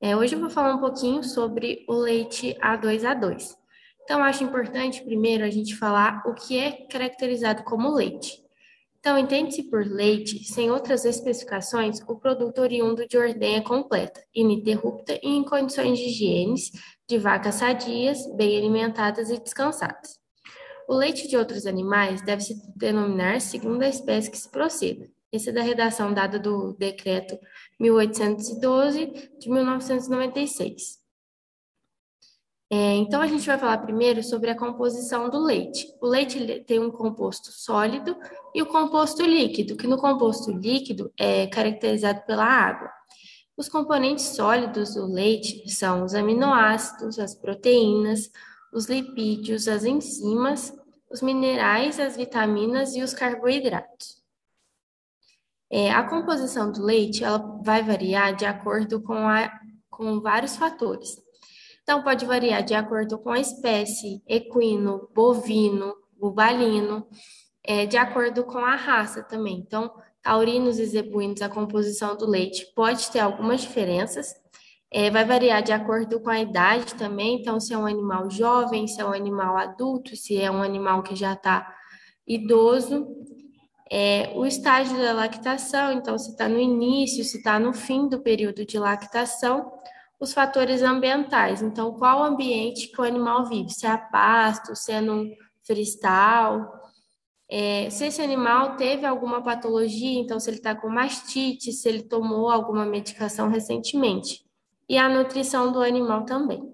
É, 0.00 0.16
hoje 0.16 0.36
eu 0.36 0.40
vou 0.40 0.48
falar 0.48 0.72
um 0.76 0.78
pouquinho 0.78 1.24
sobre 1.24 1.84
o 1.88 1.92
leite 1.92 2.56
A2A2. 2.62 3.56
Então, 4.04 4.22
acho 4.22 4.44
importante 4.44 5.02
primeiro 5.02 5.42
a 5.42 5.50
gente 5.50 5.74
falar 5.74 6.22
o 6.24 6.34
que 6.34 6.56
é 6.56 6.86
caracterizado 6.86 7.64
como 7.64 7.92
leite. 7.92 8.40
Então, 9.00 9.18
entende-se 9.18 9.64
por 9.64 9.84
leite, 9.84 10.44
sem 10.44 10.70
outras 10.70 11.04
especificações, 11.04 12.00
o 12.06 12.14
produto 12.14 12.60
oriundo 12.60 13.08
de 13.08 13.18
ordenha 13.18 13.60
completa, 13.60 14.22
ininterrupta 14.32 15.18
e 15.20 15.28
em 15.28 15.42
condições 15.42 15.98
de 15.98 16.04
higiene 16.04 16.54
de 17.08 17.18
vacas 17.18 17.56
sadias, 17.56 18.24
bem 18.36 18.56
alimentadas 18.56 19.30
e 19.30 19.40
descansadas. 19.40 20.21
O 20.88 20.94
leite 20.94 21.28
de 21.28 21.36
outros 21.36 21.66
animais 21.66 22.22
deve 22.22 22.42
se 22.42 22.54
denominar 22.76 23.40
segundo 23.40 23.82
a 23.82 23.88
espécie 23.88 24.30
que 24.30 24.38
se 24.38 24.50
proceda. 24.50 25.08
Esse 25.32 25.48
é 25.48 25.52
da 25.52 25.62
redação 25.62 26.12
dada 26.12 26.38
do 26.38 26.74
decreto 26.74 27.38
1812 27.80 29.30
de 29.38 29.50
1996. 29.50 31.00
É, 32.70 32.94
então, 32.94 33.20
a 33.20 33.26
gente 33.26 33.46
vai 33.46 33.58
falar 33.58 33.78
primeiro 33.78 34.22
sobre 34.22 34.48
a 34.48 34.56
composição 34.56 35.28
do 35.28 35.38
leite. 35.38 35.86
O 36.00 36.06
leite 36.06 36.64
tem 36.66 36.78
um 36.78 36.90
composto 36.90 37.52
sólido 37.52 38.16
e 38.54 38.62
o 38.62 38.66
composto 38.66 39.22
líquido, 39.22 39.76
que 39.76 39.86
no 39.86 39.98
composto 39.98 40.50
líquido 40.50 41.12
é 41.18 41.46
caracterizado 41.48 42.22
pela 42.22 42.46
água. 42.46 42.90
Os 43.56 43.68
componentes 43.68 44.24
sólidos 44.24 44.94
do 44.94 45.06
leite 45.06 45.70
são 45.70 46.02
os 46.02 46.14
aminoácidos, 46.14 47.18
as 47.18 47.34
proteínas, 47.34 48.30
os 48.72 48.86
lipídios, 48.86 49.68
as 49.68 49.84
enzimas, 49.84 50.72
os 51.10 51.20
minerais, 51.20 52.00
as 52.00 52.16
vitaminas 52.16 52.94
e 52.96 53.02
os 53.02 53.12
carboidratos. 53.12 54.22
É, 55.70 55.90
a 55.90 56.02
composição 56.08 56.72
do 56.72 56.82
leite 56.82 57.22
ela 57.24 57.38
vai 57.62 57.82
variar 57.82 58.34
de 58.34 58.44
acordo 58.44 59.00
com, 59.02 59.28
a, 59.28 59.50
com 59.90 60.20
vários 60.20 60.56
fatores. 60.56 61.16
Então, 61.82 62.02
pode 62.02 62.24
variar 62.24 62.62
de 62.62 62.74
acordo 62.74 63.18
com 63.18 63.30
a 63.30 63.40
espécie, 63.40 64.22
equino, 64.26 65.08
bovino, 65.14 65.94
bubalino, 66.18 67.06
é, 67.64 67.86
de 67.86 67.96
acordo 67.96 68.44
com 68.44 68.58
a 68.58 68.76
raça 68.76 69.22
também. 69.22 69.58
Então, 69.58 69.92
taurinos 70.22 70.78
e 70.78 70.86
zebuínos, 70.86 71.42
a 71.42 71.48
composição 71.48 72.16
do 72.16 72.26
leite 72.26 72.66
pode 72.74 73.10
ter 73.10 73.18
algumas 73.18 73.62
diferenças, 73.62 74.34
é, 74.92 75.10
vai 75.10 75.24
variar 75.24 75.62
de 75.62 75.72
acordo 75.72 76.20
com 76.20 76.28
a 76.28 76.38
idade 76.38 76.94
também, 76.94 77.40
então, 77.40 77.58
se 77.58 77.72
é 77.72 77.78
um 77.78 77.86
animal 77.86 78.30
jovem, 78.30 78.86
se 78.86 79.00
é 79.00 79.04
um 79.04 79.12
animal 79.12 79.56
adulto, 79.56 80.14
se 80.14 80.38
é 80.38 80.50
um 80.50 80.62
animal 80.62 81.02
que 81.02 81.16
já 81.16 81.32
está 81.32 81.74
idoso. 82.26 83.08
É, 83.90 84.32
o 84.34 84.44
estágio 84.44 84.96
da 84.98 85.12
lactação, 85.12 85.92
então, 85.92 86.18
se 86.18 86.32
está 86.32 86.46
no 86.48 86.58
início, 86.58 87.24
se 87.24 87.38
está 87.38 87.58
no 87.58 87.72
fim 87.72 88.06
do 88.08 88.20
período 88.20 88.66
de 88.66 88.78
lactação, 88.78 89.72
os 90.20 90.34
fatores 90.34 90.82
ambientais. 90.82 91.62
Então, 91.62 91.94
qual 91.94 92.22
ambiente 92.22 92.88
que 92.88 93.00
o 93.00 93.04
animal 93.04 93.46
vive? 93.46 93.70
Se 93.70 93.86
é 93.86 93.96
pasto, 93.96 94.76
se 94.76 94.92
é 94.92 95.00
no 95.00 95.26
freestyle, 95.66 96.66
é, 97.48 97.90
se 97.90 98.06
esse 98.06 98.20
animal 98.20 98.76
teve 98.76 99.06
alguma 99.06 99.42
patologia, 99.42 100.18
então 100.18 100.40
se 100.40 100.48
ele 100.48 100.58
está 100.58 100.74
com 100.74 100.88
mastite, 100.88 101.72
se 101.72 101.88
ele 101.88 102.02
tomou 102.02 102.50
alguma 102.50 102.86
medicação 102.86 103.48
recentemente. 103.48 104.42
E 104.88 104.98
a 104.98 105.08
nutrição 105.08 105.72
do 105.72 105.80
animal 105.80 106.24
também. 106.24 106.72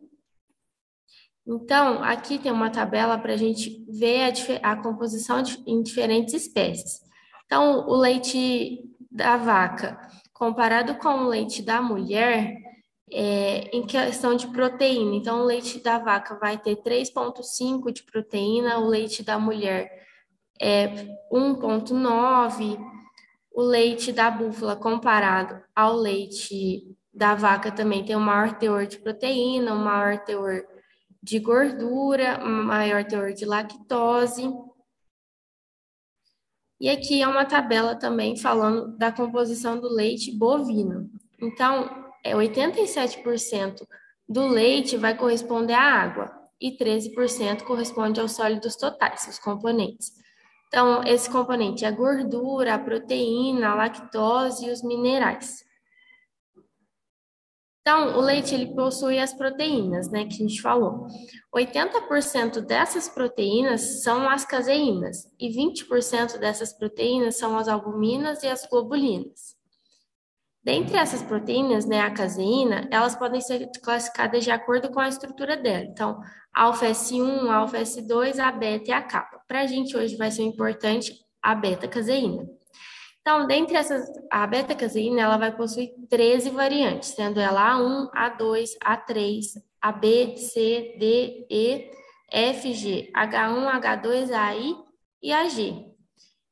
Então, 1.46 2.02
aqui 2.02 2.38
tem 2.38 2.52
uma 2.52 2.70
tabela 2.70 3.16
para 3.16 3.32
a 3.32 3.36
gente 3.36 3.82
ver 3.88 4.32
a, 4.62 4.72
a 4.72 4.76
composição 4.76 5.40
de, 5.40 5.62
em 5.66 5.82
diferentes 5.82 6.34
espécies. 6.34 7.00
Então, 7.46 7.88
o 7.88 7.96
leite 7.96 8.84
da 9.10 9.38
vaca, 9.38 9.98
comparado 10.34 10.96
com 10.96 11.08
o 11.08 11.28
leite 11.28 11.62
da 11.62 11.80
mulher, 11.80 12.54
é, 13.10 13.70
em 13.74 13.86
questão 13.86 14.36
de 14.36 14.46
proteína. 14.48 15.16
Então, 15.16 15.40
o 15.40 15.44
leite 15.44 15.82
da 15.82 15.98
vaca 15.98 16.38
vai 16.38 16.58
ter 16.58 16.76
3,5 16.76 17.90
de 17.90 18.02
proteína, 18.02 18.78
o 18.78 18.86
leite 18.86 19.22
da 19.22 19.38
mulher 19.38 19.90
é 20.60 20.88
1,9. 21.32 22.78
O 23.52 23.62
leite 23.62 24.12
da 24.12 24.30
búfala 24.30 24.76
comparado 24.76 25.60
ao 25.74 25.96
leite 25.96 26.96
da 27.18 27.34
vaca 27.34 27.72
também 27.72 28.04
tem 28.04 28.14
um 28.14 28.20
maior 28.20 28.56
teor 28.56 28.86
de 28.86 28.96
proteína, 28.96 29.74
um 29.74 29.82
maior 29.82 30.18
teor 30.24 30.64
de 31.20 31.40
gordura, 31.40 32.40
um 32.44 32.62
maior 32.62 33.04
teor 33.04 33.32
de 33.32 33.44
lactose. 33.44 34.48
E 36.80 36.88
aqui 36.88 37.20
é 37.20 37.26
uma 37.26 37.44
tabela 37.44 37.96
também 37.96 38.36
falando 38.36 38.96
da 38.96 39.10
composição 39.10 39.80
do 39.80 39.88
leite 39.88 40.30
bovino. 40.30 41.10
Então, 41.42 41.90
é 42.24 42.34
87% 42.34 43.84
do 44.28 44.46
leite 44.46 44.96
vai 44.96 45.16
corresponder 45.16 45.74
à 45.74 45.82
água 45.82 46.30
e 46.60 46.70
13% 46.70 47.64
corresponde 47.64 48.20
aos 48.20 48.30
sólidos 48.30 48.76
totais, 48.76 49.26
os 49.26 49.40
componentes. 49.40 50.12
Então, 50.68 51.02
esse 51.02 51.28
componente 51.28 51.84
é 51.84 51.88
a 51.88 51.90
gordura, 51.90 52.74
a 52.74 52.78
proteína, 52.78 53.70
a 53.70 53.74
lactose 53.74 54.66
e 54.66 54.70
os 54.70 54.84
minerais. 54.84 55.66
Então, 57.88 58.18
o 58.18 58.20
leite 58.20 58.54
ele 58.54 58.74
possui 58.74 59.18
as 59.18 59.32
proteínas, 59.32 60.10
né, 60.10 60.26
que 60.26 60.34
a 60.34 60.46
gente 60.46 60.60
falou. 60.60 61.06
80% 61.56 62.60
dessas 62.60 63.08
proteínas 63.08 64.02
são 64.02 64.28
as 64.28 64.44
caseínas 64.44 65.26
e 65.40 65.48
20% 65.48 66.36
dessas 66.36 66.70
proteínas 66.70 67.38
são 67.38 67.56
as 67.56 67.66
albuminas 67.66 68.42
e 68.42 68.46
as 68.46 68.66
globulinas. 68.66 69.56
Dentre 70.62 70.98
essas 70.98 71.22
proteínas, 71.22 71.86
né, 71.86 72.02
a 72.02 72.10
caseína, 72.10 72.86
elas 72.90 73.16
podem 73.16 73.40
ser 73.40 73.66
classificadas 73.82 74.44
de 74.44 74.50
acordo 74.50 74.90
com 74.90 75.00
a 75.00 75.08
estrutura 75.08 75.56
dela. 75.56 75.86
Então, 75.86 76.20
alfa 76.54 76.90
S1, 76.90 77.48
alfa 77.50 77.78
S2, 77.78 78.38
a 78.38 78.52
beta 78.52 78.90
e 78.90 78.92
a 78.92 79.00
capa. 79.00 79.40
Para 79.48 79.62
a 79.62 79.66
gente 79.66 79.96
hoje 79.96 80.14
vai 80.14 80.30
ser 80.30 80.42
importante 80.42 81.14
a 81.42 81.54
beta-caseína. 81.54 82.57
Então, 83.28 83.46
dentre 83.46 83.76
essas, 83.76 84.10
a 84.30 84.46
beta-caseína, 84.46 85.20
ela 85.20 85.36
vai 85.36 85.54
possuir 85.54 85.90
13 86.08 86.48
variantes, 86.48 87.10
sendo 87.10 87.38
ela 87.38 87.76
A1, 87.76 88.10
A2, 88.10 88.70
A3, 88.82 89.42
AB, 89.82 90.38
C, 90.38 90.96
D, 90.98 91.46
E, 91.50 91.90
F, 92.32 92.72
G, 92.72 93.12
H1, 93.14 93.82
H2, 93.82 94.32
AI 94.32 94.74
e 95.22 95.30
AG. 95.30 95.92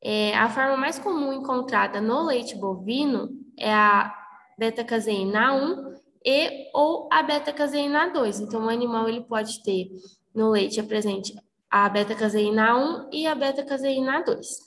É, 0.04 0.36
a 0.36 0.50
forma 0.50 0.76
mais 0.76 0.98
comum 0.98 1.32
encontrada 1.32 1.98
no 1.98 2.26
leite 2.26 2.54
bovino 2.54 3.30
é 3.58 3.72
a 3.72 4.14
beta-caseína 4.58 5.54
1 5.54 5.94
e 6.26 6.70
ou 6.74 7.08
a 7.10 7.22
beta-caseína 7.22 8.10
2. 8.10 8.40
Então, 8.40 8.66
o 8.66 8.68
animal 8.68 9.08
ele 9.08 9.22
pode 9.22 9.62
ter 9.62 9.88
no 10.34 10.50
leite 10.50 10.78
é 10.78 10.82
presente 10.82 11.34
a 11.70 11.88
beta-caseína 11.88 12.76
1 12.76 13.08
e 13.12 13.26
a 13.26 13.34
beta-caseína 13.34 14.22
2. 14.22 14.65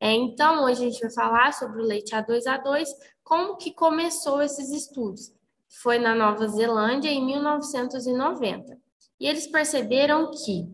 É, 0.00 0.12
então, 0.12 0.64
hoje 0.64 0.84
a 0.84 0.90
gente 0.90 1.00
vai 1.00 1.10
falar 1.10 1.52
sobre 1.52 1.80
o 1.80 1.84
leite 1.84 2.14
A2A2, 2.14 2.86
como 3.24 3.56
que 3.56 3.72
começou 3.72 4.42
esses 4.42 4.70
estudos. 4.70 5.32
Foi 5.82 5.98
na 5.98 6.14
Nova 6.14 6.46
Zelândia 6.48 7.10
em 7.10 7.24
1990. 7.24 8.78
E 9.18 9.26
eles 9.26 9.46
perceberam 9.46 10.30
que 10.30 10.68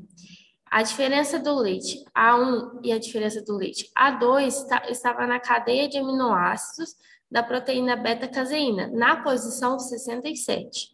a 0.71 0.83
diferença 0.83 1.39
do 1.39 1.55
leite 1.55 2.03
A1 2.17 2.81
e 2.83 2.93
a 2.93 2.99
diferença 2.99 3.43
do 3.43 3.57
leite 3.57 3.91
A2 3.97 4.67
estava 4.91 5.27
na 5.27 5.39
cadeia 5.39 5.89
de 5.89 5.99
aminoácidos 5.99 6.97
da 7.31 7.43
proteína 7.43 7.97
beta-caseína, 7.97 8.89
na 8.89 9.23
posição 9.23 9.79
67. 9.79 10.89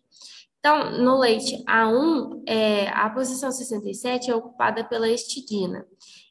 Então, 0.58 0.90
no 0.98 1.18
leite 1.18 1.64
A1, 1.64 2.42
é, 2.46 2.88
a 2.88 3.08
posição 3.10 3.50
67 3.50 4.30
é 4.30 4.34
ocupada 4.34 4.84
pela 4.84 5.08
histidina, 5.08 5.86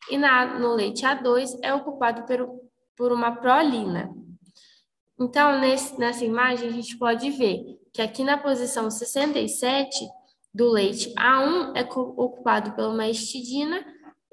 e 0.10 0.18
na, 0.18 0.60
no 0.60 0.74
leite 0.74 1.04
A2 1.04 1.58
é 1.64 1.74
ocupado 1.74 2.24
por, 2.26 2.62
por 2.96 3.12
uma 3.12 3.36
prolina. 3.38 4.14
Então, 5.20 5.60
nesse, 5.60 5.98
nessa 5.98 6.24
imagem, 6.24 6.70
a 6.70 6.72
gente 6.72 6.98
pode 6.98 7.30
ver 7.32 7.80
que 7.94 8.02
aqui 8.02 8.24
na 8.24 8.38
posição 8.38 8.92
67 8.92 10.08
do 10.54 10.70
leite 10.70 11.14
A1 11.16 11.76
é 11.76 11.82
ocupado 11.82 12.74
por 12.74 12.86
uma 12.90 13.08
histidina 13.08 13.84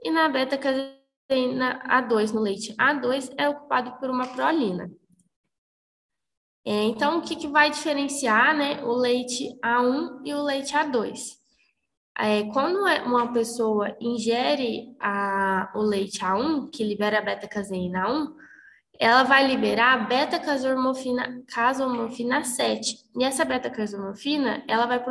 e 0.02 0.10
na 0.10 0.28
beta-caseína 0.28 1.82
A2 1.88 2.32
no 2.32 2.40
leite 2.40 2.74
A2 2.76 3.32
é 3.38 3.48
ocupado 3.48 3.92
por 3.98 4.10
uma 4.10 4.26
prolina. 4.26 4.90
É, 6.64 6.82
então, 6.84 7.18
o 7.18 7.22
que, 7.22 7.36
que 7.36 7.46
vai 7.46 7.70
diferenciar 7.70 8.56
né, 8.56 8.82
o 8.82 8.92
leite 8.92 9.54
A1 9.62 10.22
e 10.24 10.32
o 10.32 10.42
leite 10.42 10.72
A2? 10.74 11.36
É, 12.16 12.44
quando 12.52 12.86
é 12.86 13.02
uma 13.02 13.32
pessoa 13.32 13.94
ingere 14.00 14.94
a, 15.00 15.70
o 15.74 15.82
leite 15.82 16.20
A1, 16.20 16.70
que 16.70 16.84
libera 16.84 17.20
beta-caseína 17.20 18.08
1, 18.08 18.34
ela 18.98 19.24
vai 19.24 19.46
liberar 19.46 20.08
beta-casomorfina 20.08 21.42
casomorfina 21.48 22.44
7. 22.44 22.96
E 23.18 23.24
essa 23.24 23.44
beta-casomorfina, 23.44 24.64
ela 24.68 24.86
vai 24.86 25.02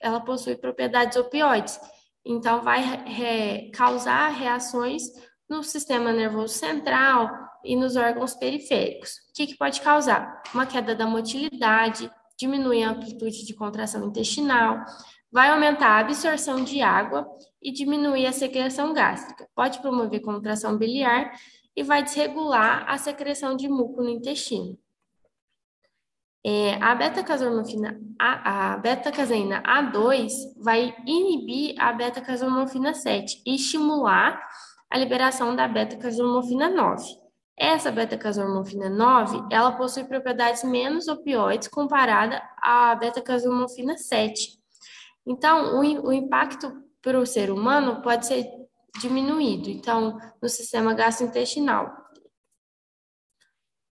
ela 0.00 0.20
possui 0.20 0.56
propriedades 0.56 1.16
opioides. 1.16 1.78
Então 2.24 2.62
vai 2.62 2.80
re, 3.04 3.70
causar 3.70 4.28
reações 4.30 5.02
no 5.48 5.62
sistema 5.62 6.12
nervoso 6.12 6.54
central 6.54 7.30
e 7.64 7.76
nos 7.76 7.96
órgãos 7.96 8.34
periféricos. 8.34 9.25
Que, 9.36 9.46
que 9.46 9.54
pode 9.54 9.82
causar? 9.82 10.42
Uma 10.54 10.64
queda 10.64 10.94
da 10.94 11.06
motilidade, 11.06 12.10
diminui 12.38 12.82
a 12.82 12.88
amplitude 12.88 13.44
de 13.44 13.52
contração 13.52 14.08
intestinal, 14.08 14.82
vai 15.30 15.50
aumentar 15.50 15.88
a 15.88 15.98
absorção 15.98 16.64
de 16.64 16.80
água 16.80 17.28
e 17.62 17.70
diminuir 17.70 18.24
a 18.24 18.32
secreção 18.32 18.94
gástrica. 18.94 19.46
Pode 19.54 19.80
promover 19.80 20.22
contração 20.22 20.78
biliar 20.78 21.38
e 21.76 21.82
vai 21.82 22.02
desregular 22.02 22.86
a 22.88 22.96
secreção 22.96 23.54
de 23.54 23.68
muco 23.68 24.02
no 24.02 24.08
intestino. 24.08 24.78
É, 26.42 26.82
a 26.82 26.94
beta-caseína 26.94 28.00
a, 28.18 28.72
a 28.72 28.76
beta 28.78 29.10
A2 29.10 30.30
vai 30.56 30.96
inibir 31.06 31.74
a 31.78 31.92
beta-casomorfina 31.92 32.94
7 32.94 33.42
e 33.44 33.56
estimular 33.56 34.40
a 34.90 34.96
liberação 34.96 35.54
da 35.54 35.68
beta-casomorfina 35.68 36.70
9. 36.70 37.25
Essa 37.58 37.90
beta-casomorfina 37.90 38.90
9, 38.90 39.48
ela 39.50 39.72
possui 39.72 40.04
propriedades 40.04 40.62
menos 40.62 41.08
opioides 41.08 41.68
comparada 41.68 42.42
à 42.62 42.94
beta-casomorfina 42.94 43.96
7. 43.96 44.58
Então, 45.26 45.76
o, 45.76 46.08
o 46.08 46.12
impacto 46.12 46.70
para 47.00 47.18
o 47.18 47.24
ser 47.24 47.50
humano 47.50 48.02
pode 48.02 48.26
ser 48.26 48.46
diminuído, 49.00 49.70
então, 49.70 50.18
no 50.40 50.48
sistema 50.48 50.92
gastrointestinal. 50.92 52.06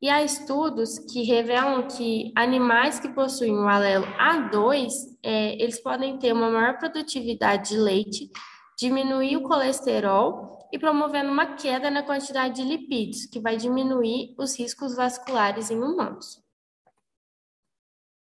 E 0.00 0.08
há 0.08 0.22
estudos 0.22 0.96
que 0.96 1.24
revelam 1.24 1.88
que 1.88 2.32
animais 2.36 3.00
que 3.00 3.08
possuem 3.08 3.56
o 3.56 3.66
alelo 3.66 4.06
A2, 4.16 4.92
é, 5.24 5.60
eles 5.60 5.82
podem 5.82 6.16
ter 6.18 6.32
uma 6.32 6.48
maior 6.48 6.78
produtividade 6.78 7.70
de 7.70 7.76
leite, 7.76 8.30
diminuir 8.78 9.36
o 9.36 9.42
colesterol 9.42 10.68
e 10.72 10.78
promovendo 10.78 11.30
uma 11.30 11.56
queda 11.56 11.90
na 11.90 12.02
quantidade 12.02 12.56
de 12.56 12.62
lipídios, 12.62 13.26
que 13.26 13.40
vai 13.40 13.56
diminuir 13.56 14.34
os 14.38 14.56
riscos 14.56 14.94
vasculares 14.94 15.70
em 15.70 15.78
humanos. 15.78 16.40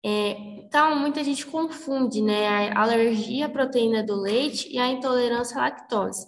É, 0.03 0.31
então, 0.31 0.95
muita 0.95 1.23
gente 1.23 1.45
confunde 1.45 2.21
né, 2.21 2.69
a 2.69 2.81
alergia 2.81 3.45
à 3.45 3.49
proteína 3.49 4.03
do 4.03 4.19
leite 4.19 4.67
e 4.69 4.79
a 4.79 4.87
intolerância 4.87 5.57
à 5.57 5.61
lactose. 5.61 6.27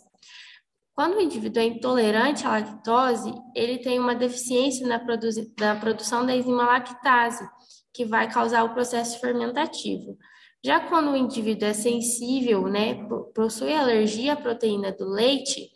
Quando 0.94 1.18
o 1.18 1.22
indivíduo 1.22 1.62
é 1.62 1.66
intolerante 1.66 2.46
à 2.46 2.52
lactose, 2.52 3.34
ele 3.56 3.80
tem 3.80 4.00
uma 4.00 4.14
deficiência 4.14 4.88
na, 4.88 5.00
produ 5.00 5.28
na 5.60 5.76
produção 5.76 6.24
da 6.24 6.36
enzima 6.36 6.68
lactase, 6.68 7.44
que 7.92 8.06
vai 8.06 8.32
causar 8.32 8.64
o 8.64 8.74
processo 8.74 9.20
fermentativo. 9.20 10.18
Já 10.66 10.80
quando 10.80 11.12
o 11.12 11.18
indivíduo 11.18 11.68
é 11.68 11.74
sensível, 11.74 12.68
né, 12.68 13.06
possui 13.36 13.74
alergia 13.74 14.34
à 14.34 14.36
proteína 14.38 14.94
do 14.94 15.06
leite, 15.06 15.70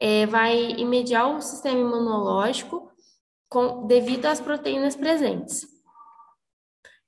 é, 0.00 0.24
vai 0.24 0.72
imediar 0.72 1.36
o 1.36 1.42
sistema 1.42 1.78
imunológico 1.78 2.90
com, 3.50 3.86
devido 3.86 4.24
às 4.26 4.40
proteínas 4.40 4.96
presentes. 4.96 5.66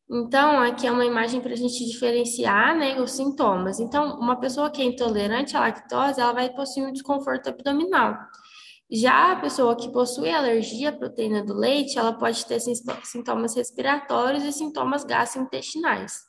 Então, 0.08 0.60
aqui 0.60 0.86
é 0.86 0.92
uma 0.92 1.06
imagem 1.06 1.40
para 1.40 1.52
a 1.52 1.56
gente 1.56 1.84
diferenciar 1.84 2.76
né, 2.76 3.00
os 3.00 3.12
sintomas. 3.12 3.80
Então, 3.80 4.20
uma 4.20 4.38
pessoa 4.38 4.70
que 4.70 4.82
é 4.82 4.84
intolerante 4.84 5.56
à 5.56 5.60
lactose, 5.60 6.20
ela 6.20 6.32
vai 6.32 6.50
possuir 6.50 6.86
um 6.86 6.92
desconforto 6.92 7.48
abdominal. 7.48 8.14
Já 8.88 9.32
a 9.32 9.36
pessoa 9.40 9.74
que 9.74 9.90
possui 9.90 10.30
alergia 10.30 10.90
à 10.90 10.92
proteína 10.92 11.42
do 11.42 11.54
leite, 11.54 11.98
ela 11.98 12.12
pode 12.12 12.44
ter 12.46 12.60
sintomas 12.60 13.56
respiratórios 13.56 14.44
e 14.44 14.52
sintomas 14.52 15.02
gastrointestinais. 15.02 16.25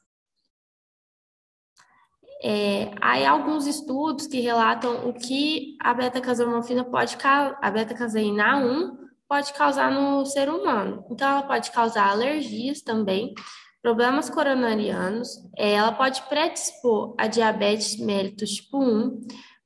É, 2.44 2.92
há 3.02 3.30
alguns 3.30 3.66
estudos 3.66 4.28
que 4.28 4.40
relatam 4.40 5.10
o 5.10 5.14
que 5.14 5.76
a 5.82 5.94
beta-casomorfina 5.94 6.84
pode 6.84 7.18
a 7.24 7.72
beta-caseína 7.72 8.58
1 8.58 9.08
pode 9.28 9.54
causar 9.54 9.92
no 9.92 10.26
ser 10.26 10.50
humano. 10.50 11.04
Então, 11.12 11.28
ela 11.28 11.44
pode 11.44 11.72
causar 11.72 12.10
alergias 12.10 12.82
também, 12.82 13.34
problemas 13.82 14.30
coronarianos, 14.30 15.30
é, 15.58 15.74
ela 15.74 15.92
pode 15.92 16.22
predispor 16.24 17.16
a 17.18 17.28
diabetes 17.28 18.00
mellitus 18.00 18.52
tipo 18.52 18.82
1, 18.82 19.20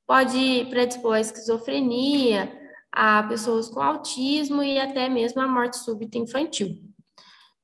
pode 0.06 0.66
predispor 0.68 1.14
a 1.14 1.20
esquizofrenia, 1.20 2.52
a 2.90 3.22
pessoas 3.22 3.68
com 3.68 3.80
autismo 3.80 4.62
e 4.62 4.78
até 4.78 5.08
mesmo 5.08 5.40
a 5.40 5.48
morte 5.48 5.78
súbita 5.78 6.18
infantil. 6.18 6.91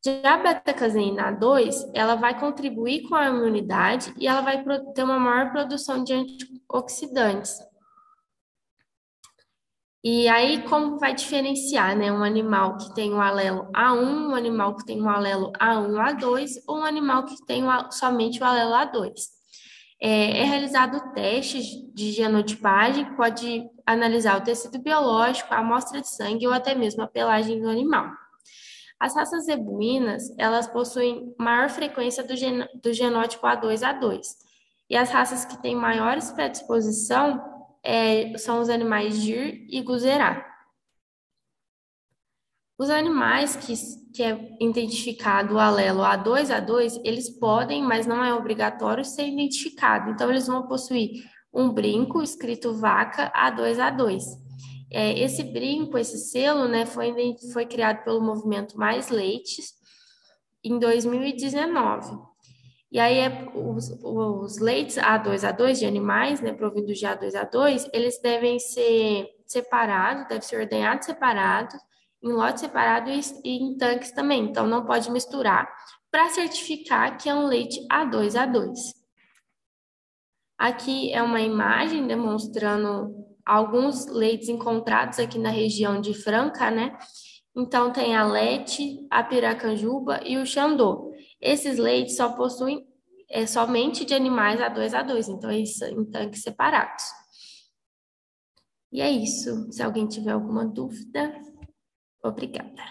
Já 0.04 0.34
a 0.34 0.38
beta-caseína 0.38 1.32
2, 1.32 1.90
ela 1.92 2.14
vai 2.14 2.38
contribuir 2.38 3.02
com 3.08 3.16
a 3.16 3.28
imunidade 3.28 4.14
e 4.16 4.28
ela 4.28 4.40
vai 4.40 4.64
ter 4.94 5.02
uma 5.02 5.18
maior 5.18 5.50
produção 5.50 6.04
de 6.04 6.14
antioxidantes. 6.14 7.58
E 10.02 10.28
aí, 10.28 10.62
como 10.62 10.98
vai 10.98 11.12
diferenciar, 11.12 11.96
né, 11.96 12.12
um 12.12 12.22
animal 12.22 12.76
que 12.76 12.94
tem 12.94 13.12
um 13.12 13.20
alelo 13.20 13.68
A1, 13.72 14.30
um 14.30 14.34
animal 14.34 14.76
que 14.76 14.86
tem 14.86 15.02
um 15.02 15.10
alelo 15.10 15.52
A1, 15.60 16.16
A2, 16.16 16.50
ou 16.68 16.78
um 16.78 16.84
animal 16.84 17.24
que 17.24 17.34
tem 17.44 17.64
somente 17.90 18.40
o 18.40 18.44
alelo 18.44 18.74
A2? 18.74 19.12
É, 20.00 20.42
é 20.42 20.44
realizado 20.44 21.12
testes 21.12 21.64
de 21.92 22.12
genotipagem, 22.12 23.16
pode 23.16 23.68
analisar 23.84 24.38
o 24.38 24.44
tecido 24.44 24.78
biológico, 24.78 25.52
a 25.52 25.58
amostra 25.58 26.00
de 26.00 26.08
sangue 26.08 26.46
ou 26.46 26.52
até 26.52 26.72
mesmo 26.76 27.02
a 27.02 27.08
pelagem 27.08 27.60
do 27.60 27.68
animal. 27.68 28.08
As 28.98 29.14
raças 29.14 29.44
zebuínas, 29.44 30.34
elas 30.36 30.66
possuem 30.66 31.34
maior 31.38 31.70
frequência 31.70 32.24
do, 32.24 32.34
gen 32.34 32.66
do 32.82 32.92
genótipo 32.92 33.46
A2 33.46 33.80
A2. 33.80 34.20
E 34.90 34.96
as 34.96 35.10
raças 35.10 35.44
que 35.44 35.60
têm 35.62 35.76
maiores 35.76 36.30
predisposição 36.30 37.42
é, 37.82 38.36
são 38.38 38.60
os 38.60 38.68
animais 38.68 39.14
Gir 39.14 39.66
e 39.68 39.80
Guzerá. 39.82 40.44
Os 42.76 42.90
animais 42.90 43.56
que, 43.56 43.74
que 44.14 44.22
é 44.22 44.56
identificado 44.60 45.54
o 45.54 45.58
alelo 45.58 46.02
A2A2, 46.02 47.00
eles 47.04 47.28
podem, 47.28 47.82
mas 47.82 48.06
não 48.06 48.22
é 48.22 48.32
obrigatório 48.32 49.04
ser 49.04 49.26
identificado. 49.26 50.10
Então, 50.10 50.30
eles 50.30 50.46
vão 50.46 50.66
possuir 50.66 51.24
um 51.52 51.70
brinco 51.72 52.22
escrito 52.22 52.74
vaca 52.74 53.32
A2A2. 53.32 54.47
É, 54.90 55.18
esse 55.18 55.42
brinco, 55.42 55.98
esse 55.98 56.18
selo, 56.18 56.66
né, 56.66 56.86
foi, 56.86 57.14
foi 57.52 57.66
criado 57.66 58.04
pelo 58.04 58.20
movimento 58.20 58.78
Mais 58.78 59.08
Leites 59.10 59.74
em 60.64 60.78
2019. 60.78 62.18
E 62.90 62.98
aí, 62.98 63.18
é, 63.18 63.50
os, 63.54 63.90
os 64.02 64.58
leites 64.58 64.96
A2A2 64.96 65.78
de 65.78 65.86
animais, 65.86 66.40
né, 66.40 66.54
provindos 66.54 66.98
de 66.98 67.06
A2A2, 67.06 67.90
eles 67.92 68.18
devem 68.22 68.58
ser 68.58 69.28
separados, 69.46 70.26
devem 70.26 70.42
ser 70.42 70.60
ordenhados 70.60 71.04
separados, 71.04 71.78
em 72.22 72.32
lotes 72.32 72.62
separados 72.62 73.30
e, 73.30 73.40
e 73.44 73.62
em 73.62 73.76
tanques 73.76 74.10
também. 74.12 74.44
Então, 74.44 74.66
não 74.66 74.86
pode 74.86 75.10
misturar 75.10 75.70
para 76.10 76.30
certificar 76.30 77.18
que 77.18 77.28
é 77.28 77.34
um 77.34 77.46
leite 77.46 77.86
A2A2. 77.92 78.72
Aqui 80.56 81.12
é 81.12 81.22
uma 81.22 81.40
imagem 81.40 82.06
demonstrando 82.06 83.27
alguns 83.48 84.06
leites 84.06 84.48
encontrados 84.48 85.18
aqui 85.18 85.38
na 85.38 85.48
região 85.48 86.00
de 86.00 86.12
Franca, 86.12 86.70
né? 86.70 86.96
Então, 87.56 87.90
tem 87.90 88.14
a 88.14 88.24
Lete, 88.24 89.06
a 89.10 89.24
Piracanjuba 89.24 90.20
e 90.24 90.36
o 90.36 90.46
Xandô. 90.46 91.12
Esses 91.40 91.78
leites 91.78 92.16
só 92.16 92.34
possuem 92.34 92.86
é, 93.30 93.46
somente 93.46 94.04
de 94.04 94.14
animais 94.14 94.60
A2 94.60 94.94
a 94.94 95.02
2, 95.02 95.28
então 95.28 95.50
eles 95.50 95.80
em 95.80 96.04
tanques 96.04 96.42
separados. 96.42 97.04
E 98.92 99.00
é 99.00 99.10
isso. 99.10 99.72
Se 99.72 99.82
alguém 99.82 100.06
tiver 100.06 100.32
alguma 100.32 100.66
dúvida, 100.66 101.32
obrigada. 102.22 102.82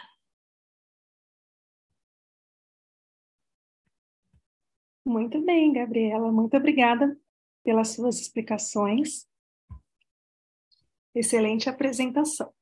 Muito 5.05 5.39
bem, 5.45 5.72
Gabriela. 5.72 6.32
Muito 6.32 6.58
obrigada 6.58 7.18
pelas 7.64 7.89
suas 7.89 8.20
explicações. 8.20 9.28
Excelente 11.18 11.68
apresentação, 11.68 12.53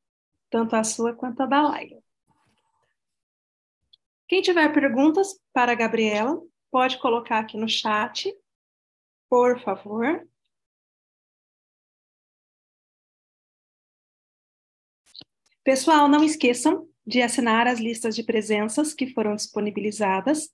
tanto 0.50 0.78
a 0.78 0.84
sua 0.86 1.14
quanto 1.14 1.44
a 1.44 1.46
da 1.46 1.62
Laila. 1.62 2.02
Quem 4.30 4.42
tiver 4.42 4.72
perguntas 4.74 5.38
para 5.52 5.74
a 5.74 5.76
Gabriela, 5.76 6.42
pode 6.72 6.98
colocar 7.00 7.40
aqui 7.40 7.58
no 7.58 7.68
chat, 7.68 8.34
por 9.30 9.60
favor. 9.60 10.26
Pessoal, 15.62 16.08
não 16.08 16.24
esqueçam 16.24 16.88
de 17.06 17.22
assinar 17.22 17.68
as 17.68 17.80
listas 17.80 18.16
de 18.16 18.24
presenças 18.24 18.94
que 18.94 19.14
foram 19.14 19.36
disponibilizadas. 19.36 20.50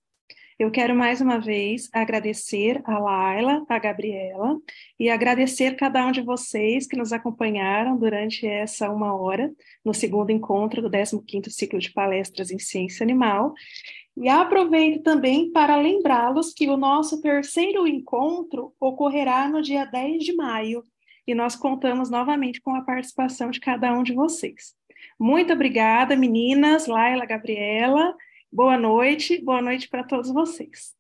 Eu 0.60 0.70
quero 0.70 0.96
mais 0.96 1.22
uma 1.22 1.40
vez 1.40 1.90
agradecer 1.92 2.82
a 2.86 3.00
Laila, 3.00 3.66
a 3.68 3.80
Gabriela, 3.80 4.60
e 5.00 5.10
agradecer 5.10 5.76
cada 5.76 6.06
um 6.06 6.12
de 6.12 6.22
vocês 6.22 6.86
que 6.86 6.96
nos 6.96 7.12
acompanharam 7.12 7.98
durante 7.98 8.46
essa 8.46 8.92
uma 8.92 9.16
hora, 9.16 9.52
no 9.84 9.94
segundo 9.94 10.30
encontro 10.32 10.82
do 10.82 10.90
15º 10.90 11.50
ciclo 11.50 11.80
de 11.80 11.92
palestras 11.92 12.52
em 12.52 12.60
ciência 12.60 13.04
animal. 13.04 13.54
E 14.16 14.30
aproveito 14.30 15.02
também 15.04 15.52
para 15.52 15.78
lembrá-los 15.78 16.54
que 16.54 16.70
o 16.70 16.78
nosso 16.78 17.22
terceiro 17.22 17.88
encontro 17.88 18.74
ocorrerá 18.80 19.48
no 19.48 19.62
dia 19.62 19.86
10 19.86 20.24
de 20.24 20.34
maio, 20.34 20.84
e 21.26 21.34
nós 21.34 21.56
contamos 21.56 22.10
novamente 22.10 22.62
com 22.62 22.76
a 22.76 22.82
participação 22.82 23.50
de 23.52 23.60
cada 23.60 23.94
um 23.94 24.04
de 24.04 24.14
vocês. 24.14 24.76
Muito 25.20 25.54
obrigada, 25.54 26.16
meninas, 26.16 26.88
Laila, 26.88 27.26
Gabriela. 27.26 28.16
Boa 28.54 28.78
noite, 28.78 29.42
boa 29.42 29.62
noite 29.62 29.88
para 29.88 30.04
todos 30.04 30.30
vocês. 30.30 30.94